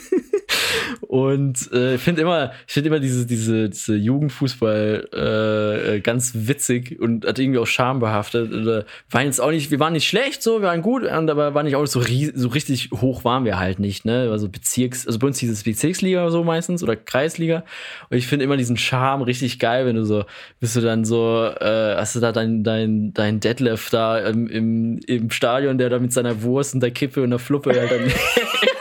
Und 1.09 1.71
äh, 1.73 1.95
ich 1.95 2.01
finde 2.01 2.21
immer, 2.21 2.51
ich 2.67 2.73
finde 2.75 2.89
immer 2.89 2.99
diese, 2.99 3.25
diese, 3.25 3.67
diese 3.67 3.95
Jugendfußball 3.95 5.09
äh, 5.11 5.95
äh 5.95 5.99
ganz 6.01 6.33
witzig 6.35 6.99
und 6.99 7.25
hat 7.25 7.39
irgendwie 7.39 7.57
auch 7.57 7.65
schambehaftet. 7.65 8.53
Oder 8.53 8.85
waren 9.09 9.25
jetzt 9.25 9.41
auch 9.41 9.49
nicht, 9.49 9.71
wir 9.71 9.79
waren 9.79 9.93
nicht 9.93 10.07
schlecht, 10.07 10.43
so, 10.43 10.61
wir 10.61 10.67
waren 10.67 10.83
gut, 10.83 11.07
aber 11.07 11.55
waren 11.55 11.65
nicht 11.65 11.75
auch 11.75 11.81
nicht 11.81 11.91
so, 11.91 12.03
so 12.35 12.47
richtig 12.49 12.91
hoch 12.91 13.23
waren 13.23 13.43
wir 13.43 13.57
halt 13.57 13.79
nicht, 13.79 14.05
ne? 14.05 14.29
Also 14.29 14.49
Bezirks, 14.49 15.07
also 15.07 15.17
bei 15.17 15.25
uns 15.25 15.39
hieß 15.39 15.49
es 15.49 15.63
Bezirksliga 15.63 16.21
oder 16.21 16.31
so 16.31 16.43
meistens 16.43 16.83
oder 16.83 16.95
Kreisliga. 16.95 17.63
Und 18.11 18.17
ich 18.17 18.27
finde 18.27 18.45
immer 18.45 18.57
diesen 18.57 18.77
Charme 18.77 19.23
richtig 19.23 19.57
geil, 19.57 19.87
wenn 19.87 19.95
du 19.95 20.05
so, 20.05 20.25
bist 20.59 20.75
du 20.75 20.81
dann 20.81 21.05
so, 21.05 21.43
äh, 21.59 21.95
hast 21.95 22.17
du 22.17 22.19
da 22.19 22.31
dein, 22.31 22.63
dein, 22.63 23.15
dein 23.15 23.39
Deadlift 23.39 23.91
da 23.91 24.19
im, 24.19 24.45
im, 24.45 24.99
im 25.07 25.31
Stadion, 25.31 25.79
der 25.79 25.89
da 25.89 25.97
mit 25.97 26.13
seiner 26.13 26.43
Wurst 26.43 26.75
und 26.75 26.81
der 26.81 26.91
Kippe 26.91 27.23
und 27.23 27.31
der 27.31 27.39
Fluppe 27.39 27.71
halt 27.71 27.89
dann 27.89 28.01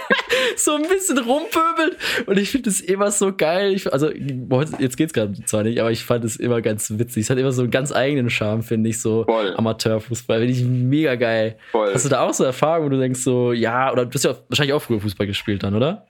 so 0.68 0.74
ein 0.74 0.82
bisschen 0.82 1.18
rumpöbelt. 1.18 1.96
Und 2.26 2.38
ich 2.38 2.50
finde 2.50 2.68
es 2.68 2.80
immer 2.80 3.10
so 3.10 3.34
geil. 3.34 3.72
Ich, 3.72 3.90
also, 3.90 4.10
jetzt 4.78 4.96
geht's 4.98 5.14
gerade 5.14 5.32
zwar 5.44 5.62
nicht, 5.62 5.80
aber 5.80 5.90
ich 5.90 6.04
fand 6.04 6.24
es 6.24 6.36
immer 6.36 6.60
ganz 6.60 6.90
witzig. 6.98 7.22
Es 7.22 7.30
hat 7.30 7.38
immer 7.38 7.52
so 7.52 7.62
einen 7.62 7.70
ganz 7.70 7.90
eigenen 7.90 8.28
Charme, 8.28 8.62
finde 8.62 8.90
ich, 8.90 9.00
so 9.00 9.24
Voll. 9.24 9.54
Amateurfußball. 9.56 10.40
Finde 10.40 10.52
ich 10.52 10.64
mega 10.64 11.14
geil. 11.14 11.56
Voll. 11.72 11.94
Hast 11.94 12.04
du 12.04 12.10
da 12.10 12.20
auch 12.20 12.34
so 12.34 12.44
Erfahrungen, 12.44 12.86
wo 12.86 12.90
du 12.90 12.98
denkst, 12.98 13.20
so, 13.20 13.52
ja, 13.52 13.90
oder 13.90 14.04
du 14.04 14.14
hast 14.14 14.24
ja 14.24 14.36
wahrscheinlich 14.48 14.74
auch 14.74 14.82
früher 14.82 15.00
Fußball 15.00 15.26
gespielt 15.26 15.62
dann, 15.62 15.74
oder? 15.74 16.06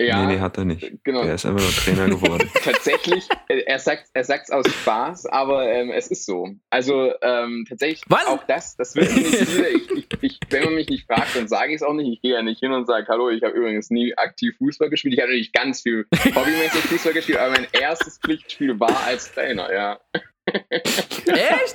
Ja, 0.00 0.26
nee, 0.26 0.34
nee, 0.34 0.40
hat 0.40 0.58
er 0.58 0.64
nicht. 0.64 0.92
Genau. 1.04 1.22
Er 1.22 1.34
ist 1.34 1.46
einfach 1.46 1.60
nur 1.60 1.70
Trainer 1.70 2.08
geworden. 2.08 2.50
tatsächlich, 2.64 3.28
er 3.48 3.78
sagt 3.78 4.08
er 4.12 4.24
sagt's 4.24 4.50
aus 4.50 4.66
Spaß, 4.66 5.26
aber 5.26 5.68
ähm, 5.68 5.90
es 5.90 6.08
ist 6.08 6.26
so. 6.26 6.48
Also 6.68 7.12
ähm, 7.22 7.64
tatsächlich 7.68 8.02
Was? 8.08 8.26
auch 8.26 8.42
das, 8.44 8.76
das 8.76 8.96
wird 8.96 9.14
nicht 9.14 9.36
viele. 9.36 9.68
Ich, 9.68 9.90
ich, 9.92 10.06
ich, 10.20 10.40
wenn 10.50 10.64
man 10.64 10.74
mich 10.74 10.88
nicht 10.88 11.06
fragt, 11.06 11.36
dann 11.36 11.46
sage 11.46 11.70
ich 11.70 11.76
es 11.76 11.82
auch 11.84 11.92
nicht. 11.92 12.12
Ich 12.12 12.22
gehe 12.22 12.34
ja 12.34 12.42
nicht 12.42 12.58
hin 12.58 12.72
und 12.72 12.86
sage, 12.86 13.06
hallo, 13.08 13.30
ich 13.30 13.44
habe 13.44 13.54
übrigens 13.54 13.90
nie 13.90 14.18
aktiv 14.18 14.56
Fußball 14.58 14.90
gespielt. 14.90 15.14
Ich 15.14 15.20
habe 15.20 15.28
natürlich 15.28 15.52
ganz 15.52 15.82
viel 15.82 16.06
hobbymäßig 16.12 16.80
Fußball 16.86 17.12
gespielt, 17.12 17.38
aber 17.38 17.52
mein 17.52 17.68
erstes 17.72 18.18
Pflichtspiel 18.18 18.78
war 18.80 19.04
als 19.06 19.32
Trainer, 19.32 19.72
ja. 19.72 20.00
Echt? 20.46 21.74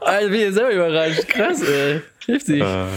also 0.00 0.30
bin 0.30 0.40
ich 0.48 0.54
selber 0.54 0.70
überrascht. 0.70 1.26
Krass, 1.28 1.62
ey. 1.62 2.02
Heftig. 2.26 2.62
Ah, 2.62 2.88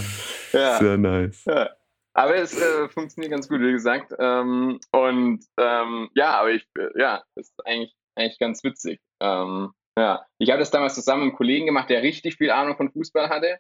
ja. 0.51 0.77
Sehr 0.77 0.97
nice. 0.97 1.45
Ja. 1.45 1.69
Aber 2.13 2.36
es 2.36 2.60
äh, 2.60 2.89
funktioniert 2.89 3.32
ganz 3.32 3.47
gut, 3.47 3.62
wie 3.62 3.71
gesagt. 3.71 4.13
Ähm, 4.19 4.80
und 4.91 5.45
ähm, 5.58 6.10
ja, 6.13 6.39
aber 6.39 6.52
ich, 6.52 6.67
äh, 6.78 7.00
ja, 7.00 7.24
ist 7.36 7.54
eigentlich, 7.65 7.95
eigentlich 8.15 8.39
ganz 8.39 8.63
witzig. 8.63 9.00
Ähm, 9.21 9.71
ja, 9.97 10.26
ich 10.38 10.50
habe 10.50 10.60
das 10.60 10.71
damals 10.71 10.95
zusammen 10.95 11.24
mit 11.24 11.30
einem 11.30 11.38
Kollegen 11.38 11.65
gemacht, 11.65 11.89
der 11.89 12.04
richtig 12.04 12.36
viel 12.36 12.52
Ahnung 12.52 12.76
von 12.76 12.91
Fußball 12.91 13.30
hatte. 13.30 13.60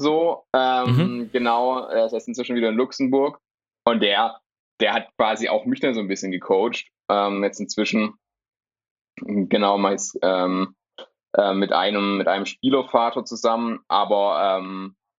So, 0.00 0.44
ähm, 0.54 0.96
mhm. 0.96 1.30
genau, 1.32 1.80
er 1.86 2.06
ist 2.06 2.28
inzwischen 2.28 2.56
wieder 2.56 2.68
in 2.68 2.76
Luxemburg. 2.76 3.40
Und 3.84 4.02
der, 4.02 4.40
der 4.80 4.94
hat 4.94 5.08
quasi 5.16 5.48
auch 5.48 5.66
mich 5.66 5.80
dann 5.80 5.94
so 5.94 6.00
ein 6.00 6.08
bisschen 6.08 6.30
gecoacht. 6.30 6.86
Ähm, 7.10 7.42
jetzt 7.42 7.60
inzwischen, 7.60 8.14
genau, 9.16 9.78
meist 9.78 10.16
ähm, 10.22 10.76
äh, 11.36 11.54
mit 11.54 11.72
einem, 11.72 12.18
mit 12.18 12.28
einem 12.28 12.46
Spielervater 12.46 13.24
zusammen. 13.24 13.80
Aber 13.88 14.62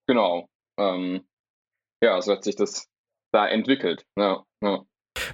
genau, 0.06 0.48
ähm, 0.78 1.26
ja, 2.02 2.20
so 2.20 2.32
hat 2.32 2.44
sich 2.44 2.56
das 2.56 2.88
da 3.32 3.46
entwickelt. 3.46 4.04
Ja, 4.18 4.44
ja. 4.62 4.84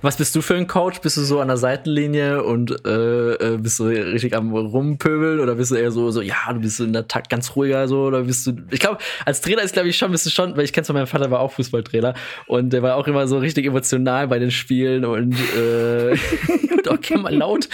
Was 0.03 0.17
bist 0.17 0.35
du 0.35 0.43
für 0.43 0.57
ein 0.57 0.67
Coach? 0.67 1.01
Bist 1.01 1.17
du 1.17 1.21
so 1.23 1.41
an 1.41 1.49
der 1.49 1.57
Seitenlinie 1.57 2.43
und 2.43 2.85
äh, 2.85 3.35
äh, 3.35 3.59
bist 3.59 3.79
du 3.79 3.85
richtig 3.85 4.35
am 4.37 4.53
Rumpöbeln 4.53 5.39
oder 5.39 5.55
bist 5.55 5.71
du 5.71 5.77
eher 5.77 5.93
so, 5.93 6.11
so 6.11 6.21
ja, 6.21 6.53
du 6.53 6.61
bist 6.61 6.81
in 6.81 6.93
der 6.93 7.07
Takt 7.07 7.31
ganz 7.31 7.55
ruhiger 7.55 7.87
so 7.87 8.03
oder 8.03 8.23
bist 8.23 8.47
du. 8.47 8.53
Ich 8.71 8.81
glaube, 8.81 8.99
als 9.25 9.41
Trainer 9.41 9.63
ist, 9.63 9.75
glaube 9.75 9.89
ich, 9.89 9.97
schon, 9.97 10.11
bist 10.11 10.27
du 10.27 10.31
schon, 10.31 10.57
weil 10.57 10.65
ich 10.65 10.73
kenn's 10.73 10.89
von 10.89 10.95
meinem 10.95 11.07
Vater, 11.07 11.31
war 11.31 11.41
auch 11.41 11.53
Fußballtrainer 11.53 12.15
und 12.49 12.73
der 12.73 12.83
war 12.83 12.97
auch 12.97 13.07
immer 13.07 13.29
so 13.29 13.39
richtig 13.39 13.67
emotional 13.67 14.27
bei 14.27 14.41
den 14.41 14.51
Spielen 14.51 15.05
und, 15.05 15.35
äh, 15.57 16.17
auch 16.93 17.01
gerne 17.01 17.23
mal 17.23 17.35
laut. 17.35 17.69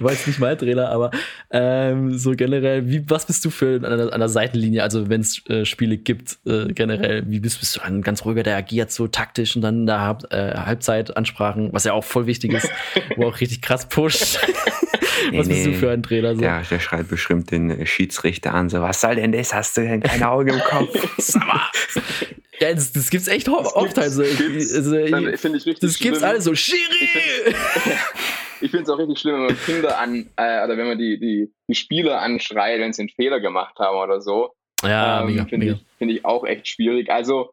war 0.00 0.12
jetzt 0.12 0.26
nicht 0.26 0.38
mein 0.38 0.56
Trainer, 0.58 0.90
aber 0.90 1.10
ähm, 1.50 2.16
so 2.16 2.32
generell, 2.32 2.88
wie, 2.88 3.08
was 3.08 3.26
bist 3.26 3.44
du 3.44 3.50
für 3.50 3.76
an 3.76 3.98
der, 3.98 4.12
an 4.12 4.20
der 4.20 4.28
Seitenlinie, 4.28 4.82
also 4.82 5.08
wenn 5.08 5.20
es 5.20 5.44
äh, 5.48 5.64
Spiele 5.64 5.96
gibt, 5.96 6.38
äh, 6.46 6.72
generell, 6.72 7.24
wie 7.26 7.40
bist, 7.40 7.60
bist 7.60 7.76
du 7.76 7.82
ein 7.82 8.02
ganz 8.02 8.24
ruhiger, 8.24 8.42
der 8.42 8.56
agiert 8.56 8.92
so 8.92 9.08
taktisch 9.08 9.56
und 9.56 9.62
dann 9.62 9.86
da 9.86 10.18
äh, 10.30 10.54
Halbzeitansprachen, 10.54 11.72
was 11.72 11.84
ja 11.84 11.92
auch 11.92 12.04
voll 12.04 12.26
wichtig 12.26 12.52
ist, 12.52 12.70
wo 13.16 13.26
auch 13.26 13.40
richtig 13.40 13.62
krass 13.62 13.88
pusht. 13.88 14.38
was 15.32 15.46
nee, 15.46 15.54
bist 15.54 15.66
du 15.66 15.72
für 15.74 15.90
ein 15.90 16.02
Trainer? 16.02 16.34
So? 16.34 16.42
Ja, 16.42 16.62
der 16.62 16.80
schreit 16.80 17.08
bestimmt 17.08 17.50
den 17.50 17.86
Schiedsrichter 17.86 18.54
an, 18.54 18.68
so, 18.68 18.80
was 18.80 19.00
soll 19.00 19.16
denn 19.16 19.32
das? 19.32 19.54
Hast 19.54 19.76
du 19.76 19.82
denn 19.82 20.00
kein 20.00 20.22
Auge 20.22 20.52
im 20.52 20.60
Kopf? 20.60 20.92
Ja, 22.62 22.72
das, 22.72 22.92
das 22.92 23.10
gibt's 23.10 23.26
echt 23.26 23.48
das 23.48 23.54
oft. 23.74 23.94
Gibt's, 23.94 23.98
also, 23.98 24.22
gibt's, 24.22 24.72
also, 24.72 24.96
ich, 24.96 25.78
das 25.80 25.98
gibt's 25.98 26.22
alles 26.22 26.44
so. 26.44 26.54
Schiri! 26.54 26.78
Ich 28.60 28.70
finde 28.70 28.84
es 28.84 28.90
auch 28.90 28.98
richtig 28.98 29.18
schlimm, 29.18 29.34
wenn 29.34 29.46
man 29.46 29.58
Kinder 29.64 29.98
an, 29.98 30.30
äh, 30.36 30.62
oder 30.64 30.76
wenn 30.76 30.86
man 30.86 30.96
die, 30.96 31.18
die, 31.18 31.52
die 31.68 31.74
Spieler 31.74 32.20
anschreit, 32.20 32.78
wenn 32.78 32.92
sie 32.92 33.02
einen 33.02 33.08
Fehler 33.08 33.40
gemacht 33.40 33.76
haben 33.80 33.98
oder 33.98 34.20
so. 34.20 34.52
Ja, 34.84 35.26
ähm, 35.26 35.48
Finde 35.48 35.66
ich, 35.66 35.78
find 35.98 36.12
ich 36.12 36.24
auch 36.24 36.44
echt 36.44 36.68
schwierig. 36.68 37.10
Also, 37.10 37.50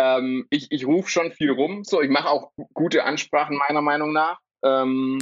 ähm, 0.00 0.46
ich, 0.50 0.68
ich 0.70 0.86
rufe 0.86 1.10
schon 1.10 1.32
viel 1.32 1.50
rum. 1.50 1.82
So, 1.82 2.00
ich 2.02 2.08
mache 2.08 2.28
auch 2.28 2.52
gute 2.72 3.02
Ansprachen, 3.02 3.56
meiner 3.56 3.82
Meinung 3.82 4.12
nach. 4.12 4.38
Ähm, 4.64 5.18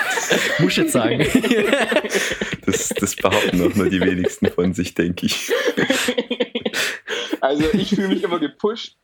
Muss 0.58 0.72
ich 0.72 0.76
jetzt 0.76 0.92
sagen. 0.92 1.20
das, 2.66 2.90
das 2.90 3.16
behaupten 3.16 3.62
auch 3.62 3.74
nur 3.74 3.88
die 3.88 4.00
wenigsten 4.02 4.48
von 4.48 4.74
sich, 4.74 4.92
denke 4.92 5.24
ich. 5.24 5.50
Also 7.40 7.64
ich 7.72 7.94
fühle 7.94 8.08
mich 8.08 8.22
immer 8.22 8.38
gepusht 8.38 8.96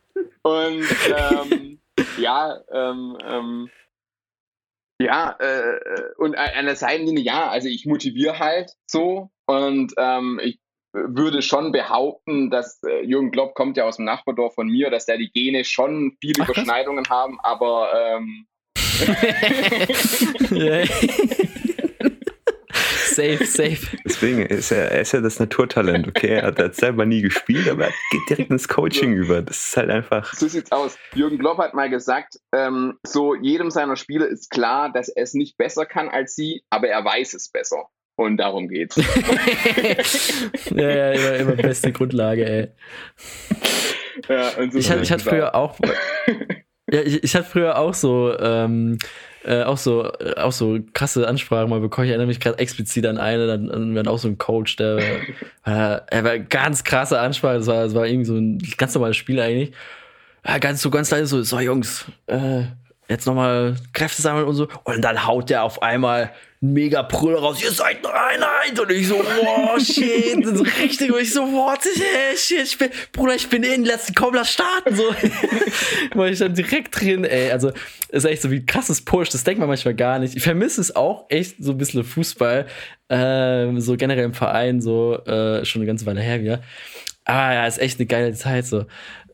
und 0.43 0.87
ähm, 1.17 1.79
ja, 2.19 2.61
ähm, 2.73 3.17
ähm, 3.25 3.71
ja, 5.01 5.37
äh, 5.39 5.81
und 6.19 6.37
an 6.37 6.67
der 6.67 6.77
Seitenlinie, 6.77 7.25
ja, 7.25 7.49
also 7.49 7.69
ich 7.69 7.87
motiviere 7.87 8.39
halt 8.39 8.73
so 8.87 9.31
und 9.47 9.93
ähm, 9.97 10.41
ich 10.43 10.59
würde 10.93 11.43
schon 11.43 11.73
behaupten, 11.73 12.51
dass 12.51 12.83
äh, 12.85 13.05
Jürgen 13.05 13.31
Klopp 13.31 13.55
kommt 13.55 13.77
ja 13.77 13.85
aus 13.85 13.97
dem 13.97 14.05
Nachbardorf 14.05 14.55
von 14.55 14.69
mir, 14.69 14.91
dass 14.91 15.07
da 15.07 15.17
die 15.17 15.33
Gene 15.33 15.65
schon 15.65 16.17
viele 16.21 16.43
Ach, 16.43 16.49
Überschneidungen 16.49 17.09
haben, 17.09 17.41
aber 17.41 17.93
ähm, 17.95 18.47
safe, 23.15 23.45
safe. 23.45 23.97
Deswegen 24.05 24.47
ist 24.47 24.71
er, 24.71 24.91
er 24.91 25.03
ist 25.03 25.13
ja 25.13 25.21
das 25.21 25.39
Naturtalent, 25.39 26.09
okay? 26.09 26.29
Er 26.29 26.47
hat, 26.47 26.59
hat 26.59 26.75
selber 26.75 27.05
nie 27.07 27.23
gespielt, 27.23 27.69
aber 27.69 27.87
er 27.87 27.93
geht 28.11 28.31
direkt 28.31 28.51
ins 28.51 28.69
Coaching 28.69 29.13
über. 29.13 29.43
Das 29.43 29.57
ist 29.57 29.77
halt 29.77 29.91
einfach. 29.91 30.33
So 30.35 30.49
sieht's 30.49 30.73
aus. 30.73 30.97
Jürgen 31.15 31.39
Klopp 31.39 31.59
hat 31.59 31.75
mal 31.75 31.91
gesagt, 31.91 32.39
ähm, 32.55 32.99
so 33.07 33.35
jedem 33.35 33.71
seiner 33.71 33.97
Spieler 33.97 34.27
ist 34.27 34.51
klar, 34.51 34.93
dass 34.93 35.09
er 35.09 35.23
es 35.23 35.35
nicht 35.35 35.57
besser 35.57 35.87
kann 35.87 36.09
als 36.09 36.35
sie, 36.35 36.63
aber 36.71 36.89
er 36.89 37.05
weiß 37.05 37.35
es 37.35 37.51
besser. 37.51 37.89
Und 38.17 38.37
darum 38.37 38.69
geht's. 38.69 38.97
ja, 40.71 40.91
ja, 40.91 41.13
immer, 41.13 41.35
immer 41.37 41.53
beste 41.53 41.93
Grundlage, 41.93 42.45
ey. 42.45 42.69
Ja, 44.29 44.51
so 44.51 44.79
ich, 44.79 44.91
hatte, 44.91 45.03
ich 45.03 45.11
hatte 45.11 45.25
früher 45.25 45.55
auch. 45.55 45.79
Ja, 46.91 47.01
ich, 47.01 47.25
ich 47.25 47.35
hatte 47.35 47.49
früher 47.49 47.79
auch 47.79 47.95
so 47.95 48.37
ähm, 48.39 48.99
äh, 49.45 49.63
auch 49.65 49.79
so, 49.79 50.05
äh, 50.05 50.35
auch 50.37 50.53
so 50.53 50.79
krasse 50.93 51.27
Ansprachen 51.27 51.71
mal 51.71 51.81
bekommen. 51.81 52.07
Ich 52.07 52.11
erinnere 52.11 52.29
mich 52.29 52.41
gerade 52.41 52.59
explizit 52.59 53.07
an 53.07 53.19
eine, 53.19 53.47
dann, 53.47 53.67
dann 53.69 53.95
war 53.95 54.13
auch 54.13 54.19
so 54.19 54.29
ein 54.29 54.39
Coach, 54.39 54.77
der, 54.77 54.99
äh, 55.67 56.01
er 56.07 56.25
war 56.25 56.39
ganz 56.39 56.85
krasse 56.85 57.19
Ansprache. 57.19 57.59
Das 57.59 57.67
war, 57.67 57.85
das 57.85 57.95
war 57.95 58.07
irgendwie 58.07 58.27
so 58.27 58.37
ein 58.37 58.59
ganz 58.77 58.95
normales 58.95 59.17
Spiel 59.17 59.41
eigentlich. 59.41 59.73
Ja, 60.47 60.59
ganz 60.59 60.83
so, 60.83 60.91
ganz 60.91 61.11
leise 61.11 61.27
so, 61.27 61.43
so 61.43 61.61
Jungs, 61.61 62.05
äh, 62.27 62.63
jetzt 63.09 63.27
nochmal 63.27 63.77
Kräfte 63.93 64.23
sammeln 64.23 64.47
und 64.47 64.55
so. 64.55 64.69
Und 64.85 65.03
dann 65.03 65.27
haut 65.27 65.51
der 65.51 65.63
auf 65.65 65.83
einmal 65.83 66.33
mega 66.63 67.03
Brüller 67.03 67.41
raus, 67.41 67.61
ihr 67.63 67.73
seid 67.73 68.07
eine 68.07 68.15
Einheit. 68.15 68.79
Und 68.79 68.91
ich 68.93 69.09
so, 69.09 69.17
wow, 69.17 69.79
shit. 69.79 70.47
so 70.47 70.63
richtig, 70.63 71.13
und 71.13 71.21
ich 71.21 71.33
so, 71.33 71.43
what, 71.43 71.81
shit, 72.37 72.63
ich 72.63 72.79
bin, 72.79 72.89
Bruder, 73.13 73.35
ich 73.35 73.49
bin 73.49 73.65
in, 73.65 73.85
lass, 73.85 74.13
komm, 74.15 74.35
lass 74.35 74.53
starten. 74.53 74.95
So, 74.95 75.03
war 76.15 76.29
ich 76.29 76.39
dann 76.39 76.55
direkt 76.55 76.99
drin, 76.99 77.25
ey. 77.25 77.51
Also, 77.51 77.73
ist 78.11 78.25
echt 78.25 78.43
so 78.43 78.51
wie 78.53 78.65
krasses 78.65 79.05
Push, 79.05 79.31
das 79.31 79.43
denkt 79.43 79.59
man 79.59 79.69
manchmal 79.69 79.95
gar 79.95 80.21
nicht. 80.21 80.37
Ich 80.37 80.43
vermisse 80.43 80.81
es 80.81 80.95
auch 80.95 81.27
echt 81.31 81.57
so 81.59 81.73
ein 81.73 81.79
bisschen 81.79 82.05
Fußball, 82.05 82.67
ähm, 83.09 83.81
so 83.81 83.97
generell 83.97 84.25
im 84.25 84.35
Verein, 84.35 84.81
so, 84.81 85.19
äh, 85.25 85.65
schon 85.65 85.81
eine 85.83 85.87
ganze 85.87 86.07
Weile 86.07 86.21
her 86.21 86.41
wieder. 86.41 86.63
Aber 87.25 87.55
ja, 87.55 87.67
ist 87.67 87.81
echt 87.81 87.99
eine 87.99 88.07
geile 88.07 88.33
Zeit, 88.35 88.67
so, 88.67 88.87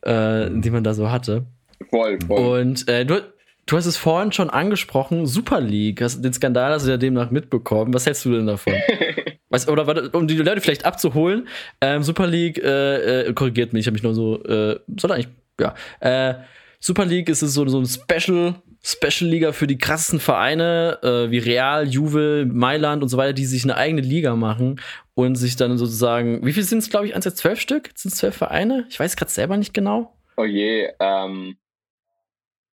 äh, 0.02 0.48
die 0.50 0.70
man 0.70 0.82
da 0.82 0.94
so 0.94 1.10
hatte. 1.10 1.44
Voll, 1.90 2.18
voll. 2.26 2.60
Und 2.60 2.88
äh, 2.88 3.04
du, 3.04 3.22
du 3.68 3.76
hast 3.76 3.86
es 3.86 3.96
vorhin 3.96 4.32
schon 4.32 4.50
angesprochen, 4.50 5.26
Super 5.26 5.60
League. 5.60 6.00
Hast, 6.00 6.22
den 6.22 6.32
Skandal 6.32 6.72
hast 6.72 6.86
du 6.86 6.90
ja 6.90 6.96
demnach 6.96 7.30
mitbekommen. 7.30 7.94
Was 7.94 8.06
hältst 8.06 8.24
du 8.24 8.32
denn 8.32 8.46
davon? 8.46 8.74
Was, 9.50 9.66
oder 9.66 9.86
warte, 9.86 10.10
um 10.10 10.28
die 10.28 10.36
Leute 10.36 10.60
vielleicht 10.60 10.84
abzuholen, 10.84 11.48
ähm, 11.80 12.02
Super 12.02 12.26
League, 12.26 12.58
äh, 12.58 13.28
äh, 13.28 13.32
korrigiert 13.32 13.72
mich, 13.72 13.80
ich 13.80 13.86
habe 13.86 13.94
mich 13.94 14.02
nur 14.02 14.14
so, 14.14 14.44
äh, 14.44 14.78
soll 14.98 15.10
eigentlich, 15.10 15.28
ja, 15.58 15.74
äh, 16.00 16.34
Super 16.80 17.06
League 17.06 17.30
ist 17.30 17.40
es 17.40 17.54
so, 17.54 17.66
so 17.66 17.80
ein 17.80 17.86
Special, 17.86 18.56
Special 18.82 19.30
Liga 19.30 19.52
für 19.52 19.66
die 19.66 19.78
krassesten 19.78 20.20
Vereine, 20.20 20.98
äh, 21.02 21.30
wie 21.30 21.38
Real, 21.38 21.88
Juve, 21.88 22.46
Mailand 22.46 23.02
und 23.02 23.08
so 23.08 23.16
weiter, 23.16 23.32
die 23.32 23.46
sich 23.46 23.64
eine 23.64 23.78
eigene 23.78 24.02
Liga 24.02 24.36
machen 24.36 24.82
und 25.14 25.36
sich 25.36 25.56
dann 25.56 25.78
sozusagen, 25.78 26.44
wie 26.44 26.52
viel 26.52 26.62
sind 26.62 26.80
es, 26.80 26.90
glaube 26.90 27.06
ich, 27.06 27.16
eins 27.16 27.24
zwölf 27.34 27.58
Stück? 27.58 27.90
Sind 27.94 28.12
es 28.12 28.18
zwölf 28.18 28.36
Vereine? 28.36 28.86
Ich 28.90 29.00
weiß 29.00 29.16
gerade 29.16 29.30
selber 29.30 29.56
nicht 29.56 29.72
genau. 29.72 30.14
Oh 30.36 30.44
je, 30.44 30.90
ähm, 31.00 31.56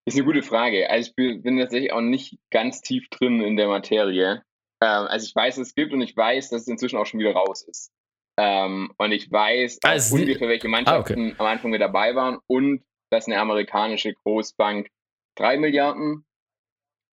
ist 0.07 0.17
eine 0.17 0.25
gute 0.25 0.43
Frage. 0.43 0.89
Also 0.91 1.13
ich 1.17 1.43
bin, 1.43 1.59
tatsächlich 1.59 1.93
auch 1.93 2.01
nicht 2.01 2.39
ganz 2.51 2.81
tief 2.81 3.09
drin 3.09 3.43
in 3.43 3.57
der 3.57 3.69
Materie. 3.69 4.43
Ähm, 4.83 5.07
also 5.07 5.25
ich 5.27 5.35
weiß, 5.35 5.59
es 5.59 5.75
gibt 5.75 5.93
und 5.93 6.01
ich 6.03 6.17
weiß, 6.17 6.51
dass 6.51 6.63
es 6.63 6.69
inzwischen 6.69 6.99
auch 6.99 7.07
schon 7.07 7.21
wieder 7.21 7.33
raus 7.33 7.63
ist. 7.63 7.91
Ähm, 8.39 8.93
und 8.99 9.13
ich 9.13 9.31
weiß 9.31 9.79
also 9.83 10.17
ungefähr, 10.17 10.49
welche 10.49 10.69
Mannschaften 10.69 11.13
ah, 11.13 11.27
okay. 11.27 11.35
am 11.39 11.47
Anfang 11.47 11.71
mit 11.71 11.81
dabei 11.81 12.15
waren 12.15 12.39
und 12.49 12.85
dass 13.11 13.27
eine 13.27 13.39
amerikanische 13.39 14.13
Großbank 14.13 14.89
drei 15.37 15.57
Milliarden 15.57 16.25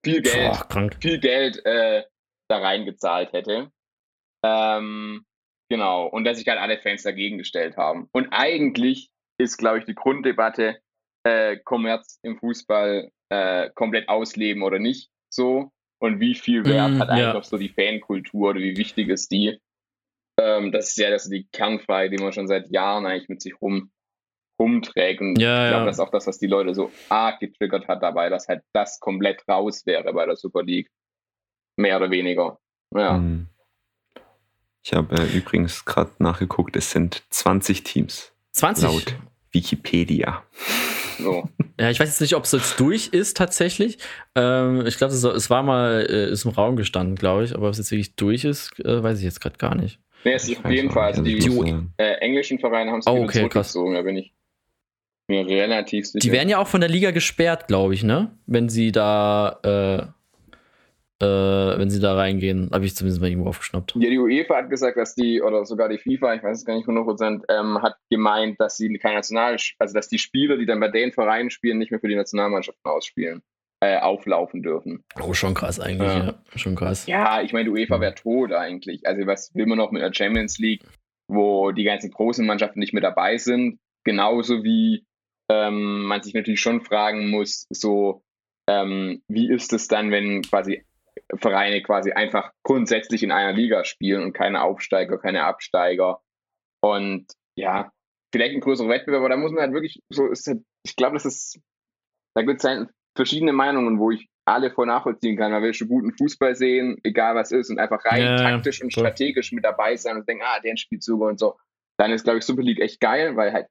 viel 0.03 0.21
Geld, 0.21 0.67
Boah, 0.69 0.89
viel 0.99 1.19
Geld 1.19 1.63
äh, 1.63 2.03
da 2.49 2.57
reingezahlt 2.57 3.33
hätte. 3.33 3.71
Ähm, 4.43 5.25
genau. 5.69 6.07
Und 6.07 6.23
dass 6.23 6.37
sich 6.37 6.47
halt 6.47 6.59
alle 6.59 6.79
Fans 6.79 7.03
dagegen 7.03 7.37
gestellt 7.37 7.77
haben. 7.77 8.09
Und 8.11 8.29
eigentlich 8.31 9.09
ist, 9.37 9.57
glaube 9.57 9.79
ich, 9.79 9.85
die 9.85 9.95
Grunddebatte, 9.95 10.81
äh, 11.23 11.57
Kommerz 11.57 12.19
im 12.23 12.37
Fußball 12.37 13.09
äh, 13.29 13.69
komplett 13.75 14.09
ausleben 14.09 14.63
oder 14.63 14.79
nicht 14.79 15.09
so. 15.29 15.71
Und 15.99 16.19
wie 16.19 16.35
viel 16.35 16.65
Wert 16.65 16.93
mm, 16.93 16.99
hat 16.99 17.09
ja. 17.09 17.27
einfach 17.27 17.43
so 17.43 17.57
die 17.57 17.69
Fankultur 17.69 18.49
oder 18.49 18.59
wie 18.59 18.77
wichtig 18.77 19.09
ist 19.09 19.31
die? 19.31 19.59
Ähm, 20.39 20.71
das 20.71 20.89
ist 20.89 20.97
ja 20.97 21.11
das 21.11 21.25
ist 21.25 21.31
die 21.31 21.47
Kernfrage, 21.51 22.09
die 22.09 22.23
man 22.23 22.33
schon 22.33 22.47
seit 22.47 22.69
Jahren 22.71 23.05
eigentlich 23.05 23.29
mit 23.29 23.41
sich 23.41 23.61
rum 23.61 23.91
rumträgt. 24.59 25.21
Und 25.21 25.39
ja, 25.39 25.65
ich 25.65 25.69
glaube, 25.71 25.81
ja. 25.81 25.85
das 25.85 25.95
ist 25.97 25.99
auch 25.99 26.11
das, 26.11 26.27
was 26.27 26.39
die 26.39 26.47
Leute 26.47 26.73
so 26.73 26.91
arg 27.09 27.39
getriggert 27.39 27.87
hat 27.87 28.03
dabei, 28.03 28.29
dass 28.29 28.47
halt 28.47 28.63
das 28.73 28.99
komplett 28.99 29.47
raus 29.47 29.85
wäre 29.85 30.13
bei 30.13 30.25
der 30.25 30.35
Super 30.35 30.63
League. 30.63 30.89
Mehr 31.77 31.97
oder 31.97 32.11
weniger. 32.11 32.59
Ja. 32.95 33.15
Hm. 33.15 33.47
Ich 34.83 34.93
habe 34.93 35.15
äh, 35.15 35.37
übrigens 35.37 35.85
gerade 35.85 36.11
nachgeguckt, 36.19 36.75
es 36.75 36.91
sind 36.91 37.23
20 37.29 37.83
Teams. 37.83 38.33
20? 38.51 38.83
Laut 38.83 39.15
Wikipedia. 39.51 40.43
So. 41.21 41.49
Ja, 41.79 41.89
ich 41.89 41.99
weiß 41.99 42.09
jetzt 42.09 42.21
nicht, 42.21 42.35
ob 42.35 42.43
es 42.43 42.51
jetzt 42.51 42.79
durch 42.79 43.09
ist 43.09 43.37
tatsächlich. 43.37 43.97
Ähm, 44.35 44.85
ich 44.85 44.97
glaube, 44.97 45.13
es, 45.13 45.23
es, 45.23 45.49
war 45.49 45.63
mal 45.63 46.05
äh, 46.09 46.31
ist 46.31 46.45
im 46.45 46.51
Raum 46.51 46.75
gestanden, 46.75 47.15
glaube 47.15 47.43
ich, 47.43 47.55
aber 47.55 47.67
ob 47.67 47.71
es 47.71 47.77
jetzt 47.77 47.91
wirklich 47.91 48.15
durch 48.15 48.43
ist, 48.43 48.79
äh, 48.83 49.01
weiß 49.01 49.19
ich 49.19 49.23
jetzt 49.23 49.41
gerade 49.41 49.57
gar 49.57 49.75
nicht. 49.75 49.99
Nee, 50.23 50.33
es 50.33 50.47
ist 50.47 50.63
auf 50.63 50.71
jeden 50.71 50.91
Fall. 50.91 51.05
Also 51.05 51.23
die, 51.23 51.39
die 51.39 51.89
äh, 51.97 52.13
englischen 52.19 52.59
Vereine 52.59 52.91
haben 52.91 52.99
es 52.99 53.07
oh, 53.07 53.23
okay, 53.23 53.39
zurückgezogen, 53.39 53.95
da 53.95 54.01
bin 54.01 54.17
ich 54.17 54.33
mir 55.27 55.47
relativ 55.47 56.05
sicher. 56.05 56.19
Die 56.19 56.31
werden 56.31 56.49
ja 56.49 56.59
auch 56.59 56.67
von 56.67 56.81
der 56.81 56.89
Liga 56.89 57.11
gesperrt, 57.11 57.67
glaube 57.67 57.93
ich, 57.93 58.03
ne? 58.03 58.31
Wenn 58.45 58.69
sie 58.69 58.91
da, 58.91 60.13
äh, 61.21 61.77
wenn 61.77 61.89
sie 61.89 61.99
da 61.99 62.15
reingehen, 62.15 62.69
habe 62.71 62.85
ich 62.85 62.95
zumindest 62.95 63.21
mal 63.21 63.29
irgendwo 63.29 63.49
aufgeschnappt. 63.49 63.95
Ja, 63.95 64.09
die 64.09 64.19
UEFA 64.19 64.57
hat 64.57 64.69
gesagt, 64.69 64.97
dass 64.97 65.15
die, 65.15 65.41
oder 65.41 65.65
sogar 65.65 65.89
die 65.89 65.97
FIFA, 65.97 66.35
ich 66.35 66.43
weiß 66.43 66.59
es 66.59 66.65
gar 66.65 66.75
nicht 66.75 66.87
100%, 66.87 67.43
ähm, 67.49 67.81
hat 67.81 67.95
gemeint, 68.09 68.59
dass 68.59 68.77
sie 68.77 68.91
kein 68.97 69.15
National, 69.15 69.57
also 69.79 69.93
dass 69.93 70.07
die 70.07 70.17
Spieler, 70.17 70.57
die 70.57 70.65
dann 70.65 70.79
bei 70.79 70.89
den 70.89 71.11
Vereinen 71.11 71.49
spielen, 71.49 71.77
nicht 71.77 71.91
mehr 71.91 71.99
für 71.99 72.07
die 72.07 72.15
Nationalmannschaften 72.15 72.89
ausspielen. 72.89 73.41
Äh, 73.83 73.97
auflaufen 73.97 74.61
dürfen. 74.61 75.03
Oh, 75.19 75.33
schon 75.33 75.55
krass 75.55 75.79
eigentlich, 75.79 76.07
ja. 76.07 76.25
ja. 76.25 76.33
Schon 76.55 76.75
krass. 76.75 77.07
Ja, 77.07 77.41
ich 77.41 77.51
meine, 77.51 77.65
die 77.65 77.71
UEFA 77.71 77.99
wäre 77.99 78.13
tot 78.13 78.53
eigentlich. 78.53 79.07
Also 79.07 79.25
was 79.25 79.55
will 79.55 79.65
man 79.65 79.79
noch 79.79 79.89
mit 79.89 80.03
der 80.03 80.13
Champions 80.13 80.59
League, 80.59 80.83
wo 81.27 81.71
die 81.71 81.83
ganzen 81.83 82.11
großen 82.11 82.45
Mannschaften 82.45 82.79
nicht 82.79 82.93
mehr 82.93 83.01
dabei 83.01 83.37
sind? 83.37 83.79
Genauso 84.03 84.63
wie 84.63 85.07
ähm, 85.49 86.03
man 86.03 86.21
sich 86.21 86.35
natürlich 86.35 86.59
schon 86.59 86.81
fragen 86.81 87.31
muss, 87.31 87.65
so 87.71 88.21
ähm, 88.69 89.21
wie 89.27 89.51
ist 89.51 89.73
es 89.73 89.87
dann, 89.87 90.11
wenn 90.11 90.43
quasi 90.43 90.83
Vereine 91.35 91.81
quasi 91.81 92.11
einfach 92.11 92.51
grundsätzlich 92.63 93.23
in 93.23 93.31
einer 93.31 93.53
Liga 93.53 93.83
spielen 93.83 94.23
und 94.23 94.33
keine 94.33 94.63
Aufsteiger, 94.63 95.17
keine 95.17 95.43
Absteiger. 95.43 96.21
Und 96.83 97.27
ja, 97.57 97.91
vielleicht 98.33 98.55
ein 98.55 98.61
größerer 98.61 98.89
Wettbewerb, 98.89 99.19
aber 99.19 99.29
da 99.29 99.37
muss 99.37 99.51
man 99.51 99.61
halt 99.61 99.73
wirklich 99.73 100.01
so, 100.09 100.27
ist 100.27 100.47
halt, 100.47 100.63
ich 100.83 100.95
glaube, 100.95 101.13
das 101.13 101.25
ist, 101.25 101.59
da 102.35 102.43
gibt 102.43 102.59
es 102.59 102.63
halt 102.63 102.89
verschiedene 103.15 103.53
Meinungen, 103.53 103.99
wo 103.99 104.11
ich 104.11 104.27
alle 104.45 104.71
voll 104.71 104.87
nachvollziehen 104.87 105.37
kann. 105.37 105.51
Man 105.51 105.61
will 105.61 105.73
schon 105.73 105.87
guten 105.87 106.13
Fußball 106.13 106.55
sehen, 106.55 106.97
egal 107.03 107.35
was 107.35 107.51
ist, 107.51 107.69
und 107.69 107.79
einfach 107.79 108.03
rein 108.05 108.21
ja, 108.21 108.37
taktisch 108.37 108.81
und 108.81 108.91
strategisch 108.91 109.51
mit 109.51 109.63
dabei 109.63 109.95
sein 109.95 110.17
und 110.17 110.27
denken, 110.27 110.43
ah, 110.45 110.59
der 110.59 110.77
spielt 110.77 111.03
sogar 111.03 111.29
und 111.29 111.39
so. 111.39 111.57
Dann 111.99 112.11
ist, 112.11 112.23
glaube 112.23 112.39
ich, 112.39 112.45
Super 112.45 112.63
League 112.63 112.79
echt 112.79 112.99
geil, 112.99 113.35
weil 113.35 113.53
halt 113.53 113.67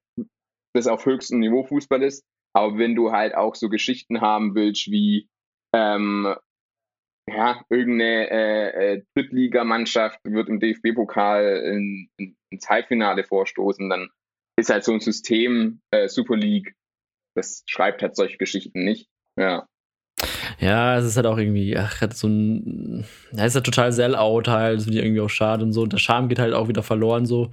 das 0.74 0.86
auf 0.86 1.04
höchstem 1.04 1.40
Niveau 1.40 1.64
Fußball 1.64 2.02
ist. 2.02 2.24
Aber 2.54 2.78
wenn 2.78 2.94
du 2.94 3.12
halt 3.12 3.34
auch 3.34 3.54
so 3.54 3.68
Geschichten 3.68 4.20
haben 4.20 4.54
willst, 4.54 4.90
wie 4.90 5.28
ähm, 5.74 6.34
ja, 7.30 7.62
irgendeine 7.68 8.30
äh, 8.30 8.94
äh, 8.94 9.02
Drittligamannschaft 9.14 10.20
wird 10.24 10.48
im 10.48 10.60
DFB-Pokal 10.60 11.62
in, 11.64 12.08
in, 12.16 12.36
ins 12.50 12.68
Halbfinale 12.68 13.24
vorstoßen, 13.24 13.88
dann 13.88 14.08
ist 14.58 14.70
halt 14.70 14.84
so 14.84 14.92
ein 14.92 15.00
System 15.00 15.80
äh, 15.90 16.08
Super 16.08 16.36
League, 16.36 16.74
das 17.34 17.62
schreibt 17.66 18.02
halt 18.02 18.16
solche 18.16 18.36
Geschichten 18.36 18.84
nicht. 18.84 19.08
Ja. 19.38 19.66
Ja, 20.58 20.98
es 20.98 21.06
ist 21.06 21.16
halt 21.16 21.26
auch 21.26 21.38
irgendwie, 21.38 21.76
ach, 21.76 22.00
hat 22.02 22.14
so 22.14 22.28
ein, 22.28 23.06
ja, 23.32 23.46
ist 23.46 23.54
halt 23.54 23.64
total 23.64 23.92
Sell-out 23.92 24.48
halt, 24.48 24.78
das 24.78 24.84
finde 24.84 24.98
ich 24.98 25.04
irgendwie 25.04 25.22
auch 25.22 25.30
schade 25.30 25.64
und 25.64 25.72
so. 25.72 25.82
Und 25.82 25.92
der 25.92 25.98
Charme 25.98 26.28
geht 26.28 26.38
halt 26.38 26.52
auch 26.52 26.68
wieder 26.68 26.82
verloren 26.82 27.24
so 27.24 27.50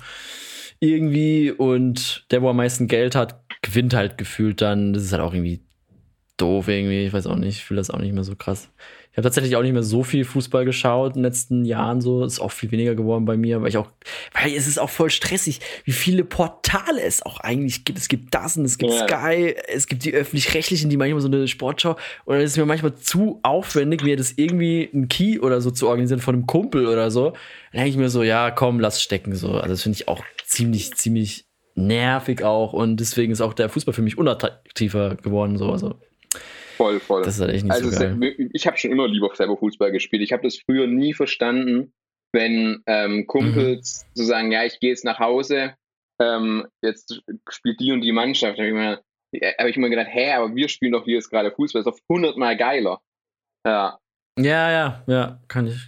irgendwie 0.79 1.51
und 1.51 2.25
der, 2.31 2.41
wo 2.41 2.49
am 2.49 2.57
meisten 2.57 2.87
Geld 2.87 3.15
hat, 3.15 3.41
gewinnt 3.61 3.93
halt 3.93 4.17
gefühlt 4.17 4.61
dann. 4.61 4.93
Das 4.93 5.03
ist 5.03 5.11
halt 5.11 5.21
auch 5.21 5.33
irgendwie 5.33 5.61
doof 6.37 6.67
irgendwie. 6.67 7.05
Ich 7.05 7.13
weiß 7.13 7.27
auch 7.27 7.35
nicht, 7.35 7.57
ich 7.57 7.65
fühle 7.65 7.79
das 7.79 7.89
auch 7.89 7.99
nicht 7.99 8.13
mehr 8.13 8.23
so 8.23 8.35
krass. 8.35 8.69
Ich 9.17 9.19
habe 9.19 9.29
tatsächlich 9.29 9.55
auch 9.55 9.63
nicht 9.63 9.73
mehr 9.73 9.81
so 9.81 10.03
viel 10.03 10.25
Fußball 10.25 10.63
geschaut 10.63 11.15
in 11.15 11.23
den 11.23 11.23
letzten 11.23 11.65
Jahren 11.65 12.01
so. 12.01 12.23
Ist 12.23 12.39
auch 12.39 12.51
viel 12.51 12.69
weniger 12.69 12.93
geworden 12.93 13.25
bei 13.25 13.35
mir, 13.35 13.59
weil 13.63 13.69
ich 13.69 13.77
auch, 13.77 13.89
weil 14.31 14.53
es 14.53 14.67
ist 14.67 14.77
auch 14.77 14.91
voll 14.91 15.09
stressig, 15.09 15.59
wie 15.85 15.91
viele 15.91 16.23
Portale 16.23 17.01
es 17.01 17.25
auch 17.25 17.39
eigentlich 17.39 17.83
gibt. 17.83 17.97
Es 17.97 18.09
gibt 18.09 18.35
das 18.35 18.57
und 18.57 18.65
es 18.65 18.77
gibt 18.77 18.93
ja. 18.93 19.07
Sky, 19.07 19.55
es 19.69 19.87
gibt 19.87 20.03
die 20.05 20.13
öffentlich-rechtlichen, 20.13 20.91
die 20.91 20.97
manchmal 20.97 21.21
so 21.21 21.29
eine 21.29 21.47
Sportschau. 21.47 21.95
Und 22.25 22.35
dann 22.35 22.41
ist 22.41 22.51
es 22.51 22.57
mir 22.57 22.67
manchmal 22.67 22.93
zu 22.93 23.39
aufwendig, 23.41 24.03
mir 24.03 24.17
das 24.17 24.33
irgendwie 24.35 24.87
ein 24.93 25.07
Key 25.07 25.39
oder 25.39 25.61
so 25.61 25.71
zu 25.71 25.87
organisieren 25.87 26.19
von 26.19 26.35
einem 26.35 26.45
Kumpel 26.45 26.85
oder 26.85 27.09
so. 27.09 27.31
Dann 27.71 27.81
denke 27.81 27.89
ich 27.89 27.97
mir 27.97 28.09
so, 28.09 28.21
ja, 28.21 28.51
komm, 28.51 28.79
lass 28.79 29.01
stecken 29.01 29.33
so. 29.33 29.53
Also 29.53 29.69
das 29.69 29.81
finde 29.81 29.95
ich 29.95 30.07
auch 30.07 30.23
ziemlich, 30.45 30.93
ziemlich 30.93 31.47
nervig 31.73 32.43
auch. 32.43 32.71
Und 32.71 32.99
deswegen 32.99 33.31
ist 33.31 33.41
auch 33.41 33.55
der 33.55 33.69
Fußball 33.69 33.95
für 33.95 34.03
mich 34.03 34.19
unattraktiver 34.19 35.15
geworden. 35.15 35.57
So. 35.57 35.71
Also, 35.71 35.95
voll, 36.77 36.99
voll. 36.99 37.23
Das 37.23 37.35
ist 37.35 37.41
halt 37.41 37.53
echt 37.53 37.63
nicht 37.63 37.73
also 37.73 37.89
so 37.89 37.99
geil. 37.99 38.49
Ich 38.53 38.67
habe 38.67 38.77
schon 38.77 38.91
immer 38.91 39.07
lieber 39.07 39.29
selber 39.35 39.57
Fußball 39.57 39.91
gespielt. 39.91 40.21
Ich 40.21 40.31
habe 40.31 40.43
das 40.43 40.57
früher 40.57 40.87
nie 40.87 41.13
verstanden, 41.13 41.93
wenn 42.33 42.83
ähm, 42.85 43.27
Kumpels 43.27 44.05
mhm. 44.05 44.11
so 44.13 44.23
sagen, 44.23 44.51
ja, 44.51 44.63
ich 44.63 44.79
gehe 44.79 44.91
jetzt 44.91 45.05
nach 45.05 45.19
Hause, 45.19 45.75
ähm, 46.21 46.67
jetzt 46.81 47.21
spielt 47.49 47.79
die 47.79 47.91
und 47.91 48.01
die 48.01 48.11
Mannschaft. 48.11 48.57
Da 48.57 48.63
habe 48.63 48.69
ich, 48.69 48.73
mir, 48.73 49.53
hab 49.57 49.67
ich 49.67 49.77
mir 49.77 49.89
gedacht, 49.89 50.09
hä, 50.09 50.31
aber 50.33 50.55
wir 50.55 50.69
spielen 50.69 50.93
doch 50.93 51.05
hier 51.05 51.15
jetzt 51.15 51.29
gerade 51.29 51.51
Fußball, 51.51 51.83
das 51.83 51.95
ist 51.95 51.99
doch 51.99 52.15
hundertmal 52.15 52.55
geiler. 52.55 53.01
Ja. 53.65 53.99
Ja, 54.39 54.71
ja, 54.71 55.03
ja, 55.07 55.41
kann 55.47 55.67
ich. 55.67 55.79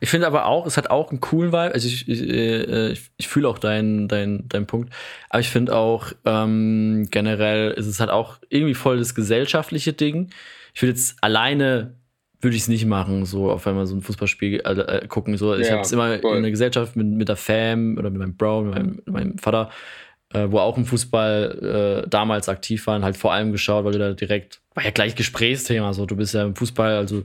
Ich 0.00 0.10
finde 0.10 0.26
aber 0.26 0.46
auch, 0.46 0.66
es 0.66 0.76
hat 0.76 0.90
auch 0.90 1.10
einen 1.10 1.20
coolen 1.20 1.52
Vibe. 1.52 1.74
Also 1.74 1.88
ich, 1.88 2.08
ich, 2.08 2.22
äh, 2.22 2.92
ich, 2.92 3.10
ich 3.16 3.28
fühle 3.28 3.48
auch 3.48 3.58
deinen 3.58 4.08
dein, 4.08 4.44
dein 4.48 4.66
Punkt. 4.66 4.92
Aber 5.28 5.40
ich 5.40 5.48
finde 5.48 5.76
auch, 5.76 6.12
ähm, 6.24 7.08
generell 7.10 7.72
ist 7.72 7.86
es 7.86 8.00
halt 8.00 8.10
auch 8.10 8.38
irgendwie 8.48 8.74
voll 8.74 8.98
das 8.98 9.14
gesellschaftliche 9.14 9.92
Ding. 9.92 10.30
Ich 10.74 10.82
würde 10.82 10.92
jetzt 10.92 11.16
alleine 11.22 11.94
würde 12.40 12.56
ich 12.56 12.62
es 12.62 12.68
nicht 12.68 12.86
machen, 12.86 13.26
so 13.26 13.50
auf 13.50 13.66
einmal 13.66 13.86
so 13.86 13.94
ein 13.94 14.00
Fußballspiel 14.00 14.62
äh, 14.64 14.72
äh, 14.72 15.06
gucken. 15.08 15.36
So. 15.36 15.54
Ich 15.54 15.66
ja, 15.66 15.72
habe 15.74 15.82
es 15.82 15.92
immer 15.92 16.18
voll. 16.18 16.36
in 16.36 16.42
der 16.42 16.50
Gesellschaft 16.50 16.96
mit, 16.96 17.06
mit 17.06 17.28
der 17.28 17.36
Fam 17.36 17.96
oder 17.98 18.10
mit 18.10 18.18
meinem 18.18 18.36
Bro, 18.36 18.62
mit 18.62 18.74
meinem, 18.74 18.90
mit 18.96 19.08
meinem 19.08 19.38
Vater, 19.38 19.70
äh, 20.32 20.46
wo 20.48 20.58
auch 20.58 20.76
im 20.78 20.86
Fußball 20.86 22.04
äh, 22.04 22.08
damals 22.08 22.48
aktiv 22.48 22.86
waren, 22.86 23.04
halt 23.04 23.16
vor 23.16 23.32
allem 23.32 23.52
geschaut, 23.52 23.84
weil 23.84 23.92
du 23.92 23.98
da 23.98 24.12
direkt, 24.12 24.60
war 24.74 24.84
ja 24.84 24.90
gleich 24.90 25.16
Gesprächsthema, 25.16 25.92
so 25.92 26.06
du 26.06 26.16
bist 26.16 26.32
ja 26.32 26.44
im 26.44 26.56
Fußball, 26.56 26.96
also 26.96 27.24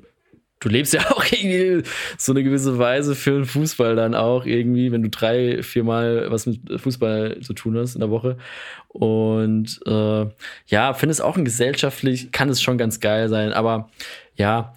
du 0.59 0.69
lebst 0.69 0.93
ja 0.93 1.01
auch 1.11 1.23
irgendwie 1.31 1.83
so 2.17 2.31
eine 2.31 2.43
gewisse 2.43 2.77
Weise 2.77 3.15
für 3.15 3.31
den 3.31 3.45
Fußball 3.45 3.95
dann 3.95 4.15
auch 4.15 4.45
irgendwie, 4.45 4.91
wenn 4.91 5.03
du 5.03 5.09
drei, 5.09 5.63
viermal 5.63 6.27
was 6.29 6.45
mit 6.45 6.59
Fußball 6.79 7.39
zu 7.41 7.53
tun 7.53 7.77
hast 7.77 7.95
in 7.95 8.01
der 8.01 8.09
Woche. 8.09 8.37
Und 8.89 9.79
äh, 9.85 10.25
ja, 10.67 10.93
finde 10.93 11.11
es 11.11 11.21
auch 11.21 11.37
ein 11.37 11.45
gesellschaftlich, 11.45 12.31
kann 12.31 12.49
es 12.49 12.61
schon 12.61 12.77
ganz 12.77 12.99
geil 12.99 13.29
sein, 13.29 13.51
aber 13.51 13.89
ja, 14.35 14.73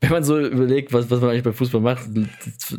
wenn 0.00 0.10
man 0.10 0.22
so 0.22 0.38
überlegt, 0.38 0.92
was, 0.92 1.10
was 1.10 1.20
man 1.20 1.30
eigentlich 1.30 1.42
beim 1.42 1.54
Fußball 1.54 1.80
macht, 1.80 2.04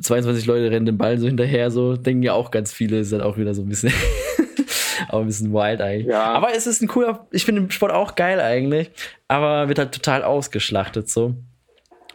22 0.02 0.46
Leute 0.46 0.72
rennen 0.72 0.86
den 0.86 0.98
Ball 0.98 1.18
so 1.18 1.28
hinterher, 1.28 1.70
so 1.70 1.98
denken 1.98 2.24
ja 2.24 2.34
auch 2.34 2.50
ganz 2.50 2.72
viele, 2.72 3.00
ist 3.00 3.12
dann 3.12 3.22
auch 3.22 3.38
wieder 3.38 3.54
so 3.54 3.62
ein 3.62 3.68
bisschen. 3.70 3.92
aber 5.10 5.22
ein 5.22 5.28
bisschen 5.28 5.54
wild 5.54 5.82
eigentlich. 5.82 6.08
Ja. 6.08 6.24
Aber 6.34 6.54
es 6.54 6.68
ist 6.68 6.82
ein 6.82 6.88
cooler, 6.88 7.28
ich 7.32 7.44
finde 7.44 7.62
den 7.62 7.72
Sport 7.72 7.92
auch 7.92 8.16
geil 8.16 8.40
eigentlich, 8.40 8.92
aber 9.28 9.68
wird 9.68 9.80
halt 9.80 9.94
total 9.94 10.24
ausgeschlachtet 10.24 11.10
so. 11.10 11.36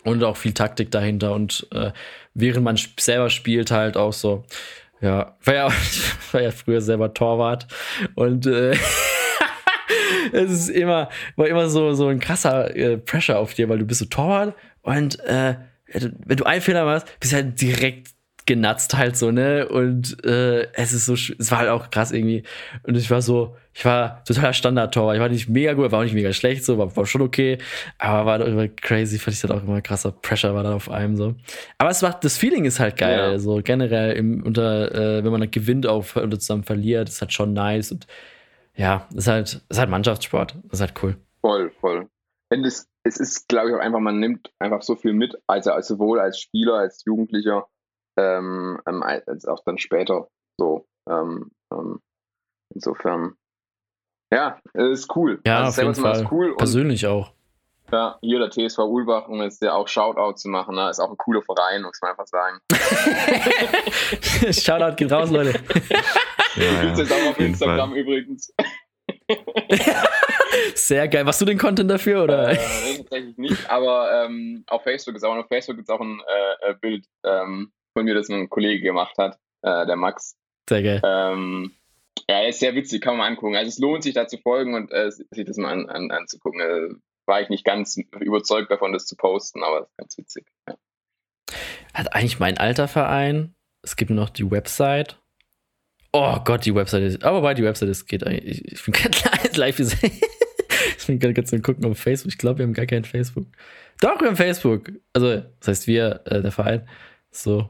Und 0.05 0.22
auch 0.22 0.36
viel 0.36 0.52
Taktik 0.52 0.90
dahinter 0.90 1.32
und 1.32 1.66
äh, 1.72 1.92
während 2.34 2.64
man 2.64 2.78
selber 2.98 3.30
spielt 3.30 3.70
halt 3.70 3.96
auch 3.96 4.12
so. 4.12 4.44
Ja, 5.00 5.36
war 5.44 5.55
ja, 5.55 5.68
war 6.32 6.42
ja 6.42 6.50
früher 6.50 6.80
selber 6.80 7.12
Torwart 7.12 7.66
und 8.14 8.46
äh, 8.46 8.72
es 10.32 10.50
ist 10.50 10.68
immer, 10.68 11.09
war 11.36 11.46
immer 11.46 11.68
so, 11.68 11.94
so 11.94 12.09
ein 12.09 12.20
krasser 12.20 12.74
äh, 12.76 12.98
Pressure 12.98 13.38
auf 13.38 13.55
dir, 13.55 13.68
weil 13.68 13.78
du 13.78 13.86
bist 13.86 14.00
so 14.00 14.07
Torwart 14.07 14.55
und 14.82 15.18
äh, 15.24 15.57
wenn 15.92 16.36
du 16.36 16.44
einen 16.44 16.61
Fehler 16.61 16.84
machst, 16.84 17.09
bist 17.20 17.32
du 17.32 17.36
halt 17.36 17.61
direkt 17.61 18.13
genatzt 18.47 18.97
halt 18.97 19.16
so, 19.16 19.30
ne? 19.30 19.68
Und 19.68 20.22
äh, 20.24 20.68
es 20.74 20.92
ist 20.92 21.07
so, 21.07 21.14
es 21.14 21.51
war 21.51 21.59
halt 21.59 21.70
auch 21.70 21.90
krass 21.90 22.12
irgendwie. 22.12 22.42
Und 22.82 22.97
ich 22.97 23.11
war 23.11 23.22
so, 23.22 23.57
ich 23.72 23.84
war 23.84 24.22
totaler 24.24 24.53
Standard-Torwart. 24.53 25.16
Ich 25.16 25.20
war 25.20 25.28
nicht 25.28 25.49
mega 25.49 25.72
gut, 25.72 25.90
war 25.90 26.01
auch 26.01 26.05
nicht 26.05 26.14
mega 26.14 26.32
schlecht, 26.32 26.64
so, 26.64 26.78
war, 26.78 26.95
war 26.97 27.07
schon 27.07 27.22
okay. 27.22 27.59
Aber 27.99 28.26
war 28.26 28.38
doch 28.38 28.47
immer 28.47 28.68
crazy, 28.68 29.18
fand 29.18 29.34
ich 29.34 29.40
dann 29.40 29.53
auch 29.53 29.62
immer 29.62 29.80
krasser 29.80 30.12
Pressure 30.12 30.55
war 30.55 30.62
dann 30.62 30.74
auf 30.74 30.90
einem 30.90 31.16
so. 31.16 31.34
Aber 31.78 31.90
es 31.90 32.03
macht, 32.03 32.24
das 32.24 32.36
Feeling 32.36 32.64
ist 32.64 32.80
halt 32.80 32.97
geil. 32.97 33.18
Ja. 33.18 33.38
So 33.38 33.61
generell 33.62 34.16
im, 34.16 34.42
unter, 34.42 34.92
äh, 34.95 35.24
wenn 35.24 35.32
man 35.32 35.40
dann 35.40 35.51
gewinnt 35.51 35.86
auf 35.86 36.16
oder 36.16 36.38
zusammen 36.38 36.64
verliert, 36.64 37.09
ist 37.09 37.20
halt 37.20 37.32
schon 37.32 37.53
nice. 37.53 37.92
Und 37.92 38.07
ja, 38.76 39.09
ist 39.14 39.28
halt, 39.28 39.62
ist 39.68 39.78
halt 39.78 39.90
Mannschaftssport. 39.90 40.55
ist 40.70 40.80
halt 40.80 40.95
cool. 41.03 41.16
Voll, 41.40 41.70
voll. 41.80 42.09
Und 42.51 42.64
es, 42.64 42.88
es 43.05 43.18
ist, 43.18 43.49
glaube 43.49 43.70
ich, 43.70 43.74
auch 43.74 43.80
einfach, 43.80 44.01
man 44.01 44.20
nimmt 44.20 44.53
einfach 44.59 44.82
so 44.82 44.97
viel 44.97 45.12
mit, 45.12 45.34
also 45.47 45.72
sowohl 45.80 46.20
als 46.20 46.38
Spieler, 46.38 46.74
als 46.74 47.05
Jugendlicher, 47.05 47.66
ähm, 48.16 48.80
ähm, 48.88 49.02
als 49.02 49.46
auch 49.46 49.62
dann 49.64 49.78
später 49.78 50.28
so. 50.58 50.86
Ähm, 51.08 51.50
ähm, 51.72 52.00
insofern, 52.74 53.34
ja, 54.32 54.58
es 54.72 55.00
ist 55.00 55.16
cool. 55.16 55.40
Ja, 55.46 55.64
also 55.64 55.82
auf 55.82 55.86
jeden 55.88 55.94
Fall. 56.04 56.22
ist 56.22 56.32
cool. 56.32 56.50
Und 56.50 56.56
Persönlich 56.56 57.06
auch. 57.06 57.32
ja, 57.92 58.18
hier 58.22 58.38
der 58.38 58.50
TSV 58.50 58.78
Ulbach, 58.78 59.28
um 59.28 59.42
jetzt 59.42 59.62
ja 59.62 59.74
auch 59.74 59.86
Shoutout 59.88 60.36
zu 60.36 60.48
machen, 60.48 60.74
ne, 60.74 60.88
ist 60.90 61.00
auch 61.00 61.10
ein 61.10 61.18
cooler 61.18 61.42
Verein, 61.42 61.82
muss 61.82 61.98
man 62.00 62.12
einfach 62.12 62.26
sagen. 62.26 62.58
Shoutout 64.52 64.96
geht 64.96 65.12
raus, 65.12 65.30
Leute. 65.30 65.60
Ja, 66.56 66.82
Gibt's 66.82 67.00
jetzt 67.00 67.12
auch 67.12 67.30
auf 67.30 67.38
jeden 67.40 67.50
Instagram 67.50 67.90
Fall. 67.90 67.98
übrigens. 67.98 68.54
Sehr 70.76 71.08
geil. 71.08 71.24
Machst 71.24 71.40
du 71.40 71.44
den 71.44 71.58
Content 71.58 71.90
dafür 71.90 72.22
oder? 72.22 72.50
Äh, 72.50 72.58
nee, 72.84 72.96
tatsächlich 72.98 73.36
nicht, 73.38 73.68
aber 73.70 74.24
ähm, 74.24 74.62
auf 74.68 74.84
Facebook 74.84 75.16
ist 75.16 75.24
auch 75.24 75.34
auf 75.34 75.48
Facebook 75.48 75.74
gibt 75.76 75.88
es 75.88 75.92
auch 75.92 76.00
ein 76.00 76.20
äh, 76.20 76.70
äh, 76.70 76.74
Bild 76.80 77.06
ähm, 77.24 77.72
von 77.95 78.05
mir, 78.05 78.14
das 78.14 78.28
ein 78.28 78.51
Kollege 78.51 78.82
gemacht 78.82 79.16
hat, 79.18 79.38
äh, 79.62 79.86
der 79.86 79.97
Max. 79.97 80.36
Sehr 80.68 80.82
geil. 80.82 81.01
Ähm, 81.05 81.72
ja, 82.28 82.42
ist 82.42 82.61
sehr 82.61 82.74
witzig, 82.74 83.01
kann 83.01 83.16
man 83.16 83.18
mal 83.18 83.26
angucken. 83.28 83.57
Also 83.57 83.68
es 83.68 83.78
lohnt 83.78 84.03
sich 84.03 84.14
da 84.14 84.26
zu 84.26 84.38
folgen 84.38 84.74
und 84.74 84.92
äh, 84.92 85.11
sich 85.11 85.45
das 85.45 85.57
mal 85.57 85.72
an, 85.72 85.88
an, 85.88 86.11
anzugucken. 86.11 86.61
Äh, 86.61 86.95
war 87.26 87.40
ich 87.40 87.49
nicht 87.49 87.64
ganz 87.64 87.97
überzeugt 88.20 88.70
davon, 88.70 88.92
das 88.92 89.07
zu 89.07 89.16
posten, 89.16 89.62
aber 89.62 89.80
das 89.80 89.88
ist 89.88 89.97
ganz 89.97 90.18
witzig. 90.18 90.47
Ja. 90.68 90.76
Hat 91.95 92.14
eigentlich 92.14 92.38
mein 92.38 92.59
alter 92.59 92.88
Verein. 92.88 93.55
Es 93.82 93.97
gibt 93.97 94.11
noch 94.11 94.30
die 94.30 94.51
Website. 94.51 95.18
Oh 96.12 96.38
Gott, 96.45 96.64
die 96.64 96.74
Website 96.74 97.03
ist. 97.03 97.24
Aber 97.24 97.40
bei 97.40 97.55
die 97.55 97.64
Website 97.64 97.88
ist 97.88 98.07
geht 98.07 98.24
eigentlich. 98.24 98.62
Ich, 98.62 98.72
ich 98.72 98.84
bin 98.84 98.92
gerade 98.92 99.16
live 99.57 99.76
gesehen. 99.76 100.12
Ich 100.97 101.07
bin 101.07 101.18
gerade 101.18 101.34
ganz 101.34 101.53
am 101.53 101.62
gucken 101.62 101.84
auf 101.84 101.99
Facebook. 101.99 102.32
Ich 102.32 102.38
glaube, 102.38 102.59
wir 102.59 102.66
haben 102.66 102.72
gar 102.72 102.86
kein 102.86 103.05
Facebook. 103.05 103.47
Doch, 104.01 104.20
wir 104.20 104.28
haben 104.28 104.36
Facebook. 104.36 104.90
Also, 105.12 105.42
das 105.61 105.68
heißt 105.68 105.86
wir, 105.86 106.22
äh, 106.24 106.40
der 106.40 106.51
Verein. 106.51 106.88
So. 107.30 107.68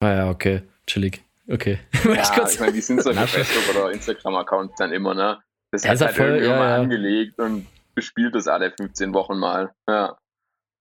Ah 0.00 0.12
ja, 0.14 0.30
okay. 0.30 0.62
Chillig. 0.86 1.22
Okay. 1.48 1.78
Ja, 2.04 2.48
ich 2.48 2.60
meine, 2.60 2.74
wie 2.74 2.80
sind 2.80 3.02
solche 3.02 3.20
Facebook- 3.26 3.74
oder 3.76 3.92
Instagram-Accounts 3.92 4.76
dann 4.78 4.92
immer, 4.92 5.14
ne? 5.14 5.38
Das 5.70 5.84
Ja, 5.84 5.90
hat 5.90 6.00
halt 6.00 6.16
voll- 6.16 6.26
irgendwie 6.26 6.46
ja, 6.50 6.56
mal 6.56 6.68
ja. 6.70 6.76
angelegt 6.76 7.38
und 7.38 7.66
bespielt 7.94 8.34
das 8.34 8.46
alle 8.48 8.70
15 8.70 9.12
Wochen 9.12 9.38
mal. 9.38 9.72
Ja. 9.88 10.16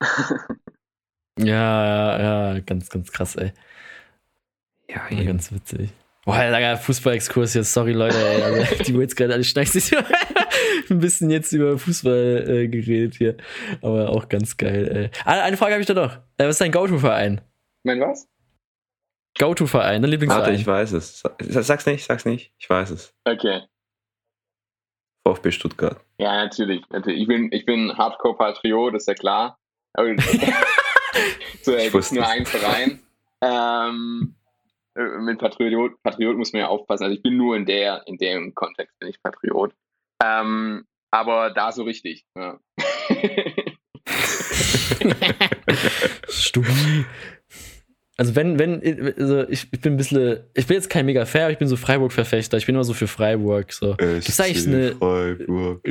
ja, 1.39 1.86
ja, 2.20 2.53
ja, 2.53 2.59
ganz, 2.59 2.89
ganz 2.89 3.11
krass, 3.11 3.36
ey. 3.36 3.51
Ja, 4.89 5.01
Ja, 5.09 5.24
ganz 5.24 5.51
witzig. 5.51 5.89
Boah, 6.26 6.43
langer 6.49 6.78
Fußball-Exkurs 6.78 7.53
hier. 7.53 7.63
Sorry, 7.63 7.93
Leute, 7.93 8.18
ey. 8.18 8.41
Also, 8.43 8.84
die 8.84 8.93
jetzt 8.97 9.15
gerade 9.15 9.34
alle 9.34 9.43
schneiden, 9.45 9.82
ein 10.89 10.99
bisschen 10.99 11.30
jetzt 11.30 11.53
über 11.53 11.78
Fußball 11.78 12.45
äh, 12.49 12.68
geredet 12.68 13.15
hier. 13.15 13.38
Aber 13.82 14.09
auch 14.09 14.28
ganz 14.28 14.57
geil, 14.57 14.88
ey. 14.93 15.22
Ah, 15.26 15.41
eine 15.43 15.55
Frage 15.57 15.74
habe 15.74 15.82
ich 15.82 15.88
da 15.88 15.93
noch. 15.93 16.18
Äh, 16.38 16.43
was 16.45 16.49
ist 16.55 16.61
dein 16.61 16.72
Go-To-Verein? 16.74 17.39
Ich 17.84 17.86
meine, 17.86 18.01
was? 18.01 18.28
Go-To-Verein, 19.39 20.01
dein 20.01 20.03
Warte, 20.03 20.11
Lieblingsverein? 20.11 20.55
ich 20.55 20.65
weiß 20.67 20.91
es. 20.93 21.19
Sa- 21.19 21.35
Sag's 21.39 21.85
nicht, 21.85 22.05
sag's 22.05 22.25
nicht. 22.25 22.53
Ich 22.57 22.69
weiß 22.69 22.89
es. 22.91 23.13
Okay. 23.25 23.61
VfB 25.27 25.51
Stuttgart. 25.51 25.99
Ja, 26.19 26.43
natürlich. 26.43 26.83
natürlich. 26.89 27.21
Ich 27.21 27.27
bin, 27.27 27.51
ich 27.51 27.65
bin 27.65 27.97
Hardcore-Patriot, 27.97 28.95
ist 28.95 29.07
ja 29.07 29.13
klar. 29.13 29.59
Aber 29.93 30.15
so, 31.61 31.73
ey, 31.73 31.88
Ich 31.88 32.11
nur 32.11 32.27
einen 32.27 32.45
Verein. 32.45 32.99
Ähm, 33.41 34.35
äh, 34.95 35.03
mit 35.19 35.39
Patriot, 35.39 36.01
Patriot 36.03 36.38
muss 36.38 36.53
man 36.53 36.61
ja 36.61 36.67
aufpassen. 36.67 37.03
Also 37.03 37.15
ich 37.15 37.23
bin 37.23 37.38
nur 37.38 37.55
in 37.55 37.65
der, 37.65 38.03
in 38.07 38.17
dem 38.17 38.53
Kontext 38.55 38.97
bin 38.99 39.09
ich 39.09 39.21
Patriot. 39.21 39.73
Ähm, 40.23 40.85
aber 41.11 41.51
da 41.51 41.71
so 41.71 41.83
richtig. 41.83 42.25
Ja. 42.35 42.59
Stubi. 46.29 47.05
Also 48.20 48.36
wenn, 48.36 48.57
wenn, 48.57 48.82
also 49.18 49.47
ich, 49.47 49.68
ich 49.72 49.80
bin 49.80 49.93
ein 49.93 49.97
bisschen, 49.97 50.39
ich 50.55 50.65
bin 50.65 50.76
jetzt 50.76 50.89
kein 50.89 51.05
mega 51.05 51.26
Fan, 51.26 51.43
aber 51.43 51.51
ich 51.51 51.59
bin 51.59 51.68
so 51.68 51.76
Freiburg-Verfechter. 51.78 52.57
Ich 52.57 52.65
bin 52.65 52.74
immer 52.74 52.84
so 52.84 52.93
für 52.95 53.05
Freiburg. 53.07 53.72
So. 53.72 53.95
Gibt's 53.97 54.38
da 54.38 54.43
eigentlich 54.45 54.68
eine- 54.68 54.95
Freiburg. 54.95 55.84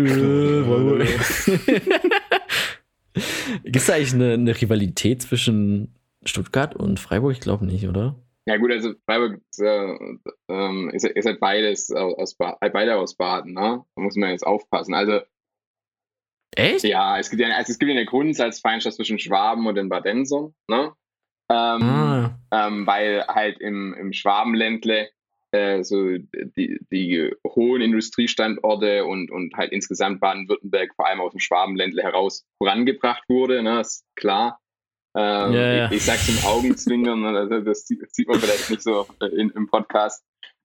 Gibt 3.62 3.77
es 3.77 3.91
eigentlich 3.91 4.14
eine, 4.14 4.33
eine 4.35 4.61
Rivalität 4.61 5.22
zwischen 5.22 5.95
Stuttgart 6.24 6.74
und 6.74 6.99
Freiburg? 7.01 7.33
Ich 7.33 7.41
glaube 7.41 7.64
nicht, 7.64 7.87
oder? 7.89 8.16
ja 8.49 8.57
gut, 8.59 8.70
also 8.70 8.93
Freiburg 9.07 9.41
ist, 9.51 9.61
äh, 9.61 9.95
ähm, 10.49 10.91
ist, 10.93 11.05
ist 11.05 11.27
halt 11.27 11.41
beides 11.41 11.91
aus, 11.91 12.14
aus 12.39 12.57
äh, 12.61 12.70
beide 12.70 12.97
aus 12.97 13.16
Baden, 13.16 13.55
ne? 13.55 13.85
Da 13.97 14.03
muss 14.03 14.14
man 14.16 14.31
jetzt 14.31 14.47
aufpassen. 14.47 14.95
Also 14.95 15.20
Echt? 16.55 16.85
Ja, 16.85 17.18
es 17.18 17.29
gibt 17.31 17.43
ja, 17.43 17.49
also 17.57 17.72
es 17.72 17.79
gibt 17.79 17.91
ja 17.91 17.97
eine 17.97 18.07
Grundsatzfeindschaft 18.07 18.97
zwischen 18.97 19.18
Schwaben 19.18 19.66
und 19.66 19.74
den 19.74 19.89
Badensern, 19.89 20.55
ne? 20.68 20.93
Ähm, 21.49 21.82
Ah, 21.82 22.38
ähm, 22.51 22.86
weil 22.86 23.24
halt 23.28 23.61
im, 23.61 23.94
im 23.94 24.12
Schwabenländle 24.12 25.11
äh, 25.53 25.82
so 25.84 26.18
die, 26.18 26.78
die 26.90 27.30
hohen 27.47 27.80
Industriestandorte 27.80 29.05
und, 29.05 29.30
und 29.30 29.55
halt 29.57 29.72
insgesamt 29.72 30.20
Baden-Württemberg 30.20 30.94
vor 30.97 31.07
allem 31.07 31.20
aus 31.20 31.32
dem 31.32 31.40
Schwabenländle 31.40 32.03
heraus 32.03 32.44
vorangebracht 32.59 33.22
wurde, 33.28 33.62
ne? 33.62 33.80
ist 33.80 34.05
klar. 34.16 34.61
Ähm, 35.16 35.53
Ja, 35.53 35.72
ja. 35.72 35.86
Ich, 35.86 35.99
ich 35.99 36.05
sag's 36.05 36.28
im 36.28 36.44
Augenzwinkern, 36.44 37.24
also 37.24 37.61
das 37.61 37.86
sieht, 37.86 38.03
sieht 38.14 38.28
man 38.28 38.40
vielleicht 38.40 38.70
nicht 38.70 38.82
so 38.82 39.07
in, 39.20 39.51
im 39.51 39.68
Podcast. 39.68 40.24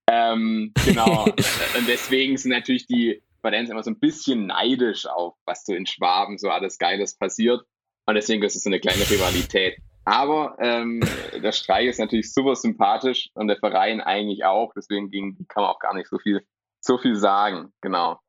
Ähm, 0.09 0.73
genau. 0.85 1.25
und 1.77 1.87
deswegen 1.87 2.37
sind 2.37 2.51
natürlich 2.51 2.87
die 2.87 3.21
Badenser 3.41 3.73
immer 3.73 3.83
so 3.83 3.91
ein 3.91 3.99
bisschen 3.99 4.47
neidisch 4.47 5.05
auf, 5.05 5.35
was 5.45 5.65
so 5.65 5.73
in 5.73 5.85
Schwaben 5.85 6.37
so 6.37 6.49
alles 6.49 6.77
Geiles 6.77 7.17
passiert. 7.17 7.61
Und 8.07 8.15
deswegen 8.15 8.43
ist 8.43 8.55
es 8.55 8.63
so 8.63 8.69
eine 8.69 8.79
kleine 8.79 9.09
Rivalität. 9.09 9.77
Aber 10.05 10.55
ähm, 10.59 11.01
der 11.41 11.51
Streich 11.51 11.87
ist 11.87 11.99
natürlich 11.99 12.33
super 12.33 12.55
sympathisch 12.55 13.29
und 13.35 13.47
der 13.47 13.57
Verein 13.57 14.01
eigentlich 14.01 14.43
auch. 14.45 14.73
Deswegen 14.75 15.09
gegen 15.11 15.35
die 15.35 15.45
kann 15.45 15.63
man 15.63 15.71
auch 15.71 15.79
gar 15.79 15.93
nicht 15.93 16.09
so 16.09 16.17
viel, 16.17 16.45
so 16.83 16.97
viel 16.97 17.15
sagen. 17.15 17.71
Genau. 17.81 18.19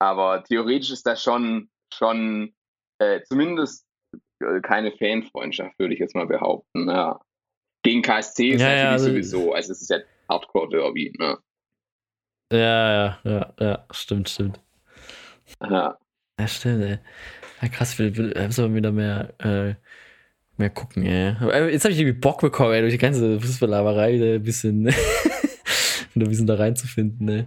Aber 0.00 0.44
theoretisch 0.44 0.90
ist 0.90 1.06
das 1.06 1.22
schon, 1.22 1.70
schon 1.92 2.54
äh, 3.00 3.20
zumindest 3.22 3.84
äh, 4.40 4.60
keine 4.60 4.92
Fanfreundschaft, 4.92 5.76
würde 5.78 5.94
ich 5.94 6.00
jetzt 6.00 6.14
mal 6.14 6.26
behaupten. 6.26 6.88
Ja. 6.88 7.20
Gegen 7.82 8.02
KSC 8.02 8.50
ist 8.50 8.60
Ja, 8.60 8.68
ja, 8.68 8.76
natürlich 8.92 8.92
also- 8.92 9.06
sowieso. 9.38 9.52
Also 9.54 9.72
es 9.72 9.82
ist 9.82 9.90
ja 9.90 9.98
Hardcore-Derby. 10.28 11.14
Ne? 11.18 11.38
ja, 12.52 12.92
ja, 12.92 13.18
ja, 13.24 13.54
ja, 13.60 13.86
stimmt, 13.90 14.28
stimmt. 14.28 14.60
Ja. 15.60 15.98
Ja, 16.40 16.46
stimmt, 16.46 16.84
ey. 16.84 16.98
Ja, 17.60 17.68
krass, 17.68 17.98
wir, 17.98 18.16
wir 18.16 18.36
aber 18.36 18.74
wieder 18.74 18.92
mehr, 18.92 19.34
äh, 19.40 19.74
mehr 20.58 20.70
gucken, 20.70 21.04
ey. 21.04 21.36
Aber 21.40 21.70
jetzt 21.70 21.84
habe 21.84 21.92
ich 21.92 22.00
irgendwie 22.00 22.18
Bock 22.18 22.40
bekommen, 22.40 22.72
ey, 22.72 22.80
durch 22.80 22.92
die 22.92 22.98
ganze 22.98 23.40
Fußballlaberei 23.40 24.14
wieder 24.14 24.34
ein 24.34 24.42
bisschen, 24.42 24.86
wieder 26.14 26.26
ein 26.26 26.28
bisschen 26.28 26.46
da 26.46 26.54
reinzufinden, 26.54 27.28
ey. 27.28 27.46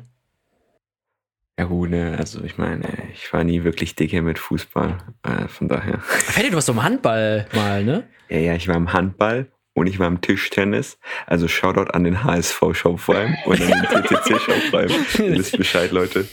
Ja 1.59 1.65
gut, 1.65 1.91
ne, 1.91 2.15
also 2.17 2.43
ich 2.43 2.57
meine, 2.57 2.87
ich 3.13 3.31
war 3.33 3.43
nie 3.43 3.63
wirklich 3.63 3.95
dicke 3.95 4.21
mit 4.21 4.39
Fußball, 4.39 4.97
äh, 5.23 5.47
von 5.47 5.67
daher. 5.67 5.99
Ferdi, 5.99 6.49
du 6.49 6.55
warst 6.55 6.69
doch 6.69 6.73
im 6.73 6.83
Handball 6.83 7.45
mal, 7.53 7.83
ne? 7.83 8.03
Ja, 8.29 8.37
ja, 8.37 8.53
ich 8.55 8.67
war 8.67 8.75
im 8.75 8.93
Handball 8.93 9.47
und 9.73 9.87
ich 9.87 9.99
war 9.99 10.07
im 10.07 10.21
Tischtennis. 10.21 10.97
Also 11.27 11.47
Shoutout 11.47 11.91
an 11.91 12.03
den 12.03 12.23
HSV 12.23 12.59
Schaufreim 12.73 13.35
und 13.45 13.61
an 13.61 13.67
den 13.67 14.03
TTC 14.03 14.39
Schaufreim. 14.39 14.89
Ihr 15.19 15.37
wisst 15.37 15.57
Bescheid, 15.57 15.91
Leute. 15.91 16.27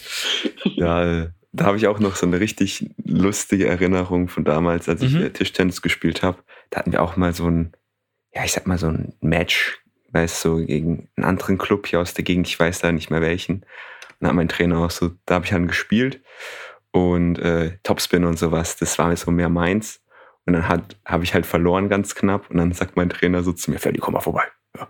Ja, 0.76 1.22
äh, 1.22 1.28
da 1.52 1.64
habe 1.66 1.76
ich 1.76 1.86
auch 1.86 1.98
noch 1.98 2.16
so 2.16 2.26
eine 2.26 2.40
richtig 2.40 2.90
lustige 3.04 3.66
Erinnerung 3.66 4.28
von 4.28 4.44
damals, 4.44 4.88
als 4.88 5.02
ich 5.02 5.14
Mhm. 5.14 5.22
äh, 5.22 5.30
Tischtennis 5.30 5.82
gespielt 5.82 6.22
habe. 6.22 6.38
Da 6.70 6.80
hatten 6.80 6.92
wir 6.92 7.02
auch 7.02 7.16
mal 7.16 7.32
so 7.34 7.48
ein, 7.50 7.72
ja, 8.34 8.44
ich 8.44 8.52
sag 8.52 8.66
mal 8.66 8.78
so 8.78 8.88
ein 8.88 9.14
Match 9.20 9.80
weißt 10.12 10.44
du, 10.44 10.58
so 10.58 10.64
gegen 10.64 11.08
einen 11.16 11.26
anderen 11.26 11.58
Club 11.58 11.86
hier 11.86 12.00
aus 12.00 12.14
der 12.14 12.24
Gegend, 12.24 12.48
ich 12.48 12.58
weiß 12.58 12.78
da 12.80 12.92
nicht 12.92 13.10
mehr 13.10 13.20
welchen. 13.20 13.56
Und 13.56 13.64
dann 14.20 14.30
hat 14.30 14.36
mein 14.36 14.48
Trainer 14.48 14.78
auch 14.78 14.90
so, 14.90 15.10
da 15.26 15.34
habe 15.34 15.44
ich 15.44 15.50
dann 15.50 15.66
gespielt 15.68 16.22
und 16.92 17.38
äh, 17.38 17.76
Topspin 17.82 18.24
und 18.24 18.38
sowas, 18.38 18.76
das 18.76 18.98
war 18.98 19.14
so 19.16 19.30
mehr 19.30 19.48
meins. 19.48 20.00
Und 20.46 20.54
dann 20.54 20.66
habe 20.66 21.24
ich 21.24 21.34
halt 21.34 21.44
verloren 21.44 21.90
ganz 21.90 22.14
knapp 22.14 22.50
und 22.50 22.56
dann 22.56 22.72
sagt 22.72 22.96
mein 22.96 23.10
Trainer 23.10 23.42
so 23.42 23.52
zu 23.52 23.70
mir, 23.70 23.78
Ferdi, 23.78 23.98
komm 23.98 24.14
mal 24.14 24.20
vorbei. 24.20 24.44
Ja, 24.76 24.88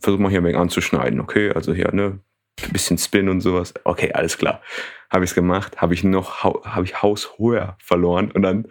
versuch 0.00 0.18
mal 0.18 0.28
hier 0.30 0.40
ein 0.40 0.44
wenig 0.44 0.56
anzuschneiden, 0.58 1.20
okay? 1.20 1.52
Also 1.52 1.72
hier, 1.72 1.92
ne, 1.92 2.18
ein 2.62 2.72
bisschen 2.72 2.98
Spin 2.98 3.28
und 3.28 3.40
sowas. 3.40 3.74
Okay, 3.84 4.12
alles 4.12 4.38
klar. 4.38 4.62
Habe 5.10 5.24
ich 5.24 5.30
es 5.30 5.34
gemacht, 5.34 5.80
habe 5.80 5.94
ich 5.94 6.04
noch, 6.04 6.42
habe 6.42 6.84
ich 6.84 7.02
haushoher 7.02 7.76
verloren 7.78 8.30
und 8.32 8.42
dann 8.42 8.66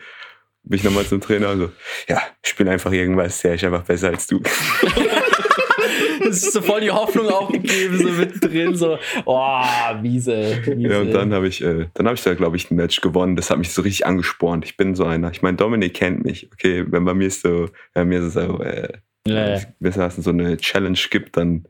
bin 0.63 0.79
ich 0.79 0.83
nochmal 0.83 1.05
zum 1.05 1.21
Trainer 1.21 1.51
und 1.51 1.59
so, 1.59 1.71
ja, 2.07 2.21
ich 2.43 2.55
bin 2.55 2.67
einfach 2.67 2.91
irgendwas, 2.91 3.41
der 3.41 3.53
ist 3.53 3.63
einfach 3.63 3.83
besser 3.83 4.07
als 4.07 4.27
du. 4.27 4.41
das 6.23 6.37
ist 6.37 6.53
so 6.53 6.61
voll 6.61 6.81
die 6.81 6.91
Hoffnung 6.91 7.29
aufgegeben, 7.29 7.97
so 7.97 8.09
mittendrin, 8.09 8.75
so, 8.75 8.97
oh, 9.25 9.61
miese, 10.01 10.61
miese. 10.75 10.91
Ja, 10.91 10.99
und 11.01 11.11
dann 11.11 11.33
habe 11.33 11.47
ich, 11.47 11.63
äh, 11.63 11.87
dann 11.93 12.07
habe 12.07 12.15
ich 12.15 12.23
da, 12.23 12.33
glaube 12.33 12.57
ich, 12.57 12.71
ein 12.71 12.75
Match 12.75 13.01
gewonnen. 13.01 13.35
Das 13.35 13.49
hat 13.49 13.59
mich 13.59 13.71
so 13.71 13.83
richtig 13.83 14.05
angespornt. 14.05 14.65
Ich 14.65 14.75
bin 14.75 14.95
so 14.95 15.05
einer. 15.05 15.31
Ich 15.31 15.41
meine, 15.41 15.57
Dominik 15.57 15.93
kennt 15.93 16.25
mich. 16.25 16.49
Okay, 16.51 16.85
wenn 16.87 17.05
bei 17.05 17.13
mir 17.13 17.27
ist 17.27 17.41
so, 17.41 17.69
bei 17.93 18.03
mir 18.03 18.21
ist 18.21 18.33
so, 18.33 18.61
äh, 18.61 18.93
ja, 19.27 19.57
ja. 19.57 20.09
so 20.09 20.29
eine 20.31 20.57
Challenge 20.57 20.99
gibt, 21.09 21.37
dann 21.37 21.67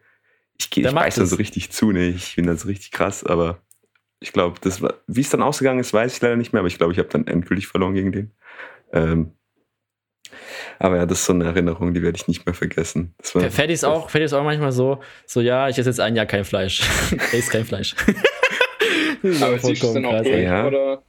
ich, 0.58 0.76
ich 0.76 0.92
beiß 0.92 1.16
da 1.16 1.26
so 1.26 1.36
richtig 1.36 1.72
zu, 1.72 1.92
ne? 1.92 2.08
Ich 2.08 2.36
bin 2.36 2.48
da 2.48 2.56
so 2.56 2.68
richtig 2.68 2.92
krass, 2.92 3.24
aber 3.24 3.62
ich 4.20 4.32
glaube, 4.32 4.60
das 4.62 4.82
war, 4.82 4.96
wie 5.08 5.22
es 5.22 5.30
dann 5.30 5.42
ausgegangen 5.42 5.80
ist, 5.80 5.94
weiß 5.94 6.16
ich 6.16 6.22
leider 6.22 6.36
nicht 6.36 6.54
mehr, 6.54 6.60
aber 6.60 6.68
ich 6.68 6.78
glaube, 6.78 6.94
ich 6.94 7.00
habe 7.00 7.10
dann 7.10 7.28
endgültig 7.28 7.68
verloren 7.68 7.94
gegen 7.94 8.12
den. 8.12 8.32
Ähm, 8.94 9.32
aber 10.80 10.98
ja, 10.98 11.06
das 11.06 11.20
ist 11.20 11.26
so 11.26 11.34
eine 11.34 11.46
Erinnerung, 11.46 11.94
die 11.94 12.02
werde 12.02 12.18
ich 12.18 12.28
nicht 12.28 12.46
mehr 12.46 12.56
vergessen. 12.56 13.14
Fertig 13.22 13.72
ist 13.72 13.86
auch, 13.86 14.14
ist 14.14 14.34
auch 14.34 14.44
manchmal 14.44 14.72
so, 14.72 15.02
so 15.26 15.42
ja, 15.42 15.70
ich 15.70 15.78
esse 15.78 15.90
jetzt 15.90 16.00
ein 16.00 16.16
Jahr 16.16 16.26
kein 16.26 16.46
Fleisch. 16.46 16.82
ich 17.12 17.34
esse 17.34 17.52
kein 17.52 17.66
Fleisch. 17.66 17.96
aber 19.42 19.60
siehst 19.60 19.84
du 19.84 19.88
es 19.88 19.94
dann 19.94 20.06
auch 20.06 20.22
durch, 20.22 20.44
ja. 20.44 20.68
oder 20.68 21.04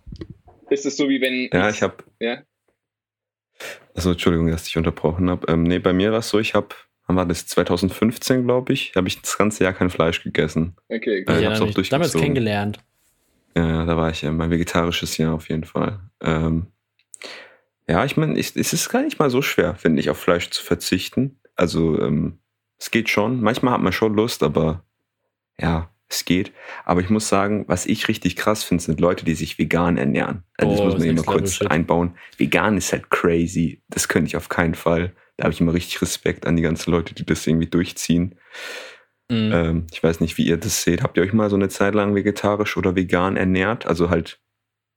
ist 0.70 0.86
es 0.86 0.96
so 0.96 1.08
wie 1.08 1.20
wenn... 1.20 1.48
Ja, 1.52 1.70
ich 1.70 1.82
habe... 1.82 1.96
Ja? 2.20 2.42
Also 3.94 4.10
Entschuldigung, 4.10 4.50
dass 4.50 4.66
ich 4.66 4.76
unterbrochen 4.76 5.30
habe. 5.30 5.50
Ähm, 5.50 5.62
nee, 5.62 5.78
bei 5.78 5.92
mir 5.92 6.12
war 6.12 6.18
es 6.18 6.28
so, 6.28 6.38
ich 6.38 6.54
habe, 6.54 6.68
wann 7.06 7.16
war 7.16 7.26
das, 7.26 7.46
2015, 7.46 8.44
glaube 8.44 8.72
ich, 8.72 8.92
habe 8.96 9.08
ich 9.08 9.20
das 9.20 9.38
ganze 9.38 9.64
Jahr 9.64 9.72
kein 9.72 9.90
Fleisch 9.90 10.22
gegessen. 10.22 10.76
Okay, 10.88 11.22
okay. 11.22 11.46
Äh, 11.46 11.54
ich 11.54 11.60
auch 11.60 11.88
damals 11.88 12.12
kennengelernt. 12.12 12.78
Ja, 13.56 13.86
da 13.86 13.96
war 13.96 14.10
ich 14.10 14.22
ja 14.22 14.30
mein 14.32 14.50
vegetarisches 14.50 15.16
Jahr 15.16 15.34
auf 15.34 15.48
jeden 15.48 15.64
Fall. 15.64 16.00
Ähm, 16.20 16.66
ja, 17.88 18.04
ich 18.04 18.16
meine, 18.16 18.38
es 18.38 18.54
ist 18.54 18.88
gar 18.90 19.02
nicht 19.02 19.18
mal 19.18 19.30
so 19.30 19.40
schwer, 19.40 19.76
finde 19.76 20.00
ich, 20.00 20.10
auf 20.10 20.18
Fleisch 20.18 20.50
zu 20.50 20.62
verzichten. 20.62 21.38
Also, 21.54 22.00
ähm, 22.00 22.38
es 22.78 22.90
geht 22.90 23.08
schon. 23.08 23.40
Manchmal 23.40 23.72
hat 23.72 23.80
man 23.80 23.92
schon 23.92 24.14
Lust, 24.14 24.42
aber 24.42 24.84
ja, 25.58 25.88
es 26.08 26.24
geht. 26.24 26.52
Aber 26.84 27.00
ich 27.00 27.10
muss 27.10 27.28
sagen, 27.28 27.64
was 27.68 27.86
ich 27.86 28.08
richtig 28.08 28.36
krass 28.36 28.62
finde, 28.62 28.82
sind 28.82 29.00
Leute, 29.00 29.24
die 29.24 29.34
sich 29.34 29.58
vegan 29.58 29.96
ernähren. 29.96 30.44
Also 30.56 30.72
das 30.72 30.80
oh, 30.80 30.84
muss 30.84 30.98
man 30.98 31.08
immer 31.08 31.22
kurz 31.22 31.54
shit. 31.54 31.70
einbauen. 31.70 32.16
Vegan 32.36 32.76
ist 32.76 32.92
halt 32.92 33.10
crazy. 33.10 33.82
Das 33.88 34.08
könnte 34.08 34.28
ich 34.28 34.36
auf 34.36 34.48
keinen 34.48 34.74
Fall. 34.74 35.12
Da 35.36 35.44
habe 35.44 35.52
ich 35.52 35.60
immer 35.60 35.74
richtig 35.74 36.00
Respekt 36.00 36.46
an 36.46 36.56
die 36.56 36.62
ganzen 36.62 36.90
Leute, 36.90 37.14
die 37.14 37.26
das 37.26 37.46
irgendwie 37.46 37.66
durchziehen. 37.66 38.36
Mhm. 39.30 39.50
Ähm, 39.52 39.86
ich 39.92 40.02
weiß 40.02 40.20
nicht, 40.20 40.38
wie 40.38 40.46
ihr 40.46 40.56
das 40.56 40.82
seht. 40.82 41.02
Habt 41.02 41.16
ihr 41.16 41.22
euch 41.22 41.32
mal 41.32 41.50
so 41.50 41.56
eine 41.56 41.68
Zeit 41.68 41.94
lang 41.94 42.14
vegetarisch 42.14 42.76
oder 42.76 42.94
vegan 42.94 43.36
ernährt? 43.36 43.86
Also 43.86 44.08
halt 44.08 44.40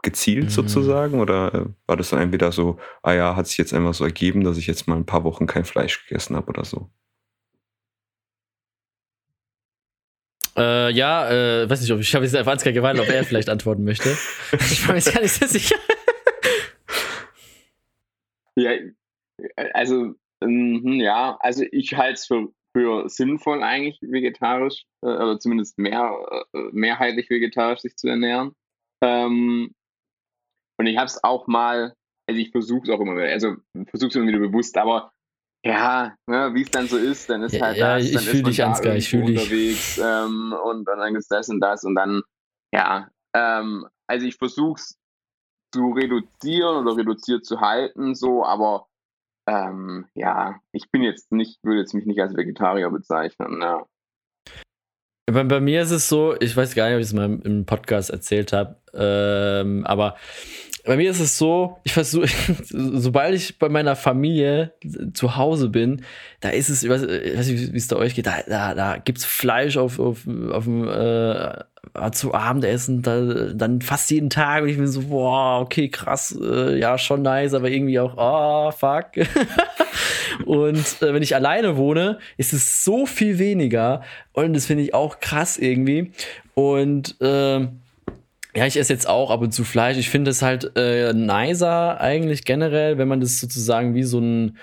gezielt 0.03 0.45
mhm. 0.45 0.49
sozusagen? 0.49 1.19
Oder 1.19 1.53
äh, 1.53 1.65
war 1.87 1.97
das 1.97 2.11
dann 2.11 2.21
entweder 2.21 2.51
so, 2.51 2.77
ah 3.01 3.13
ja, 3.13 3.35
hat 3.35 3.47
sich 3.47 3.57
jetzt 3.57 3.73
einfach 3.73 3.93
so 3.93 4.05
ergeben, 4.05 4.43
dass 4.43 4.57
ich 4.57 4.67
jetzt 4.67 4.87
mal 4.87 4.95
ein 4.95 5.05
paar 5.05 5.23
Wochen 5.23 5.47
kein 5.47 5.65
Fleisch 5.65 6.05
gegessen 6.07 6.35
habe 6.35 6.47
oder 6.49 6.65
so? 6.65 6.89
Äh, 10.59 10.91
ja, 10.91 11.29
äh, 11.29 11.69
weiß 11.69 11.79
nicht, 11.81 11.91
ob 11.91 12.01
ich 12.01 12.13
habe 12.13 12.25
jetzt 12.25 12.35
einfach 12.35 12.51
Ansgar 12.51 12.73
gewartet, 12.73 13.01
ob 13.01 13.07
er 13.07 13.23
vielleicht 13.23 13.49
antworten 13.49 13.85
möchte. 13.85 14.09
Ich 14.71 14.85
war 14.85 14.93
mir 14.93 14.99
jetzt 14.99 15.13
gar 15.13 15.21
nicht 15.21 15.33
so 15.33 15.47
sicher. 15.47 15.77
Ja, 18.55 18.71
also, 19.73 20.15
ähm, 20.43 20.99
ja, 20.99 21.37
also 21.39 21.63
ich 21.71 21.95
halte 21.95 22.15
es 22.15 22.25
für, 22.25 22.49
für 22.75 23.07
sinnvoll 23.07 23.63
eigentlich 23.63 23.99
vegetarisch, 24.01 24.83
äh, 25.01 25.07
oder 25.07 25.39
zumindest 25.39 25.77
mehr, 25.77 26.13
äh, 26.53 26.59
mehrheitlich 26.73 27.29
vegetarisch 27.29 27.79
sich 27.79 27.95
zu 27.95 28.09
ernähren. 28.09 28.51
Ähm, 29.01 29.73
und 30.77 30.87
ich 30.87 30.97
habe 30.97 31.05
es 31.05 31.23
auch 31.23 31.47
mal, 31.47 31.93
also 32.27 32.41
ich 32.41 32.51
versuche 32.51 32.83
es 32.83 32.89
auch 32.89 32.99
immer 32.99 33.15
wieder, 33.15 33.29
also 33.29 33.55
versuche 33.87 34.09
es 34.09 34.15
immer 34.15 34.27
wieder 34.27 34.39
bewusst, 34.39 34.77
aber 34.77 35.13
ja, 35.65 36.15
ne, 36.25 36.53
wie 36.53 36.61
es 36.61 36.71
dann 36.71 36.87
so 36.87 36.97
ist, 36.97 37.29
dann 37.29 37.43
ist 37.43 37.53
ja, 37.53 37.65
halt 37.65 37.77
ja, 37.77 37.97
das, 37.97 38.11
dann 38.11 38.21
ich 38.21 38.27
ist 38.27 38.41
man 38.41 38.43
dich, 38.43 38.57
da 38.57 38.67
Ansgar, 38.67 38.95
ich 38.95 39.13
unterwegs 39.13 39.97
ähm, 39.97 40.55
und 40.63 40.85
dann 40.85 41.15
ist 41.15 41.29
das 41.29 41.49
und 41.49 41.59
das 41.59 41.83
und 41.83 41.95
dann, 41.95 42.21
ja, 42.73 43.09
ähm, 43.35 43.85
also 44.07 44.25
ich 44.25 44.35
versuche 44.35 44.79
es 44.79 44.97
zu 45.73 45.91
reduzieren 45.91 46.77
oder 46.77 46.97
reduziert 46.97 47.45
zu 47.45 47.59
halten, 47.59 48.15
so, 48.15 48.45
aber 48.45 48.87
ähm, 49.47 50.07
ja, 50.13 50.59
ich 50.71 50.89
bin 50.91 51.03
jetzt 51.03 51.31
nicht, 51.31 51.59
würde 51.63 51.81
jetzt 51.81 51.93
mich 51.93 52.05
nicht 52.05 52.21
als 52.21 52.35
Vegetarier 52.35 52.89
bezeichnen, 52.89 53.61
ja. 53.61 53.85
Bei, 55.25 55.43
bei, 55.43 55.59
mir 55.59 55.83
ist 55.83 55.91
es 55.91 56.09
so, 56.09 56.35
ich 56.39 56.57
weiß 56.57 56.73
gar 56.73 56.85
nicht, 56.85 56.95
ob 56.95 57.01
ich 57.01 57.07
es 57.07 57.13
mal 57.13 57.39
im 57.43 57.65
Podcast 57.65 58.09
erzählt 58.09 58.51
habe, 58.51 58.77
ähm, 58.93 59.85
aber 59.85 60.15
bei 60.89 60.97
mir 60.97 61.11
ist 61.11 61.19
es 61.19 61.37
so, 61.37 61.77
ich 61.83 61.93
versuche, 61.93 62.27
sobald 62.63 63.35
ich 63.35 63.59
bei 63.59 63.69
meiner 63.69 63.95
Familie 63.95 64.73
zu 65.13 65.35
Hause 65.35 65.69
bin, 65.69 66.01
da 66.39 66.49
ist 66.49 66.69
es, 66.69 66.81
ich 66.81 66.89
weiß, 66.89 67.03
ich 67.03 67.37
weiß 67.37 67.47
nicht, 67.47 67.73
wie 67.73 67.77
es 67.77 67.87
da 67.87 67.95
euch 67.95 68.15
geht, 68.15 68.25
da, 68.25 68.37
da, 68.47 68.73
da 68.73 68.97
gibt 68.97 69.19
es 69.19 69.25
Fleisch 69.25 69.77
auf, 69.77 69.99
auf, 69.99 70.25
auf 70.51 70.63
dem, 70.63 70.87
äh, 70.87 72.11
zu 72.11 72.33
Abendessen, 72.33 73.03
da, 73.03 73.21
dann 73.53 73.83
fast 73.83 74.09
jeden 74.09 74.31
Tag 74.31 74.63
und 74.63 74.69
ich 74.69 74.77
bin 74.77 74.87
so, 74.87 75.03
boah, 75.03 75.61
okay, 75.61 75.89
krass, 75.89 76.35
äh, 76.41 76.79
ja, 76.79 76.97
schon 76.97 77.21
nice, 77.21 77.53
aber 77.53 77.69
irgendwie 77.69 77.99
auch, 77.99 78.15
oh, 78.17 78.71
fuck. 78.71 79.11
und 80.47 81.03
äh, 81.03 81.13
wenn 81.13 81.21
ich 81.21 81.35
alleine 81.35 81.77
wohne, 81.77 82.17
ist 82.37 82.51
es 82.51 82.83
so 82.83 83.05
viel 83.05 83.37
weniger 83.37 84.01
und 84.33 84.53
das 84.53 84.65
finde 84.65 84.85
ich 84.85 84.95
auch 84.95 85.19
krass 85.19 85.59
irgendwie. 85.59 86.13
Und, 86.55 87.21
äh, 87.21 87.67
ja, 88.55 88.65
ich 88.65 88.77
esse 88.77 88.93
jetzt 88.93 89.07
auch 89.07 89.29
ab 89.29 89.41
und 89.41 89.51
zu 89.51 89.63
Fleisch. 89.63 89.97
Ich 89.97 90.09
finde 90.09 90.31
es 90.31 90.41
halt 90.41 90.71
äh, 90.75 91.13
nicer 91.13 91.99
eigentlich 92.01 92.45
generell, 92.45 92.97
wenn 92.97 93.07
man 93.07 93.19
das 93.19 93.39
sozusagen 93.39 93.93
wie 93.93 94.03
so 94.03 94.19
ein, 94.19 94.57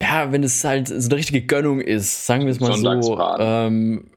ja, 0.00 0.30
wenn 0.30 0.44
es 0.44 0.62
halt 0.62 0.88
so 0.88 1.08
eine 1.08 1.16
richtige 1.16 1.42
Gönnung 1.42 1.80
ist, 1.80 2.26
sagen 2.26 2.44
wir 2.44 2.52
es 2.52 2.60
mal 2.60 2.72
so. 3.02 3.18
Ähm, 3.38 4.10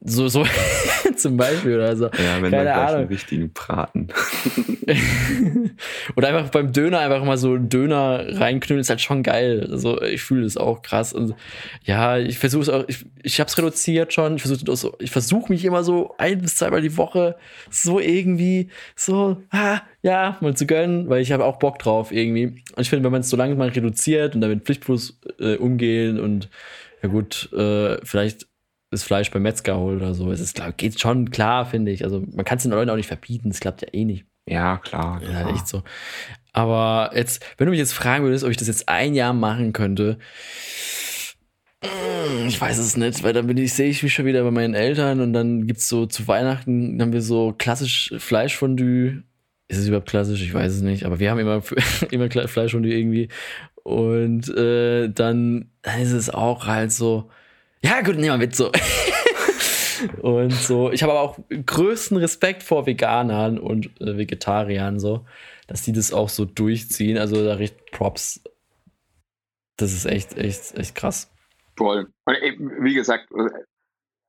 so, 0.00 0.28
so 0.28 0.44
zum 1.16 1.36
Beispiel 1.36 1.74
oder 1.74 1.96
so. 1.96 2.04
Ja, 2.04 2.40
wenn 2.40 2.50
Keine 2.50 2.70
man 2.70 2.78
Ahnung. 2.78 3.00
einen 3.00 3.08
richtigen 3.08 3.52
Braten. 3.52 4.08
oder 6.16 6.28
einfach 6.28 6.50
beim 6.50 6.72
Döner 6.72 7.00
einfach 7.00 7.24
mal 7.24 7.36
so 7.36 7.54
einen 7.54 7.68
Döner 7.68 8.24
reinknüllen, 8.38 8.80
ist 8.80 8.90
halt 8.90 9.00
schon 9.00 9.22
geil. 9.22 9.68
Also 9.70 10.00
ich 10.02 10.22
fühle 10.22 10.44
das 10.44 10.56
auch 10.56 10.82
krass. 10.82 11.12
Und 11.12 11.34
ja, 11.84 12.18
ich 12.18 12.38
versuche 12.38 12.62
es 12.62 12.68
auch, 12.68 12.84
ich, 12.86 13.06
ich 13.22 13.40
habe 13.40 13.48
es 13.48 13.58
reduziert 13.58 14.12
schon. 14.12 14.36
Ich 14.36 14.42
versuche 14.42 14.76
so, 14.76 14.96
ich 15.00 15.10
versuche 15.10 15.52
mich 15.52 15.64
immer 15.64 15.82
so 15.82 16.14
ein 16.18 16.40
bis 16.40 16.56
zweimal 16.56 16.80
die 16.80 16.96
Woche 16.96 17.36
so 17.70 17.98
irgendwie 17.98 18.68
so, 18.94 19.42
ah, 19.50 19.80
ja, 20.02 20.38
mal 20.40 20.56
zu 20.56 20.66
gönnen, 20.66 21.08
weil 21.08 21.22
ich 21.22 21.32
habe 21.32 21.44
auch 21.44 21.58
Bock 21.58 21.78
drauf 21.78 22.12
irgendwie. 22.12 22.46
Und 22.46 22.80
ich 22.80 22.90
finde, 22.90 23.04
wenn 23.04 23.12
man 23.12 23.22
es 23.22 23.30
so 23.30 23.36
lange 23.36 23.56
mal 23.56 23.68
reduziert 23.68 24.34
und 24.34 24.40
damit 24.40 24.64
pflichtbewusst 24.64 25.18
äh, 25.40 25.56
umgehen 25.56 26.20
und 26.20 26.48
ja 27.02 27.08
gut, 27.08 27.52
äh, 27.52 27.98
vielleicht 28.04 28.47
das 28.90 29.02
Fleisch 29.02 29.30
beim 29.30 29.42
Metzger 29.42 29.76
holt 29.76 30.00
oder 30.00 30.14
so. 30.14 30.30
Es 30.32 30.40
ist, 30.40 30.54
klar, 30.54 30.72
geht 30.72 30.98
schon 31.00 31.30
klar, 31.30 31.66
finde 31.66 31.92
ich. 31.92 32.04
Also 32.04 32.24
man 32.32 32.44
kann 32.44 32.56
es 32.56 32.62
den 32.62 32.72
Leuten 32.72 32.90
auch 32.90 32.96
nicht 32.96 33.08
verbieten, 33.08 33.50
es 33.50 33.60
klappt 33.60 33.82
ja 33.82 33.88
eh 33.92 34.04
nicht. 34.04 34.24
Ja, 34.48 34.78
klar. 34.78 35.20
Ja, 35.22 35.42
klar. 35.42 35.54
echt 35.54 35.68
so. 35.68 35.82
Aber 36.52 37.10
jetzt, 37.14 37.44
wenn 37.56 37.66
du 37.66 37.70
mich 37.70 37.78
jetzt 37.78 37.92
fragen 37.92 38.24
würdest, 38.24 38.44
ob 38.44 38.50
ich 38.50 38.56
das 38.56 38.68
jetzt 38.68 38.88
ein 38.88 39.14
Jahr 39.14 39.34
machen 39.34 39.72
könnte, 39.74 40.18
mm, 41.82 42.48
ich 42.48 42.58
weiß 42.58 42.78
es 42.78 42.96
nicht, 42.96 43.22
weil 43.22 43.34
dann 43.34 43.46
bin 43.46 43.58
ich, 43.58 43.74
sehe 43.74 43.90
ich 43.90 44.02
mich 44.02 44.14
schon 44.14 44.24
wieder 44.24 44.42
bei 44.42 44.50
meinen 44.50 44.74
Eltern 44.74 45.20
und 45.20 45.34
dann 45.34 45.66
gibt 45.66 45.80
es 45.80 45.88
so 45.88 46.06
zu 46.06 46.26
Weihnachten, 46.26 47.00
haben 47.00 47.12
wir 47.12 47.22
so 47.22 47.54
klassisch 47.56 48.14
Fleischfondue. 48.16 49.22
Ist 49.70 49.78
es 49.78 49.88
überhaupt 49.88 50.08
klassisch? 50.08 50.40
Ich 50.42 50.54
weiß 50.54 50.72
es 50.72 50.80
nicht, 50.80 51.04
aber 51.04 51.20
wir 51.20 51.30
haben 51.30 51.38
immer, 51.38 51.62
immer 52.10 52.30
Fleischfondue 52.30 52.94
irgendwie. 52.94 53.28
Und 53.82 54.48
äh, 54.48 55.10
dann, 55.10 55.70
dann 55.82 56.00
ist 56.00 56.12
es 56.12 56.30
auch 56.30 56.66
halt 56.66 56.90
so, 56.90 57.30
ja, 57.82 58.00
gut, 58.00 58.16
nehmen 58.16 58.32
wir 58.32 58.38
mit 58.38 58.56
so. 58.56 58.70
und 60.22 60.52
so. 60.52 60.90
Ich 60.90 61.02
habe 61.02 61.12
aber 61.12 61.22
auch 61.22 61.38
größten 61.48 62.16
Respekt 62.16 62.62
vor 62.62 62.86
Veganern 62.86 63.58
und 63.58 64.00
äh, 64.00 64.16
Vegetariern, 64.16 64.98
so, 64.98 65.26
dass 65.66 65.82
die 65.82 65.92
das 65.92 66.12
auch 66.12 66.28
so 66.28 66.44
durchziehen. 66.44 67.18
Also 67.18 67.44
da 67.44 67.54
recht 67.54 67.90
Props. 67.90 68.42
Das 69.76 69.92
ist 69.92 70.06
echt, 70.06 70.36
echt, 70.36 70.74
echt 70.76 70.94
krass. 70.94 71.32
Voll. 71.76 72.10
Und 72.24 72.36
wie 72.82 72.94
gesagt, 72.94 73.28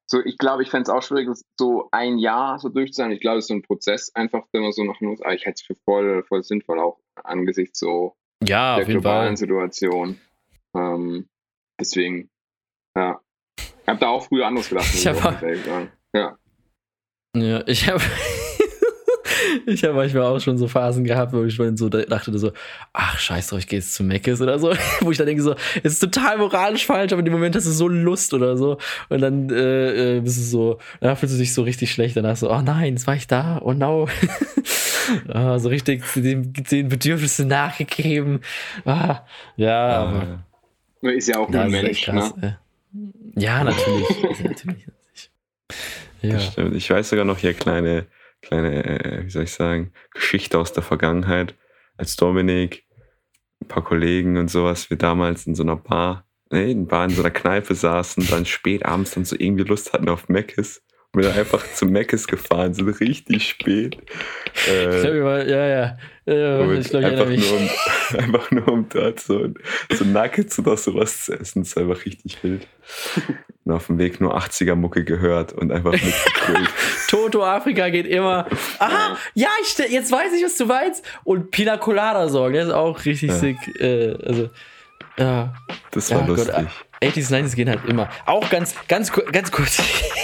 so, 0.05 0.23
ich 0.23 0.37
glaube, 0.37 0.63
ich 0.63 0.69
fände 0.69 0.83
es 0.83 0.89
auch 0.89 1.03
schwierig, 1.03 1.29
so 1.59 1.87
ein 1.91 2.17
Jahr 2.17 2.59
so 2.59 2.69
durchzuziehen. 2.69 3.11
Ich 3.11 3.19
glaube, 3.19 3.37
es 3.37 3.45
ist 3.45 3.49
so 3.49 3.53
ein 3.55 3.61
Prozess 3.61 4.11
einfach, 4.15 4.43
wenn 4.51 4.63
man 4.63 4.71
so 4.71 4.83
noch 4.83 5.01
muss. 5.01 5.21
Aber 5.21 5.33
ich 5.33 5.45
hätte 5.45 5.55
es 5.55 5.61
für 5.61 5.75
voll, 5.85 6.23
voll 6.23 6.43
sinnvoll 6.43 6.79
auch 6.79 6.99
angesichts 7.23 7.79
so 7.79 8.15
ja, 8.43 8.77
der 8.77 8.85
globalen 8.85 9.29
Fall. 9.29 9.37
Situation. 9.37 10.19
Ähm, 10.75 11.27
deswegen 11.79 12.29
Ja. 12.95 13.21
Ich 13.83 13.87
habe 13.87 13.99
da 13.99 14.07
auch 14.07 14.25
früher 14.25 14.47
anders 14.47 14.69
gedacht. 14.69 14.87
Ich 14.93 15.07
hab, 15.07 15.41
ja. 16.13 16.37
Ja, 17.35 17.63
ich 17.67 17.87
habe 17.87 18.01
ich 19.65 19.83
habe 19.83 19.93
manchmal 19.93 20.23
auch 20.23 20.39
schon 20.39 20.57
so 20.57 20.67
Phasen 20.67 21.03
gehabt, 21.03 21.33
wo 21.33 21.43
ich 21.43 21.53
schon 21.53 21.77
so 21.77 21.89
dachte 21.89 22.37
so, 22.37 22.51
ach 22.93 23.19
scheiß 23.19 23.47
drauf, 23.47 23.59
ich 23.59 23.67
gehe 23.67 23.79
jetzt 23.79 23.93
zu 23.93 24.03
Meckes 24.03 24.41
oder 24.41 24.59
so, 24.59 24.73
wo 25.01 25.11
ich 25.11 25.17
dann 25.17 25.27
denke 25.27 25.43
so, 25.43 25.55
es 25.83 25.93
ist 25.93 25.99
total 25.99 26.37
moralisch 26.37 26.85
falsch, 26.85 27.11
aber 27.11 27.19
in 27.19 27.25
dem 27.25 27.33
Moment 27.33 27.55
hast 27.55 27.67
du 27.67 27.71
so 27.71 27.87
Lust 27.87 28.33
oder 28.33 28.57
so 28.57 28.77
und 29.09 29.21
dann 29.21 29.49
äh, 29.49 30.17
äh 30.17 30.21
bist 30.21 30.37
du 30.37 30.41
so, 30.41 30.79
dann 31.01 31.15
fühlst 31.15 31.35
du 31.35 31.39
dich 31.39 31.53
so 31.53 31.63
richtig 31.63 31.91
schlecht, 31.91 32.17
danach 32.17 32.37
so, 32.37 32.51
oh 32.51 32.61
nein, 32.61 32.93
jetzt 32.93 33.07
war 33.07 33.15
ich 33.15 33.27
da, 33.27 33.59
oh 33.63 33.73
no. 33.73 34.07
ah, 35.27 35.59
so 35.59 35.69
richtig 35.69 36.03
den, 36.15 36.53
den 36.53 36.89
Bedürfnissen 36.89 37.47
nachgegeben. 37.47 38.41
Ah, 38.85 39.21
ja, 39.55 39.87
aber. 39.97 40.43
Ist 41.01 41.29
ja 41.29 41.39
auch 41.39 41.49
ein 41.49 41.71
Mensch, 41.71 42.03
krass, 42.03 42.35
ne? 42.35 42.59
Ja, 43.35 43.63
natürlich. 43.65 44.23
natürlich. 44.43 44.87
Ja. 46.21 46.39
stimmt. 46.39 46.75
Ich 46.75 46.89
weiß 46.89 47.09
sogar 47.09 47.25
noch 47.25 47.37
hier 47.37 47.53
kleine 47.53 48.07
kleine, 48.41 48.83
äh, 48.85 49.25
wie 49.25 49.29
soll 49.29 49.43
ich 49.43 49.51
sagen, 49.51 49.91
Geschichte 50.13 50.57
aus 50.57 50.73
der 50.73 50.83
Vergangenheit, 50.83 51.55
als 51.97 52.15
Dominik, 52.15 52.85
ein 53.61 53.67
paar 53.67 53.83
Kollegen 53.83 54.37
und 54.37 54.49
sowas, 54.49 54.89
wir 54.89 54.97
damals 54.97 55.45
in 55.47 55.55
so 55.55 55.63
einer 55.63 55.75
Bar, 55.75 56.25
nee, 56.49 56.71
in, 56.71 56.87
Bar 56.87 57.05
in 57.05 57.11
so 57.11 57.21
einer 57.21 57.31
Kneipe 57.31 57.75
saßen, 57.75 58.27
dann 58.27 58.45
spät 58.45 58.85
abends 58.85 59.11
dann 59.11 59.25
so 59.25 59.35
irgendwie 59.37 59.63
Lust 59.63 59.93
hatten 59.93 60.09
auf 60.09 60.29
Meckes 60.29 60.81
und 61.11 61.21
wir 61.21 61.29
dann 61.29 61.37
einfach 61.37 61.65
zu 61.73 61.85
Meckes 61.85 62.27
gefahren 62.27 62.73
sind, 62.73 62.87
richtig 62.87 63.49
spät. 63.49 63.97
Äh, 64.67 64.95
ich 64.95 65.01
glaube, 65.01 65.45
ja, 65.47 65.67
ja. 65.67 65.97
ja 66.25 66.71
ich 66.71 66.89
glaube, 66.89 67.07
einfach, 67.07 67.27
nur 67.27 67.53
um, 67.53 67.69
einfach 68.17 68.51
nur 68.51 68.67
um 68.67 68.89
dort 68.89 69.19
so, 69.19 69.47
so 69.91 70.05
Nuggets 70.05 70.59
oder 70.59 70.77
sowas 70.77 71.25
zu 71.25 71.33
essen, 71.33 71.61
das 71.61 71.69
ist 71.69 71.77
einfach 71.77 72.05
richtig 72.05 72.43
wild. 72.43 72.67
Und 73.65 73.73
auf 73.73 73.87
dem 73.87 73.97
Weg 73.97 74.19
nur 74.19 74.37
80er-Mucke 74.37 75.03
gehört 75.03 75.53
und 75.53 75.71
einfach 75.71 75.91
mitgegrüllt. 75.91 76.69
Toto 77.09 77.43
Afrika 77.43 77.89
geht 77.89 78.07
immer. 78.07 78.47
Aha, 78.79 79.17
ja, 79.33 79.49
ich, 79.61 79.77
jetzt 79.91 80.11
weiß 80.11 80.33
ich, 80.33 80.43
was 80.43 80.57
du 80.57 80.65
meinst. 80.65 81.05
Und 81.23 81.51
Pina 81.51 81.77
Colada 81.77 82.27
sorgen, 82.29 82.53
der 82.53 82.63
ist 82.63 82.71
auch 82.71 83.05
richtig 83.05 83.29
ja. 83.29 83.35
sick. 83.35 83.57
Äh, 83.79 84.15
also, 84.25 84.49
ja. 85.17 85.53
Das 85.91 86.11
war 86.11 86.21
ja, 86.21 86.27
lustig. 86.27 86.53
Gott, 86.53 86.67
80s, 87.01 87.31
90s 87.31 87.55
gehen 87.55 87.69
halt 87.69 87.85
immer. 87.85 88.09
Auch 88.25 88.49
ganz, 88.49 88.75
ganz, 88.87 89.11
ganz 89.11 89.51
kurz, 89.51 89.79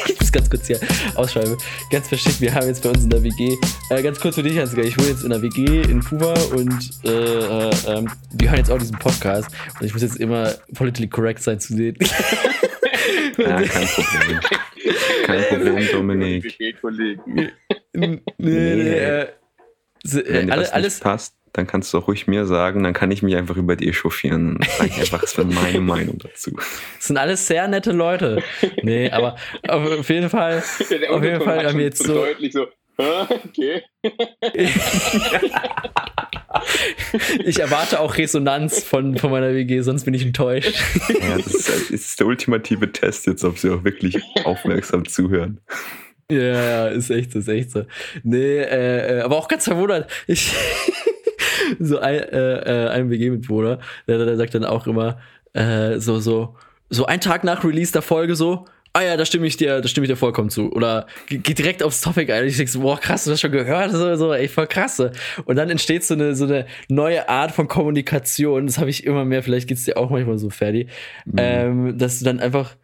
ich 0.08 0.15
ganz 0.36 0.50
kurz 0.50 0.68
hier 0.68 0.80
ausschreiben, 1.16 1.58
ganz 1.90 2.08
verschickt, 2.10 2.42
wir 2.42 2.54
haben 2.54 2.68
jetzt 2.68 2.84
bei 2.84 2.90
uns 2.90 3.04
in 3.04 3.10
der 3.10 3.24
WG, 3.24 3.58
äh, 3.90 4.04
ganz 4.04 4.20
kurz 4.20 4.36
für 4.36 4.44
dich, 4.44 4.58
Hans, 4.60 4.74
ich 4.74 4.98
wohne 4.98 5.10
jetzt 5.10 5.24
in 5.24 5.30
der 5.30 5.42
WG 5.42 5.82
in 5.82 6.04
Kuba 6.04 6.34
und 6.54 6.92
äh, 7.06 7.10
äh, 7.10 7.72
ähm, 7.88 8.10
wir 8.34 8.50
hören 8.50 8.60
jetzt 8.60 8.70
auch 8.70 8.78
diesen 8.78 9.00
Podcast 9.00 9.50
und 9.80 9.86
ich 9.86 9.94
muss 9.94 10.02
jetzt 10.02 10.18
immer 10.18 10.54
politically 10.74 11.08
correct 11.08 11.42
sein 11.42 11.60
zu 11.60 11.76
denen. 11.76 11.98
ja, 13.38 13.62
kein 13.62 13.88
Problem. 13.88 14.40
Kein 15.26 15.44
Problem, 15.46 15.88
Dominik. 15.92 16.56
Nee, 16.60 16.76
nee, 17.94 18.22
nee, 18.38 18.94
äh, 18.94 19.28
Wenn 20.04 20.48
dir 20.48 20.54
alles, 20.54 20.70
alles 20.72 21.00
passt 21.00 21.34
dann 21.58 21.68
kannst 21.68 21.94
du 21.94 21.98
auch 21.98 22.08
ruhig 22.08 22.28
mir 22.28 22.46
sagen, 22.46 22.84
dann 22.84 22.94
kann 22.94 23.12
ich 23.12 23.24
mich 23.24 23.36
einfach 23.36 23.56
über 23.58 23.76
die 23.76 23.90
echauffieren 23.90 24.58
und 24.58 24.66
sage 24.66 24.94
einfach, 24.96 25.24
es 25.24 25.38
wäre 25.38 25.48
meine 25.48 25.80
Meinung 25.82 26.18
dazu. 26.20 26.52
Das 26.56 27.08
sind 27.08 27.18
alles 27.18 27.48
sehr 27.48 27.68
nette 27.68 27.92
Leute. 27.92 28.44
Nee, 28.84 29.10
aber 29.10 29.36
auf 29.68 30.10
jeden 30.10 30.30
Fall, 30.30 30.64
ja, 30.90 31.10
auf 31.10 31.24
jeden 31.24 31.42
Fall 31.42 31.66
haben 31.68 31.78
wir 31.78 31.86
jetzt 31.86 32.04
so, 32.04 32.14
deutlich 32.14 32.54
so 32.54 32.68
Okay. 32.98 33.84
ich 37.44 37.60
erwarte 37.60 38.00
auch 38.00 38.18
Resonanz 38.18 38.84
von, 38.84 39.18
von 39.18 39.32
meiner 39.32 39.54
WG, 39.54 39.82
sonst 39.82 40.06
bin 40.06 40.14
ich 40.14 40.22
enttäuscht. 40.24 40.74
Ja, 41.10 41.36
das 41.38 41.48
ist, 41.48 41.68
das 41.70 41.90
ist 41.90 42.18
der 42.20 42.28
ultimative 42.28 42.94
Test 42.94 43.28
jetzt, 43.28 43.44
ob 43.44 43.58
sie 43.58 43.70
auch 43.70 43.84
wirklich 43.84 44.18
aufmerksam 44.46 45.06
zuhören. 45.06 45.60
Ja, 46.32 46.40
ja, 46.40 46.88
ist 46.88 47.10
echt 47.12 47.34
so, 47.34 47.40
ist 47.40 47.50
echt 47.50 47.72
so. 47.72 47.86
Nee, 48.24 48.60
äh, 48.60 49.18
äh 49.18 49.22
aber 49.22 49.36
auch 49.38 49.48
ganz 49.48 49.66
verwundert. 49.66 50.10
Ich, 50.26 50.54
so 51.80 52.00
ein, 52.00 52.16
äh, 52.16 52.86
äh 52.86 52.90
ein 52.90 53.10
WG-Mitbewohner, 53.10 53.80
der, 54.08 54.26
der 54.26 54.38
sagt 54.38 54.56
dann 54.56 54.66
auch 54.66 54.88
immer, 54.88 55.20
äh, 55.54 56.00
so, 56.00 56.20
so, 56.20 56.56
so 56.90 57.06
ein 57.06 57.22
Tag 57.22 57.44
nach 57.44 57.64
Release 57.64 57.92
der 57.92 58.02
Folge 58.02 58.36
so, 58.36 58.66
ah 58.96 59.02
ja, 59.02 59.18
da 59.18 59.26
stimme 59.26 59.46
ich 59.46 59.58
dir, 59.58 59.82
da 59.82 59.88
stimme 59.88 60.06
ich 60.06 60.10
dir 60.10 60.16
vollkommen 60.16 60.50
zu. 60.50 60.72
Oder 60.72 61.08
geht 61.28 61.60
direkt 61.60 61.84
aufs 61.84 62.00
Topic 62.00 62.32
ein. 62.32 62.46
Ich 62.46 62.56
denke 62.56 62.72
so, 62.72 62.80
boah, 62.80 62.98
krass, 62.98 63.26
du 63.26 63.32
hast 63.32 63.42
schon 63.42 63.52
gehört, 63.52 63.92
so, 63.92 64.16
so, 64.16 64.34
ey, 64.34 64.48
voll 64.48 64.68
krass. 64.68 65.02
Und 65.44 65.56
dann 65.58 65.70
entsteht 65.70 66.06
so 66.06 66.14
eine, 66.14 66.34
so 66.34 66.46
eine 66.46 66.66
neue 66.88 67.28
Art 67.28 67.52
von 67.52 67.68
Kommunikation. 67.68 68.68
Das 68.68 68.78
habe 68.78 68.90
ich 68.90 69.06
immer 69.06 69.26
mehr, 69.26 69.44
vielleicht 69.44 69.68
geht's 69.68 69.84
dir 69.84 69.98
auch 69.98 70.10
manchmal 70.10 70.38
so, 70.38 70.50
Ferdi. 70.50 70.88
Mhm. 71.26 71.34
Ähm, 71.36 71.98
dass 71.98 72.20
du 72.20 72.26
dann 72.26 72.40
einfach, 72.40 72.78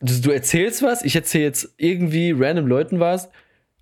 du, 0.00 0.20
du 0.20 0.30
erzählst 0.30 0.82
was, 0.82 1.02
ich 1.02 1.16
erzähle 1.16 1.44
jetzt 1.44 1.74
irgendwie 1.78 2.32
random 2.32 2.66
Leuten 2.66 3.00
was 3.00 3.30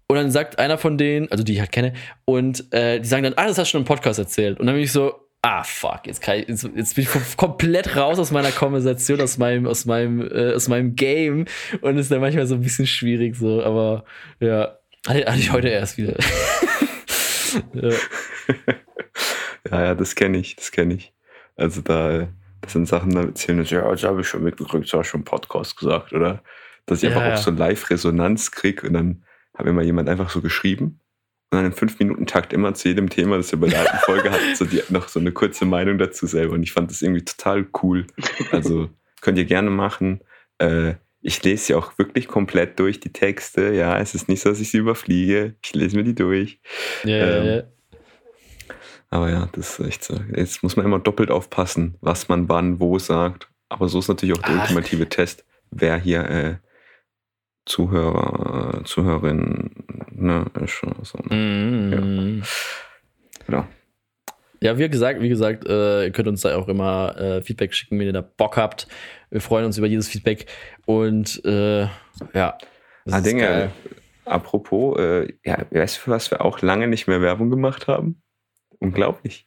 und 0.09 0.17
dann 0.17 0.31
sagt 0.31 0.59
einer 0.59 0.79
von 0.79 0.99
denen, 0.99 1.31
also 1.31 1.43
die 1.43 1.55
ich 1.55 1.61
halt 1.61 1.73
kenne, 1.73 1.93
und 2.25 2.73
äh, 2.73 3.01
die 3.01 3.09
sagen 3.09 3.25
dann, 3.25 3.35
ah, 3.35 3.47
das 3.47 3.59
hast 3.59 3.69
du 3.69 3.73
schon 3.73 3.81
im 3.83 3.87
Podcast 3.87 4.19
erzählt. 4.19 4.61
Und 4.61 4.67
dann 4.67 4.77
bin 4.77 4.85
ich 4.85 4.93
so, 4.93 5.15
ah, 5.43 5.65
fuck, 5.65 6.07
jetzt, 6.07 6.27
ich, 6.27 6.49
jetzt, 6.49 6.69
jetzt 6.75 6.95
bin 6.95 7.05
ich 7.05 7.37
komplett 7.37 7.97
raus 7.97 8.19
aus 8.19 8.31
meiner 8.31 8.51
Konversation, 8.51 9.21
aus 9.21 9.39
meinem, 9.39 9.67
aus 9.67 9.85
meinem, 9.85 10.21
äh, 10.23 10.55
aus 10.55 10.69
meinem 10.69 10.95
Game. 10.95 11.47
Und 11.81 11.99
ist 11.99 12.11
dann 12.11 12.21
manchmal 12.21 12.47
so 12.47 12.55
ein 12.55 12.63
bisschen 12.63 12.87
schwierig, 12.87 13.37
so, 13.37 13.63
aber 13.63 14.05
ja, 14.41 14.77
hatte, 15.07 15.27
hatte 15.27 15.39
ich 15.39 15.53
heute 15.53 15.69
erst 15.69 15.99
wieder. 15.99 16.17
ja. 17.75 17.91
ja, 19.71 19.85
ja, 19.85 19.95
das 19.95 20.15
kenne 20.15 20.39
ich, 20.39 20.57
das 20.57 20.71
kenne 20.71 20.95
ich. 20.95 21.13
Also 21.57 21.81
da, 21.81 22.29
das 22.61 22.73
sind 22.73 22.87
Sachen, 22.87 23.15
da 23.15 23.23
erzählen, 23.23 23.65
ja, 23.65 23.91
das 23.91 24.05
habe 24.05 24.21
ich 24.21 24.29
schon 24.29 24.45
mitgekriegt, 24.45 24.85
das 24.87 24.93
habe 24.93 25.03
ich 25.03 25.09
schon 25.09 25.21
im 25.21 25.25
Podcast 25.25 25.77
gesagt, 25.77 26.13
oder? 26.13 26.43
Dass 26.87 27.03
ich 27.03 27.11
ja, 27.11 27.17
einfach 27.17 27.29
ja. 27.29 27.35
auch 27.35 27.43
so 27.43 27.51
Live-Resonanz 27.51 28.51
kriege 28.53 28.87
und 28.87 28.95
dann 28.95 29.25
habe 29.57 29.71
immer 29.71 29.83
jemand 29.83 30.09
einfach 30.09 30.31
so 30.31 30.41
geschrieben 30.41 31.01
und 31.51 31.59
dann 31.59 31.67
im 31.67 31.73
5-Minuten-Takt 31.73 32.53
immer 32.53 32.75
zu 32.75 32.89
jedem 32.89 33.09
Thema, 33.09 33.37
das 33.37 33.53
wir 33.53 33.61
bei 33.61 33.69
der 33.69 33.81
alten 33.81 33.99
Folge 33.99 34.31
hatten, 34.31 34.55
so 34.57 34.65
die, 34.65 34.83
noch 34.89 35.09
so 35.09 35.21
eine 35.21 35.31
kurze 35.31 35.65
Meinung 35.65 35.97
dazu 35.97 36.27
selber. 36.27 36.55
Und 36.55 36.63
ich 36.65 36.73
fand 36.73 36.91
das 36.91 37.03
irgendwie 37.03 37.25
total 37.25 37.67
cool. 37.83 38.07
Also 38.51 38.91
könnt 39.21 39.39
ihr 39.39 39.45
gerne 39.45 39.71
machen. 39.71 40.21
Äh, 40.59 40.95
ich 41.21 41.43
lese 41.43 41.65
sie 41.65 41.75
auch 41.75 41.99
wirklich 41.99 42.29
komplett 42.29 42.79
durch, 42.79 43.01
die 43.01 43.13
Texte. 43.13 43.73
Ja, 43.73 43.99
es 43.99 44.15
ist 44.15 44.29
nicht 44.29 44.41
so, 44.41 44.49
dass 44.49 44.61
ich 44.61 44.71
sie 44.71 44.79
überfliege. 44.79 45.55
Ich 45.65 45.73
lese 45.75 45.97
mir 45.97 46.05
die 46.05 46.15
durch. 46.15 46.61
Ja, 47.05 47.17
ähm, 47.17 47.47
ja, 47.47 47.57
ja. 47.57 47.63
Aber 49.11 49.31
ja, 49.31 49.49
das 49.53 49.79
ist 49.79 49.87
echt 49.87 50.05
so. 50.05 50.21
Jetzt 50.35 50.63
muss 50.63 50.77
man 50.77 50.85
immer 50.85 50.99
doppelt 50.99 51.31
aufpassen, 51.31 51.97
was 52.01 52.29
man 52.29 52.49
wann, 52.49 52.81
wo 52.81 52.99
sagt. 52.99 53.49
Aber 53.69 53.89
so 53.89 54.01
ist 54.01 54.09
natürlich 54.09 54.37
auch 54.37 54.43
der 54.43 54.57
Ach. 54.57 54.63
ultimative 54.63 55.09
Test, 55.09 55.45
wer 55.71 55.97
hier 55.97 56.25
äh, 56.29 56.57
Zuhörer, 57.67 58.85
Zuhörerin, 58.85 59.71
ne, 60.13 60.47
ist 60.63 60.71
schon 60.71 60.95
so. 61.03 61.19
Mm. 61.35 62.43
Ja. 63.49 63.55
ja. 63.55 63.69
Ja, 64.63 64.79
wie 64.79 64.89
gesagt, 64.89 65.21
wie 65.21 65.29
gesagt, 65.29 65.69
äh, 65.69 66.05
ihr 66.05 66.13
könnt 66.13 66.29
uns 66.29 66.41
da 66.41 66.57
auch 66.57 66.69
immer 66.69 67.15
äh, 67.19 67.43
Feedback 67.43 67.75
schicken, 67.75 67.99
wenn 67.99 68.07
ihr 68.07 68.13
da 68.13 68.23
Bock 68.23 68.57
habt. 68.57 68.89
Wir 69.31 69.43
freuen 69.43 69.67
uns 69.67 69.77
über 69.77 69.87
jedes 69.87 70.09
Feedback. 70.09 70.47
Und 70.87 71.45
äh, 71.45 71.83
ja. 72.33 72.57
Ah, 73.11 73.21
Dinge, 73.21 73.43
geil. 73.43 73.71
apropos, 74.25 74.99
äh, 74.99 75.33
ja, 75.45 75.59
weißt 75.71 75.99
du, 75.99 76.01
für 76.01 76.11
was 76.11 76.31
wir 76.31 76.43
auch 76.43 76.63
lange 76.63 76.89
nicht 76.89 77.07
mehr 77.07 77.21
Werbung 77.21 77.51
gemacht 77.51 77.87
haben? 77.87 78.23
Unglaublich 78.79 79.47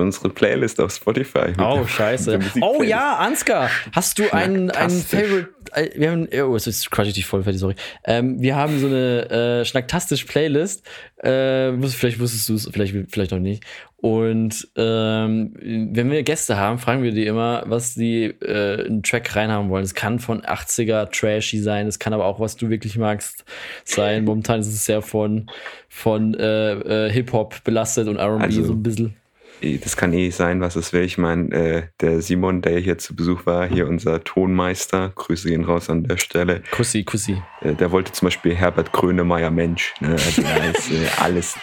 für 0.00 0.04
unsere 0.04 0.30
Playlist 0.30 0.80
auf 0.80 0.92
Spotify. 0.92 1.52
Oh, 1.58 1.86
scheiße. 1.86 2.38
Oh 2.60 2.82
ja, 2.82 3.16
Ansgar, 3.16 3.70
hast 3.92 4.18
du 4.18 4.32
einen, 4.32 4.70
einen 4.70 5.00
Favorite? 5.02 5.50
Äh, 5.72 5.90
wir 5.94 6.10
haben, 6.10 6.28
oh, 6.42 6.56
jetzt 6.56 6.90
crush 6.90 7.08
ich 7.08 7.14
dich 7.14 7.26
voll, 7.26 7.44
sorry. 7.52 7.74
Ähm, 8.04 8.40
wir 8.40 8.56
haben 8.56 8.78
so 8.78 8.86
eine 8.86 9.30
äh, 9.30 9.64
schnacktastisch 9.64 10.24
Playlist. 10.24 10.86
Äh, 11.18 11.76
vielleicht 11.88 12.18
wusstest 12.18 12.48
du 12.48 12.54
es, 12.54 12.68
vielleicht, 12.72 12.94
vielleicht 13.10 13.32
noch 13.32 13.38
nicht. 13.38 13.64
Und 13.98 14.68
ähm, 14.76 15.52
wenn 15.60 16.10
wir 16.10 16.22
Gäste 16.22 16.56
haben, 16.56 16.78
fragen 16.78 17.02
wir 17.02 17.12
die 17.12 17.26
immer, 17.26 17.64
was 17.66 17.94
die 17.94 18.24
äh, 18.24 18.86
einen 18.86 19.02
Track 19.02 19.36
reinhaben 19.36 19.68
wollen. 19.68 19.84
Es 19.84 19.94
kann 19.94 20.18
von 20.18 20.40
80er 20.40 21.10
Trashy 21.10 21.58
sein, 21.60 21.86
es 21.86 21.98
kann 21.98 22.14
aber 22.14 22.24
auch, 22.24 22.40
was 22.40 22.56
du 22.56 22.70
wirklich 22.70 22.96
magst, 22.96 23.44
sein. 23.84 24.24
Momentan 24.24 24.60
ist 24.60 24.68
es 24.68 24.86
sehr 24.86 25.02
von, 25.02 25.50
von 25.90 26.32
äh, 26.34 27.06
äh, 27.06 27.12
Hip-Hop 27.12 27.62
belastet 27.64 28.08
und 28.08 28.18
RB 28.18 28.40
also, 28.40 28.64
so 28.64 28.72
ein 28.72 28.82
bisschen 28.82 29.16
das 29.60 29.96
kann 29.96 30.12
eh 30.12 30.30
sein, 30.30 30.60
was 30.60 30.76
es 30.76 30.92
will. 30.92 31.02
Ich 31.02 31.18
meine, 31.18 31.54
äh, 31.54 31.82
der 32.00 32.22
Simon, 32.22 32.62
der 32.62 32.78
hier 32.78 32.98
zu 32.98 33.14
Besuch 33.14 33.46
war, 33.46 33.66
hier 33.66 33.86
unser 33.86 34.24
Tonmeister, 34.24 35.12
Grüße 35.14 35.48
gehen 35.48 35.64
raus 35.64 35.90
an 35.90 36.04
der 36.04 36.16
Stelle. 36.16 36.62
Kussi, 36.70 37.04
Kussi. 37.04 37.42
Äh, 37.60 37.74
der 37.74 37.90
wollte 37.90 38.12
zum 38.12 38.26
Beispiel 38.26 38.54
Herbert 38.54 38.92
Grönemeyer 38.92 39.50
Mensch. 39.50 39.94
Ne? 40.00 40.12
Also 40.12 40.42
da 40.42 40.56
ist 40.56 40.90
äh, 40.90 41.06
alles, 41.20 41.56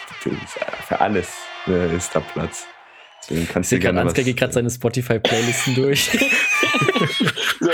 für 0.86 1.00
alles 1.00 1.32
äh, 1.66 1.96
ist 1.96 2.14
da 2.14 2.20
Platz. 2.20 2.66
Deswegen 3.22 3.48
kannst 3.48 3.72
du 3.72 3.78
gerne 3.78 4.00
Ansgar 4.00 4.24
geht 4.24 4.36
gerade 4.36 4.52
seine 4.52 4.70
Spotify-Playlisten 4.70 5.74
durch. 5.74 6.04
so, 7.60 7.70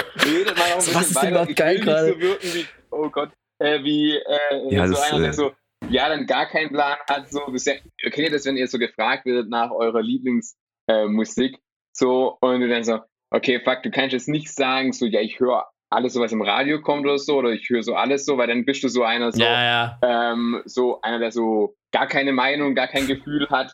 was 0.94 1.10
ist 1.10 1.22
denn 1.22 1.30
überhaupt 1.30 1.54
geil 1.54 1.78
gerade? 1.80 2.16
So 2.40 2.64
oh 2.90 3.08
Gott, 3.10 3.30
äh, 3.58 3.82
wie 3.82 4.16
äh, 4.16 4.74
ja, 4.74 4.88
so 4.88 4.98
einer, 4.98 5.20
der 5.20 5.32
so 5.32 5.52
ja 5.90 6.08
dann 6.08 6.26
gar 6.26 6.46
keinen 6.46 6.70
Plan 6.70 6.96
hat, 7.08 7.30
so 7.30 7.40
bisher, 7.46 7.80
kennt 8.02 8.18
ihr 8.18 8.30
das, 8.30 8.46
wenn 8.46 8.56
ihr 8.56 8.66
so 8.68 8.78
gefragt 8.78 9.26
werdet 9.26 9.48
nach 9.48 9.70
eurer 9.70 10.02
Lieblingsmusik, 10.02 11.54
äh, 11.54 11.58
so, 11.92 12.38
und 12.40 12.60
du 12.60 12.68
dann 12.68 12.84
so, 12.84 13.00
okay, 13.30 13.60
fuck, 13.64 13.82
du 13.82 13.90
kannst 13.90 14.12
jetzt 14.12 14.28
nicht 14.28 14.52
sagen, 14.52 14.92
so, 14.92 15.06
ja, 15.06 15.20
ich 15.20 15.40
höre 15.40 15.66
alles 15.90 16.14
so, 16.14 16.20
was 16.20 16.32
im 16.32 16.42
Radio 16.42 16.80
kommt 16.82 17.04
oder 17.04 17.18
so, 17.18 17.36
oder 17.36 17.50
ich 17.50 17.68
höre 17.68 17.82
so 17.82 17.94
alles 17.94 18.24
so, 18.26 18.36
weil 18.36 18.48
dann 18.48 18.64
bist 18.64 18.82
du 18.82 18.88
so 18.88 19.04
einer, 19.04 19.32
so, 19.32 19.42
ja, 19.42 19.62
ja. 19.62 19.98
Ähm, 20.02 20.62
so 20.64 21.00
einer, 21.02 21.18
der 21.18 21.30
so 21.30 21.76
gar 21.92 22.06
keine 22.08 22.32
Meinung, 22.32 22.74
gar 22.74 22.88
kein 22.88 23.06
Gefühl 23.06 23.48
hat. 23.50 23.72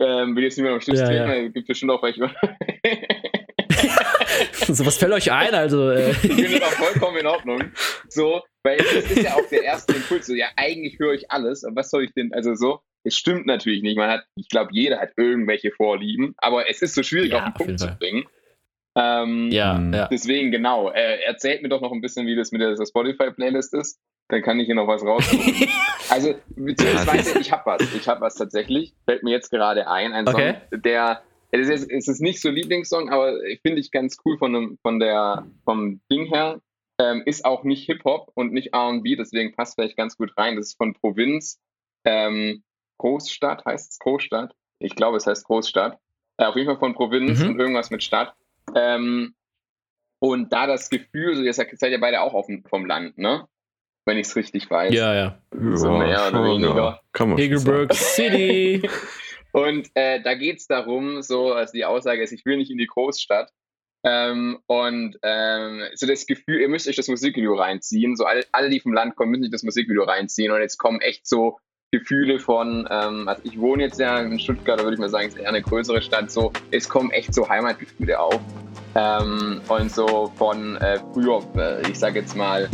Ähm, 0.00 0.34
will 0.34 0.42
jetzt 0.42 0.56
nicht 0.56 0.64
mehr 0.64 0.74
auf 0.74 0.82
Schluss 0.82 0.98
ja, 0.98 1.06
treten, 1.06 1.28
ja. 1.28 1.48
gibt 1.48 1.68
bestimmt 1.68 1.92
auch 1.92 2.02
welche. 2.02 2.22
so, 4.66 4.84
was 4.84 4.96
fällt 4.96 5.12
euch 5.12 5.30
ein? 5.30 5.54
Also, 5.54 5.90
äh. 5.90 6.10
Ich 6.10 6.18
finde 6.18 6.58
das 6.58 6.74
vollkommen 6.74 7.18
in 7.18 7.26
Ordnung. 7.26 7.62
So, 8.08 8.42
weil 8.62 8.78
das 8.78 9.10
ist 9.10 9.22
ja 9.22 9.34
auch 9.34 9.48
der 9.48 9.62
erste 9.62 9.94
Impuls. 9.94 10.26
So, 10.26 10.34
ja, 10.34 10.46
eigentlich 10.56 10.98
höre 10.98 11.14
ich 11.14 11.30
alles. 11.30 11.64
Aber 11.64 11.76
was 11.76 11.90
soll 11.90 12.04
ich 12.04 12.12
denn? 12.14 12.32
Also 12.32 12.54
so, 12.54 12.80
es 13.04 13.16
stimmt 13.16 13.46
natürlich 13.46 13.82
nicht. 13.82 13.96
Man 13.96 14.10
hat, 14.10 14.24
ich 14.36 14.48
glaube, 14.48 14.70
jeder 14.72 15.00
hat 15.00 15.12
irgendwelche 15.16 15.72
Vorlieben, 15.72 16.34
aber 16.38 16.68
es 16.70 16.82
ist 16.82 16.94
so 16.94 17.02
schwierig, 17.02 17.32
ja, 17.32 17.38
auf 17.38 17.44
den 17.44 17.54
Punkt 17.54 17.80
zu 17.80 17.96
bringen. 17.98 18.24
Ähm, 18.94 19.50
ja, 19.50 19.80
ja, 19.80 20.08
Deswegen, 20.08 20.50
genau. 20.50 20.90
Äh, 20.90 21.22
erzählt 21.24 21.62
mir 21.62 21.68
doch 21.68 21.80
noch 21.80 21.92
ein 21.92 22.00
bisschen, 22.00 22.26
wie 22.26 22.36
das 22.36 22.52
mit 22.52 22.60
der 22.60 22.76
Spotify-Playlist 22.76 23.74
ist. 23.74 23.98
Dann 24.28 24.42
kann 24.42 24.60
ich 24.60 24.66
hier 24.66 24.74
noch 24.74 24.86
was 24.86 25.02
raussuchen. 25.02 25.68
also, 26.10 26.34
beziehungsweise, 26.56 27.38
ich 27.38 27.52
habe 27.52 27.62
was. 27.66 27.94
Ich 27.94 28.08
habe 28.08 28.20
was 28.20 28.34
tatsächlich. 28.34 28.94
Fällt 29.06 29.22
mir 29.22 29.30
jetzt 29.30 29.50
gerade 29.50 29.88
ein. 29.88 30.12
Ein 30.12 30.28
okay. 30.28 30.56
Song, 30.70 30.82
der. 30.82 31.22
Es 31.54 31.68
ist, 31.68 31.90
es 31.90 32.08
ist 32.08 32.22
nicht 32.22 32.40
so 32.40 32.48
Lieblingssong, 32.48 33.10
aber 33.10 33.38
finde 33.60 33.80
ich 33.80 33.90
ganz 33.90 34.16
cool 34.24 34.38
von, 34.38 34.78
von 34.80 34.98
der, 34.98 35.46
vom 35.66 36.00
Ding 36.10 36.24
her. 36.26 36.60
Ähm, 36.98 37.22
ist 37.24 37.44
auch 37.44 37.64
nicht 37.64 37.86
Hip-Hop 37.86 38.30
und 38.34 38.52
nicht 38.52 38.74
RB, 38.74 39.16
deswegen 39.16 39.54
passt 39.54 39.74
vielleicht 39.74 39.96
ganz 39.96 40.16
gut 40.16 40.32
rein. 40.36 40.56
Das 40.56 40.68
ist 40.68 40.76
von 40.76 40.94
Provinz. 40.94 41.60
Ähm, 42.04 42.62
Großstadt 42.98 43.64
heißt 43.64 43.92
es 43.92 43.98
Großstadt. 43.98 44.54
Ich 44.78 44.94
glaube, 44.94 45.16
es 45.16 45.26
heißt 45.26 45.44
Großstadt. 45.44 45.98
Äh, 46.36 46.44
auf 46.44 46.56
jeden 46.56 46.68
Fall 46.68 46.78
von 46.78 46.94
Provinz 46.94 47.40
mhm. 47.40 47.50
und 47.50 47.60
irgendwas 47.60 47.90
mit 47.90 48.02
Stadt. 48.02 48.34
Ähm, 48.74 49.34
und 50.20 50.52
da 50.52 50.66
das 50.66 50.88
Gefühl, 50.88 51.34
so, 51.34 51.42
ihr 51.42 51.52
seid, 51.52 51.72
ja 51.80 51.98
beide 51.98 52.20
auch 52.20 52.34
auf, 52.34 52.46
vom 52.68 52.86
Land, 52.86 53.18
ne? 53.18 53.46
Wenn 54.04 54.18
ich 54.18 54.28
es 54.28 54.36
richtig 54.36 54.70
weiß. 54.70 54.94
Ja, 54.94 55.14
ja. 55.14 55.38
So 55.74 55.90
mehr 55.90 56.28
oder 56.28 56.44
weniger. 56.44 57.00
Hagelberg 57.16 57.92
City. 57.92 58.88
und 59.52 59.88
äh, 59.94 60.22
da 60.22 60.34
geht 60.34 60.58
es 60.58 60.66
darum, 60.66 61.22
so, 61.22 61.52
also 61.52 61.72
die 61.72 61.84
Aussage 61.84 62.22
ist, 62.22 62.32
ich 62.32 62.44
will 62.44 62.56
nicht 62.56 62.70
in 62.70 62.78
die 62.78 62.86
Großstadt. 62.86 63.52
Ähm, 64.04 64.58
und 64.66 65.16
ähm, 65.22 65.82
so 65.94 66.06
das 66.06 66.26
Gefühl, 66.26 66.60
ihr 66.60 66.68
müsst 66.68 66.88
euch 66.88 66.96
das 66.96 67.08
Musikvideo 67.08 67.54
reinziehen. 67.54 68.16
So 68.16 68.24
alle, 68.24 68.44
alle, 68.52 68.68
die 68.68 68.80
vom 68.80 68.92
Land 68.92 69.16
kommen, 69.16 69.30
müssen 69.30 69.44
sich 69.44 69.52
das 69.52 69.62
Musikvideo 69.62 70.04
reinziehen. 70.04 70.50
Und 70.50 70.60
jetzt 70.60 70.78
kommen 70.78 71.00
echt 71.00 71.26
so 71.26 71.58
Gefühle 71.92 72.38
von, 72.38 72.88
ähm, 72.90 73.28
also 73.28 73.42
ich 73.44 73.60
wohne 73.60 73.82
jetzt 73.82 74.00
ja 74.00 74.18
in 74.18 74.40
Stuttgart, 74.40 74.80
da 74.80 74.84
würde 74.84 74.94
ich 74.94 75.00
mal 75.00 75.10
sagen, 75.10 75.28
es 75.28 75.34
ist 75.34 75.40
eher 75.40 75.50
eine 75.50 75.60
größere 75.60 76.00
Stadt, 76.00 76.30
so, 76.30 76.50
es 76.70 76.88
kommen 76.88 77.10
echt 77.10 77.34
so 77.34 77.48
Heimatgefühle 77.48 78.18
auf. 78.18 78.40
Ähm, 78.94 79.60
und 79.68 79.92
so 79.92 80.32
von 80.36 80.76
äh, 80.76 80.98
früher, 81.12 81.42
äh, 81.56 81.90
ich 81.90 81.98
sage 81.98 82.20
jetzt 82.20 82.34
mal, 82.34 82.68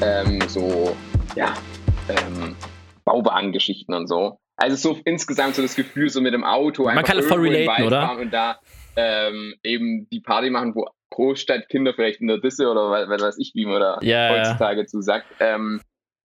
ähm, 0.00 0.40
so, 0.48 0.96
ja, 1.36 1.52
ähm, 2.08 2.56
Baubahngeschichten 3.04 3.94
und 3.94 4.06
so. 4.06 4.38
Also 4.56 4.76
so 4.76 4.98
insgesamt 5.04 5.54
so 5.54 5.62
das 5.62 5.74
Gefühl, 5.74 6.08
so 6.08 6.20
mit 6.20 6.32
dem 6.32 6.44
Auto 6.44 6.84
Man 6.84 7.04
kann 7.04 7.22
voll 7.22 7.40
relaten, 7.40 7.84
oder? 7.84 8.18
Und 8.18 8.32
da 8.32 8.58
ähm, 8.96 9.54
eben 9.62 10.08
die 10.10 10.20
Party 10.20 10.50
machen, 10.50 10.74
wo 10.74 10.88
Großstadtkinder 11.10 11.94
vielleicht 11.94 12.20
in 12.20 12.28
der 12.28 12.38
Disse 12.38 12.68
oder 12.68 12.90
was, 12.90 13.08
was 13.08 13.22
weiß 13.22 13.38
ich, 13.38 13.52
wie 13.54 13.66
man 13.66 13.80
da 13.80 13.98
ja, 14.02 14.30
heutzutage 14.30 14.80
ja. 14.80 14.86
zu 14.86 15.02
sagt. 15.02 15.26
Ähm, 15.40 15.80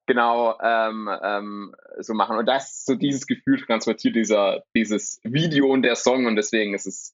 genau 0.07 0.57
ähm, 0.63 1.09
ähm, 1.21 1.75
so 1.99 2.13
machen. 2.13 2.37
Und 2.37 2.47
das 2.47 2.85
so 2.85 2.95
dieses 2.95 3.27
Gefühl 3.27 3.61
transportiert 3.61 4.15
dieser, 4.15 4.63
dieses 4.75 5.19
Video 5.23 5.67
und 5.67 5.83
der 5.83 5.95
Song 5.95 6.25
und 6.25 6.35
deswegen 6.35 6.73
ist 6.73 6.87
es 6.87 7.13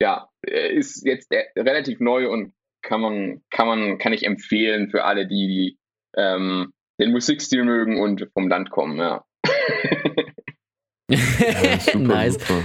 ja 0.00 0.28
ist 0.42 1.06
jetzt 1.06 1.32
relativ 1.56 2.00
neu 2.00 2.28
und 2.28 2.52
kann 2.82 3.00
man 3.00 3.42
kann 3.50 3.66
man 3.66 3.98
kann 3.98 4.12
ich 4.12 4.26
empfehlen 4.26 4.90
für 4.90 5.04
alle, 5.04 5.26
die, 5.26 5.46
die 5.46 5.78
ähm, 6.16 6.72
den 7.00 7.12
Musikstil 7.12 7.64
mögen 7.64 8.00
und 8.00 8.28
vom 8.32 8.48
Land 8.48 8.70
kommen. 8.70 8.98
Ja. 8.98 9.24
ja 11.10 11.78
super, 11.78 11.98
nice. 11.98 12.34
Super. 12.34 12.62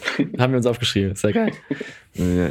Haben 0.38 0.52
wir 0.52 0.56
uns 0.58 0.66
aufgeschrieben, 0.66 1.14
sehr 1.14 1.32
geil. 1.32 1.52
Ja, 2.14 2.50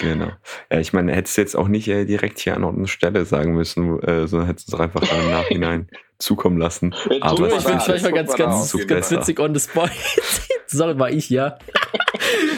Genau. 0.00 0.30
Ja, 0.70 0.80
ich 0.80 0.92
meine, 0.92 1.14
hättest 1.14 1.36
du 1.36 1.40
jetzt 1.40 1.56
auch 1.56 1.68
nicht 1.68 1.88
äh, 1.88 2.04
direkt 2.04 2.38
hier 2.38 2.54
an 2.54 2.64
Ort 2.64 2.76
und 2.76 2.88
Stelle 2.88 3.24
sagen 3.24 3.54
müssen, 3.54 4.00
äh, 4.02 4.26
sondern 4.26 4.46
hättest 4.48 4.70
du 4.70 4.76
es 4.76 4.80
einfach 4.80 5.02
im 5.02 5.30
Nachhinein 5.30 5.88
zukommen 6.18 6.58
lassen. 6.58 6.94
Aber 7.20 7.48
ich 7.48 7.54
finde 7.62 7.78
es 7.78 7.88
manchmal 7.88 8.12
ganz, 8.12 8.34
ganz, 8.34 8.86
ganz 8.86 9.10
witzig 9.10 9.40
on 9.40 9.54
the 9.54 9.60
spot. 9.60 9.88
Sorry, 10.66 10.98
war 10.98 11.10
ich, 11.10 11.30
ja. 11.30 11.58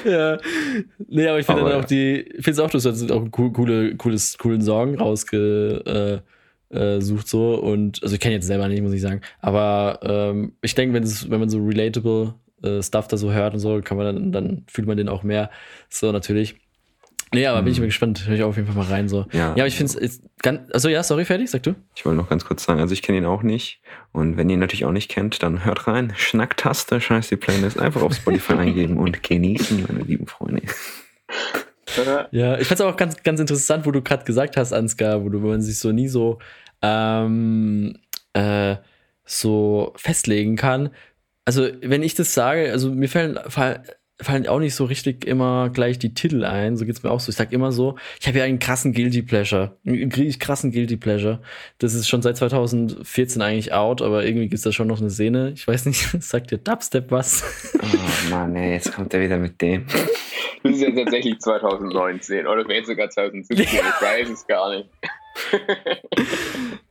ja. 0.05 0.39
Nee, 1.09 1.29
aber 1.29 1.39
ich 1.39 1.47
finde 1.47 1.65
dann 1.65 1.81
auch 1.81 1.85
die, 1.85 2.21
ich 2.21 2.45
finde 2.45 2.51
es 2.51 2.59
auch, 2.59 2.71
du 2.71 2.79
hast 2.79 3.11
auch 3.13 3.17
einen 3.17 3.31
coole, 3.31 3.95
cooles, 3.97 4.37
coolen 4.37 4.63
Song 4.63 4.97
rausgesucht 4.97 5.87
äh, 5.87 6.21
äh, 6.71 7.01
so 7.01 7.55
und 7.55 8.03
also 8.03 8.15
ich 8.15 8.21
kenne 8.21 8.35
jetzt 8.35 8.47
selber 8.47 8.67
nicht, 8.67 8.83
muss 8.83 8.93
ich 8.93 9.03
sagen, 9.03 9.21
aber 9.41 10.01
ähm, 10.03 10.53
ich 10.63 10.75
denke, 10.75 10.95
wenn 10.95 11.05
wenn 11.05 11.41
man 11.41 11.49
so 11.49 11.65
relatable 11.65 12.35
äh, 12.63 12.83
Stuff 12.83 13.09
da 13.09 13.17
so 13.17 13.33
hört 13.33 13.55
und 13.55 13.61
so, 13.61 13.81
kann 13.83 13.97
man 13.97 14.15
dann, 14.15 14.33
dann 14.33 14.65
fühlt 14.69 14.87
man 14.87 14.97
den 14.97 15.09
auch 15.09 15.23
mehr. 15.23 15.51
So 15.89 16.13
natürlich. 16.13 16.57
Nee, 17.33 17.47
aber 17.47 17.63
bin 17.63 17.73
ich 17.73 17.79
mal 17.79 17.85
mhm. 17.85 17.91
gespannt. 17.91 18.27
Hör 18.27 18.35
ich 18.35 18.43
auf 18.43 18.57
jeden 18.57 18.67
Fall 18.67 18.77
mal 18.77 18.91
rein. 18.91 19.09
So. 19.09 19.27
Ja, 19.33 19.39
ja 19.39 19.53
aber 19.53 19.67
ich 19.67 19.77
finde 19.77 20.05
es 20.05 20.21
ganz. 20.43 20.69
Also 20.73 20.89
ja, 20.89 21.03
sorry, 21.03 21.25
fertig, 21.25 21.51
sag 21.51 21.63
du. 21.63 21.77
Ich 21.95 22.05
wollte 22.05 22.17
noch 22.17 22.29
ganz 22.29 22.45
kurz 22.45 22.65
sagen, 22.65 22.81
also 22.81 22.93
ich 22.93 23.03
kenne 23.03 23.19
ihn 23.19 23.25
auch 23.25 23.43
nicht. 23.43 23.81
Und 24.11 24.37
wenn 24.37 24.49
ihr 24.51 24.55
ihn 24.55 24.61
natürlich 24.61 24.85
auch 24.85 24.93
nicht 24.93 25.09
kennt, 25.09 25.43
dann 25.43 25.65
hört 25.65 25.87
rein. 25.87 26.13
Schnacktaste, 26.17 27.01
scheiß 27.01 27.29
die 27.29 27.37
Playlist. 27.37 27.79
Einfach 27.79 28.03
auf 28.03 28.15
Spotify 28.15 28.53
eingeben 28.59 28.97
und 28.97 29.23
genießen, 29.23 29.87
meine 29.87 30.03
lieben 30.03 30.27
Freunde. 30.27 30.63
ja, 32.33 32.59
ich 32.59 32.67
fand 32.67 32.81
es 32.81 32.87
auch 32.87 32.97
ganz, 32.97 33.23
ganz 33.23 33.39
interessant, 33.39 33.87
wo 33.87 33.93
du 33.93 34.03
gerade 34.03 34.25
gesagt 34.25 34.57
hast, 34.57 34.73
Ansgar, 34.73 35.23
wo, 35.23 35.29
du, 35.29 35.41
wo 35.43 35.49
man 35.49 35.63
sich 35.63 35.79
so 35.79 35.93
nie 35.93 36.09
so, 36.09 36.41
ähm, 36.83 37.97
äh, 38.33 38.77
so 39.25 39.93
festlegen 39.97 40.57
kann. 40.57 40.91
Also, 41.45 41.69
wenn 41.83 42.03
ich 42.03 42.15
das 42.15 42.35
sage, 42.35 42.71
also 42.71 42.91
mir 42.91 43.09
fallen, 43.09 43.39
fallen 44.23 44.47
auch 44.47 44.59
nicht 44.59 44.75
so 44.75 44.85
richtig 44.85 45.27
immer 45.27 45.71
gleich 45.71 45.99
die 45.99 46.15
Titel 46.15 46.45
ein. 46.45 46.77
So 46.77 46.85
geht's 46.85 47.03
mir 47.03 47.11
auch 47.11 47.21
so. 47.21 47.31
Ich 47.31 47.37
sag 47.37 47.53
immer 47.53 47.73
so, 47.73 47.97
ich 48.21 48.29
habe 48.29 48.39
ja 48.39 48.45
einen 48.45 48.59
krassen 48.59 48.93
Guilty 48.93 49.23
Pleasure. 49.23 49.77
Einen 49.87 50.11
krassen 50.11 50.73
Guilty 50.73 50.97
Pleasure. 50.97 51.41
Das 51.79 51.95
ist 51.95 52.09
schon 52.09 52.23
seit 52.23 52.37
2014 52.37 53.43
eigentlich 53.43 53.73
out, 53.73 54.03
aber 54.03 54.25
irgendwie 54.25 54.49
gibt's 54.49 54.63
da 54.63 54.73
schon 54.73 54.89
noch 54.89 55.01
eine 55.01 55.11
Szene. 55.11 55.53
Ich 55.55 55.67
weiß 55.67 55.87
nicht, 55.87 56.01
sagt 56.23 56.51
dir 56.51 56.59
Dubstep 56.59 57.11
was? 57.11 57.75
Oh 57.75 58.31
Mann, 58.31 58.55
ey, 58.57 58.73
jetzt 58.73 58.93
kommt 58.93 59.15
er 59.15 59.21
wieder 59.21 59.39
mit 59.39 59.61
dem. 59.61 59.87
Das 60.63 60.73
ist 60.73 60.83
ja 60.83 60.91
tatsächlich 60.91 61.39
2019 61.39 62.47
oder 62.47 62.65
vielleicht 62.65 62.87
sogar 62.87 63.09
2017. 63.09 63.59
ich 63.65 63.73
weiß 63.73 64.29
es 64.29 64.47
gar 64.47 64.77
nicht. 64.77 64.89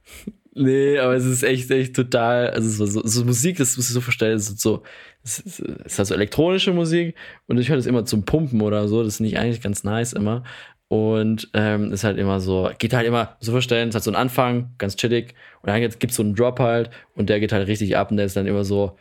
Nee, 0.62 1.00
aber 1.00 1.14
es 1.16 1.24
ist 1.24 1.44
echt, 1.44 1.72
echt 1.72 1.96
total, 1.96 2.50
also 2.50 2.86
so, 2.86 3.02
so 3.06 3.24
Musik, 3.24 3.58
das 3.60 3.78
muss 3.78 3.88
ich 3.88 3.94
so 3.94 4.02
vorstellen, 4.02 4.36
es 4.36 4.50
ist 4.50 4.60
so, 4.60 4.84
es 5.24 5.40
ist, 5.40 5.60
es 5.62 5.94
ist 5.94 6.00
also 6.00 6.16
elektronische 6.16 6.74
Musik 6.74 7.16
und 7.48 7.58
ich 7.60 7.70
höre 7.70 7.78
das 7.78 7.86
immer 7.86 8.04
zum 8.04 8.26
Pumpen 8.26 8.60
oder 8.60 8.90
so, 8.90 9.02
das 9.02 9.18
finde 9.18 9.30
ich 9.30 9.40
eigentlich 9.40 9.62
ganz 9.62 9.86
nice 9.86 10.12
immer. 10.12 10.44
Und 10.90 11.50
ähm, 11.54 11.94
ist 11.94 12.04
halt 12.04 12.18
immer 12.18 12.42
so, 12.42 12.70
geht 12.78 12.94
halt 12.94 13.08
immer, 13.08 13.38
so 13.40 13.54
vorstellen, 13.54 13.88
es 13.88 13.96
hat 13.96 14.04
so 14.04 14.10
einen 14.10 14.18
Anfang, 14.18 14.74
ganz 14.78 14.98
chillig, 14.98 15.34
und 15.62 15.70
dann 15.70 15.80
gibt 15.82 16.12
es 16.12 16.16
so 16.18 16.24
einen 16.24 16.36
Drop 16.36 16.60
halt 16.60 16.90
und 17.16 17.30
der 17.30 17.40
geht 17.40 17.54
halt 17.54 17.66
richtig 17.70 17.96
ab 17.96 18.12
und 18.12 18.18
der 18.18 18.26
ist 18.26 18.36
dann 18.36 18.46
immer 18.46 18.66
so 18.66 18.98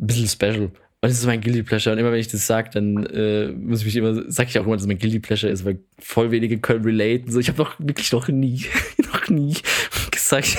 ein 0.00 0.06
bisschen 0.06 0.28
special. 0.28 0.70
Und 1.04 1.10
das 1.10 1.18
ist 1.18 1.26
mein 1.26 1.42
Guilty 1.42 1.64
Pleasure. 1.64 1.92
Und 1.92 1.98
immer 2.00 2.12
wenn 2.12 2.18
ich 2.18 2.28
das 2.28 2.46
sage, 2.46 2.70
dann 2.72 3.04
äh, 3.04 3.48
muss 3.48 3.80
ich 3.80 3.84
mich 3.84 3.96
immer, 3.96 4.22
sag 4.28 4.48
ich 4.48 4.58
auch 4.58 4.64
immer, 4.64 4.76
dass 4.76 4.86
mein 4.86 4.98
Guilty 4.98 5.20
Pleasure 5.20 5.52
ist, 5.52 5.66
weil 5.66 5.80
voll 5.98 6.30
wenige 6.30 6.56
können 6.56 6.82
relaten. 6.82 7.30
So, 7.30 7.40
ich 7.40 7.48
habe 7.48 7.58
noch 7.58 7.78
wirklich 7.78 8.10
noch 8.10 8.28
nie, 8.28 8.64
noch 9.12 9.28
nie 9.28 9.54
gesagt, 10.10 10.56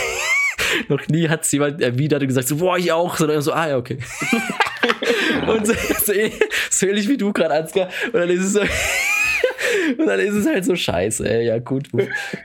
noch 0.88 1.08
nie 1.08 1.30
hat 1.30 1.44
es 1.44 1.52
jemand 1.52 1.82
erwidert 1.82 2.22
und 2.22 2.28
gesagt, 2.28 2.48
so, 2.48 2.58
boah, 2.58 2.78
ich 2.78 2.92
auch, 2.92 3.18
sondern 3.18 3.42
so, 3.42 3.54
ah 3.54 3.70
ja, 3.70 3.78
okay. 3.78 3.98
und 5.48 5.68
so, 5.68 5.74
so, 5.74 6.14
so 6.70 6.88
ähnlich 6.88 7.08
wie 7.10 7.18
du 7.18 7.34
gerade, 7.34 7.54
Ansgar. 7.54 7.90
Und 8.06 8.16
dann 8.16 8.30
ist 8.30 8.42
es 8.42 8.54
so. 8.54 8.62
Und 9.98 10.08
dann 10.08 10.20
ist 10.20 10.34
es 10.34 10.48
halt 10.48 10.66
so 10.66 10.76
scheiße, 10.76 11.28
ey. 11.30 11.48
Ja, 11.48 11.60
gut, 11.60 11.90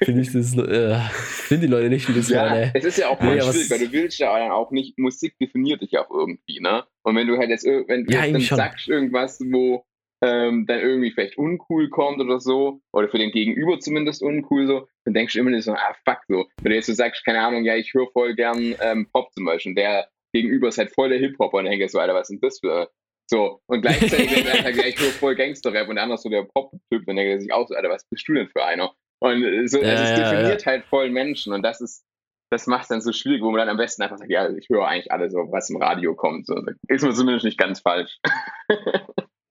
finde 0.02 0.20
ich 0.20 0.32
das, 0.32 0.56
äh, 0.56 0.98
finde 1.20 1.66
die 1.66 1.72
Leute 1.72 1.88
nicht, 1.88 2.08
wie 2.08 2.14
das 2.14 2.28
ja, 2.28 2.42
wollen, 2.42 2.62
ey. 2.62 2.70
Es 2.74 2.84
ist 2.84 2.98
ja 2.98 3.08
auch 3.08 3.20
nee, 3.20 3.40
schwierig, 3.40 3.70
weil 3.70 3.78
du 3.78 3.92
willst 3.92 4.18
ja 4.18 4.52
auch 4.52 4.70
nicht, 4.70 4.98
Musik 4.98 5.38
definiert 5.38 5.80
dich 5.80 5.96
auch 5.98 6.10
irgendwie, 6.10 6.60
ne? 6.60 6.84
Und 7.02 7.16
wenn 7.16 7.26
du 7.26 7.38
halt 7.38 7.50
jetzt, 7.50 7.64
wenn 7.64 8.04
du 8.04 8.12
ja, 8.12 8.24
jetzt 8.24 8.34
dann 8.34 8.40
schon. 8.42 8.56
sagst 8.56 8.88
irgendwas, 8.88 9.40
wo 9.40 9.84
ähm, 10.22 10.66
dann 10.66 10.80
irgendwie 10.80 11.10
vielleicht 11.10 11.38
uncool 11.38 11.88
kommt 11.88 12.20
oder 12.20 12.40
so, 12.40 12.80
oder 12.92 13.08
für 13.08 13.18
den 13.18 13.32
Gegenüber 13.32 13.78
zumindest 13.80 14.22
uncool 14.22 14.66
so, 14.66 14.86
dann 15.04 15.14
denkst 15.14 15.34
du 15.34 15.40
immer 15.40 15.60
so, 15.60 15.72
ah 15.72 15.94
fuck 16.04 16.20
so. 16.28 16.46
Wenn 16.62 16.70
du 16.70 16.76
jetzt 16.76 16.86
so 16.86 16.92
sagst, 16.92 17.24
keine 17.24 17.40
Ahnung, 17.40 17.64
ja, 17.64 17.76
ich 17.76 17.94
höre 17.94 18.10
voll 18.12 18.34
gern 18.34 18.74
ähm, 18.80 19.08
Pop 19.12 19.32
zum 19.32 19.44
Beispiel, 19.44 19.74
der 19.74 20.08
Gegenüber 20.32 20.68
ist 20.68 20.78
halt 20.78 20.92
voll 20.92 21.08
der 21.08 21.18
Hip-Hopper 21.18 21.58
und 21.58 21.66
ich 21.66 21.90
so, 21.90 21.98
Alter, 21.98 22.14
was 22.14 22.30
ist 22.30 22.40
denn 22.40 22.40
das 22.40 22.60
für 22.60 22.90
so, 23.30 23.60
und 23.66 23.82
gleichzeitig, 23.82 24.36
wenn 24.36 24.46
er 24.46 24.62
sagt, 24.62 24.76
ja, 24.76 24.86
ich 24.86 24.98
höre 24.98 25.10
voll 25.10 25.36
Gangster-Rap 25.36 25.88
und 25.88 25.94
der 25.94 26.02
andere 26.02 26.18
so 26.18 26.28
der 26.28 26.42
Pop-Typ, 26.42 27.06
dann 27.06 27.16
denkt 27.16 27.30
er 27.30 27.40
sich 27.40 27.52
auch 27.52 27.68
so, 27.68 27.74
Alter, 27.74 27.88
was 27.88 28.04
bist 28.10 28.26
du 28.28 28.34
denn 28.34 28.48
für 28.48 28.64
einer? 28.64 28.92
Und 29.22 29.42
so, 29.68 29.78
also 29.78 29.80
ja, 29.80 30.02
es 30.02 30.18
definiert 30.18 30.62
ja. 30.62 30.66
halt 30.66 30.84
voll 30.86 31.10
Menschen 31.10 31.52
und 31.52 31.62
das 31.62 31.80
ist, 31.80 32.04
das 32.50 32.66
macht 32.66 32.82
es 32.82 32.88
dann 32.88 33.00
so 33.00 33.12
schwierig, 33.12 33.42
wo 33.42 33.50
man 33.50 33.58
dann 33.58 33.68
am 33.68 33.76
besten 33.76 34.02
einfach 34.02 34.18
sagt, 34.18 34.30
ja, 34.30 34.50
ich 34.50 34.68
höre 34.68 34.88
eigentlich 34.88 35.12
alles 35.12 35.32
so, 35.32 35.46
was 35.52 35.70
im 35.70 35.76
Radio 35.76 36.16
kommt. 36.16 36.46
So, 36.46 36.60
ist 36.88 37.04
man 37.04 37.14
zumindest 37.14 37.44
nicht 37.44 37.58
ganz 37.58 37.80
falsch. 37.80 38.18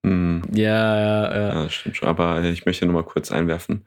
Mm. 0.01 0.38
Ja, 0.53 0.99
ja, 0.99 1.35
ja. 1.35 1.63
Ja, 1.63 1.69
stimmt 1.69 1.97
schon. 1.97 2.07
Aber 2.07 2.43
ich 2.43 2.65
möchte 2.65 2.85
nur 2.85 2.95
mal 2.95 3.03
kurz 3.03 3.31
einwerfen. 3.31 3.85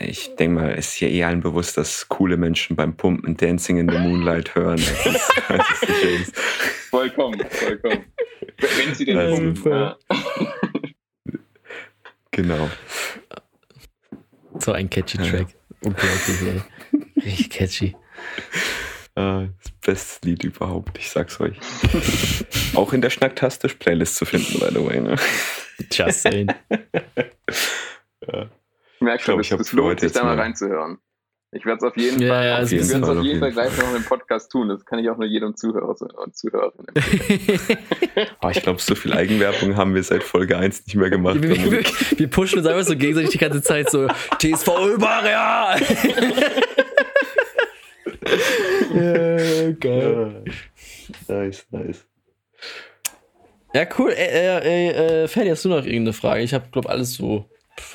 Ich 0.00 0.34
denke 0.36 0.60
mal, 0.60 0.70
es 0.70 0.94
ist 0.94 1.00
ja 1.00 1.08
eh 1.08 1.24
allen 1.24 1.40
bewusst, 1.40 1.76
dass 1.76 2.08
coole 2.08 2.38
Menschen 2.38 2.74
beim 2.74 2.96
Pumpen 2.96 3.36
Dancing 3.36 3.76
in 3.76 3.88
the 3.88 3.98
Moonlight 3.98 4.54
hören. 4.54 4.76
Das 4.76 5.06
ist, 5.06 5.32
das 5.48 5.82
ist 6.00 6.38
vollkommen, 6.90 7.38
vollkommen. 7.50 8.04
Wenn 8.58 8.94
sie 8.94 9.04
den 9.04 9.18
also, 9.18 9.36
pumpen. 9.36 9.72
Ja. 9.72 9.96
Genau. 12.30 12.70
So 14.58 14.72
ein 14.72 14.88
catchy 14.88 15.18
Track. 15.18 15.48
Ja. 15.50 15.88
Unglaublich, 15.88 16.42
ey. 16.42 16.62
Richtig 17.22 17.50
catchy. 17.50 17.96
Uh, 19.16 19.46
das 19.62 19.70
beste 19.80 20.28
Lied 20.28 20.42
überhaupt, 20.42 20.98
ich 20.98 21.10
sag's 21.10 21.38
euch. 21.40 21.56
Auch 22.74 22.92
in 22.92 23.00
der 23.00 23.10
Schnacktastisch-Playlist 23.10 24.16
zu 24.16 24.24
finden, 24.24 24.58
by 24.58 24.70
the 24.70 24.84
way. 24.84 25.00
Ne? 25.00 25.16
Just 25.92 26.22
saying. 26.22 26.48
ja. 28.26 28.50
Ich 28.96 29.00
merke 29.00 29.22
schon, 29.22 29.40
es, 29.40 29.50
es 29.50 29.72
lohnt 29.72 30.00
sich 30.00 30.12
da 30.12 30.24
mal 30.24 30.38
reinzuhören. 30.38 30.98
Ich 31.54 31.64
werde 31.64 31.78
es 31.78 31.84
auf 31.84 31.96
jeden 31.96 32.20
ja, 32.20 32.28
Fall, 32.28 32.46
ja, 32.46 32.58
auf, 32.62 32.72
jeden 32.72 33.04
Fall, 33.04 33.18
auf 33.18 33.24
jeden 33.24 33.38
Fall 33.38 33.52
gleich 33.52 33.78
noch 33.78 33.94
im 33.94 34.02
Podcast 34.02 34.50
tun. 34.50 34.68
Das 34.68 34.84
kann 34.84 34.98
ich 34.98 35.08
auch 35.08 35.16
nur 35.16 35.26
jedem 35.26 35.54
Zuhörer 35.56 35.94
und 36.16 36.36
Zuhörerin 36.36 36.84
empfehlen. 36.92 37.78
oh, 38.42 38.48
ich 38.48 38.60
glaube, 38.60 38.80
so 38.80 38.96
viel 38.96 39.12
Eigenwerbung 39.12 39.76
haben 39.76 39.94
wir 39.94 40.02
seit 40.02 40.24
Folge 40.24 40.58
1 40.58 40.86
nicht 40.86 40.96
mehr 40.96 41.10
gemacht. 41.10 41.40
Wir, 41.40 41.50
wir, 41.50 41.84
wir 42.18 42.28
pushen 42.28 42.58
uns 42.58 42.66
einfach 42.66 42.82
so 42.82 42.96
gegenseitig 42.96 43.30
die 43.30 43.38
ganze 43.38 43.62
Zeit 43.62 43.88
so 43.88 44.08
TSV 44.38 44.66
Überreal. 44.94 45.80
ja, 48.94 49.70
geil. 49.78 50.42
Ja. 50.44 51.34
Nice, 51.36 51.66
nice. 51.70 52.04
Ja, 53.74 53.86
cool. 53.98 54.12
Äh, 54.12 54.58
äh, 54.58 55.22
äh, 55.24 55.28
Ferdi, 55.28 55.50
hast 55.50 55.64
du 55.64 55.68
noch 55.68 55.84
irgendeine 55.84 56.12
Frage? 56.12 56.42
Ich 56.42 56.54
habe, 56.54 56.68
glaube 56.70 56.88
alles 56.88 57.14
so, 57.14 57.50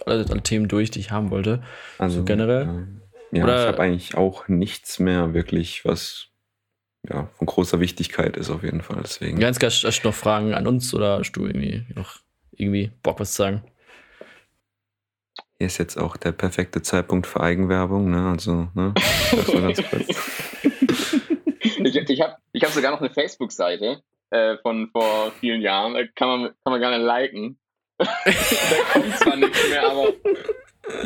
alle, 0.06 0.26
alle, 0.30 0.44
Themen 0.44 0.68
durch, 0.68 0.92
die 0.92 1.00
ich 1.00 1.12
haben 1.12 1.32
wollte. 1.32 1.64
Also 1.98 2.20
so 2.20 2.26
generell. 2.26 2.64
Ähm 2.64 3.02
ja, 3.32 3.44
Oder 3.44 3.62
ich 3.62 3.68
habe 3.68 3.84
eigentlich 3.84 4.16
auch 4.16 4.48
nichts 4.48 5.00
mehr 5.00 5.34
wirklich, 5.34 5.86
was 5.86 6.28
ja, 7.08 7.30
von 7.38 7.48
großer 7.48 7.80
Wichtigkeit 7.80 8.36
ist 8.38 8.50
auf 8.50 8.64
jeden 8.64 8.82
Fall. 8.82 9.02
Deswegen. 9.04 9.40
Ganz 9.40 9.60
hast, 9.62 9.84
hast 9.84 10.02
du 10.02 10.08
noch 10.08 10.16
Fragen 10.16 10.54
an 10.54 10.68
uns 10.68 10.94
oder 10.94 11.20
hast 11.20 11.32
du 11.34 11.46
irgendwie 11.46 11.86
noch 11.96 12.20
irgendwie 12.52 12.92
Bock 13.04 13.20
was 13.20 13.34
zu 13.34 13.44
sagen? 13.44 13.64
Hier 15.60 15.68
ist 15.68 15.78
jetzt 15.78 15.98
auch 15.98 16.18
der 16.18 16.32
perfekte 16.32 16.82
Zeitpunkt 16.82 17.28
für 17.28 17.42
Eigenwerbung, 17.42 18.10
ne? 18.10 18.30
Also, 18.30 18.70
ne? 18.74 18.94
ganz 19.54 19.80
ich 21.60 21.96
ich 21.96 22.22
habe 22.22 22.36
ich 22.54 22.64
hab 22.64 22.72
sogar 22.72 22.92
noch 22.92 23.02
eine 23.02 23.10
Facebook-Seite 23.10 24.02
äh, 24.32 24.58
von 24.58 24.90
vor 24.92 25.32
vielen 25.40 25.62
Jahren. 25.62 25.94
Da 25.94 26.06
kann 26.16 26.28
man, 26.28 26.44
kann 26.64 26.72
man 26.72 26.80
gerne 26.80 27.04
liken. 27.04 27.60
da 27.98 28.06
kommt 28.94 29.18
zwar 29.18 29.36
nichts 29.36 29.70
mehr, 29.70 29.90
aber 29.90 30.14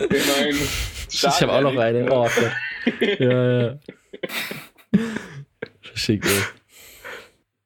immerhin 0.09 0.67
ich 1.13 1.23
habe 1.23 1.53
auch 1.53 1.61
noch 1.61 1.77
eine. 1.77 2.11
Oh 2.11 2.23
Gott. 2.23 3.19
ja, 3.19 3.61
ja. 3.61 3.79
Schick, 5.93 6.25
ey. 6.25 6.41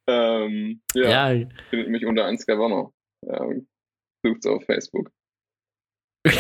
Ähm, 0.10 0.82
ja, 0.94 1.32
ja. 1.32 1.48
Findet 1.70 1.90
mich 1.90 2.06
unter 2.06 2.26
Ansgar 2.26 2.60
Warner. 2.60 2.92
Ähm, 3.26 3.68
sucht's 4.24 4.46
auf 4.46 4.64
Facebook. 4.66 5.12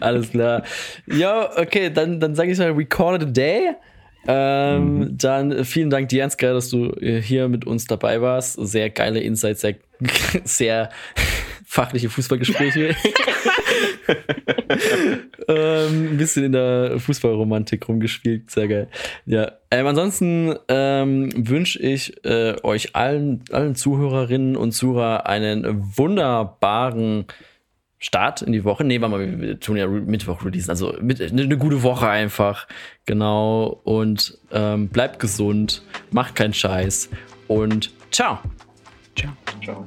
Alles 0.00 0.30
klar. 0.30 0.64
Ja, 1.06 1.56
okay, 1.58 1.90
dann, 1.90 2.20
dann 2.20 2.34
sage 2.34 2.52
ich 2.52 2.58
mal, 2.58 2.76
we 2.76 2.84
call 2.84 3.16
it 3.16 3.22
a 3.22 3.26
day. 3.26 3.74
Ähm, 4.26 4.98
mhm. 4.98 5.18
Dann 5.18 5.64
vielen 5.64 5.90
Dank 5.90 6.08
dir, 6.08 6.24
Ansgar, 6.24 6.52
dass 6.52 6.70
du 6.70 6.94
hier 7.00 7.48
mit 7.48 7.66
uns 7.66 7.86
dabei 7.86 8.20
warst. 8.20 8.54
Sehr 8.60 8.90
geile 8.90 9.20
Insights, 9.20 9.62
sehr, 9.62 9.76
sehr 10.44 10.90
fachliche 11.66 12.10
Fußballgespräche. 12.10 12.96
ähm, 15.48 16.12
ein 16.12 16.16
bisschen 16.16 16.44
in 16.44 16.52
der 16.52 16.98
Fußballromantik 16.98 17.88
rumgespielt, 17.88 18.50
sehr 18.50 18.68
geil. 18.68 18.88
Ja, 19.26 19.52
ähm, 19.70 19.86
ansonsten 19.86 20.54
ähm, 20.68 21.30
wünsche 21.36 21.78
ich 21.80 22.24
äh, 22.24 22.56
euch 22.62 22.96
allen, 22.96 23.44
allen 23.52 23.74
Zuhörerinnen 23.74 24.56
und 24.56 24.72
Zuhörer 24.72 25.26
einen 25.26 25.96
wunderbaren 25.96 27.26
Start 28.00 28.40
in 28.40 28.52
die 28.52 28.64
Woche. 28.64 28.82
Nee, 28.82 29.00
warte 29.00 29.16
mal, 29.16 29.40
wir 29.40 29.60
tun 29.60 29.76
ja 29.76 29.86
Mittwoch 29.86 30.44
releasen. 30.44 30.70
Also 30.70 30.96
mit, 31.00 31.20
eine, 31.20 31.42
eine 31.42 31.58
gute 31.58 31.82
Woche 31.82 32.08
einfach. 32.08 32.66
Genau. 33.04 33.80
Und 33.84 34.38
ähm, 34.50 34.88
bleibt 34.88 35.20
gesund, 35.20 35.82
macht 36.10 36.34
keinen 36.34 36.54
Scheiß 36.54 37.10
und 37.46 37.92
ciao. 38.10 38.38
Ciao. 39.14 39.32
Ciao. 39.62 39.86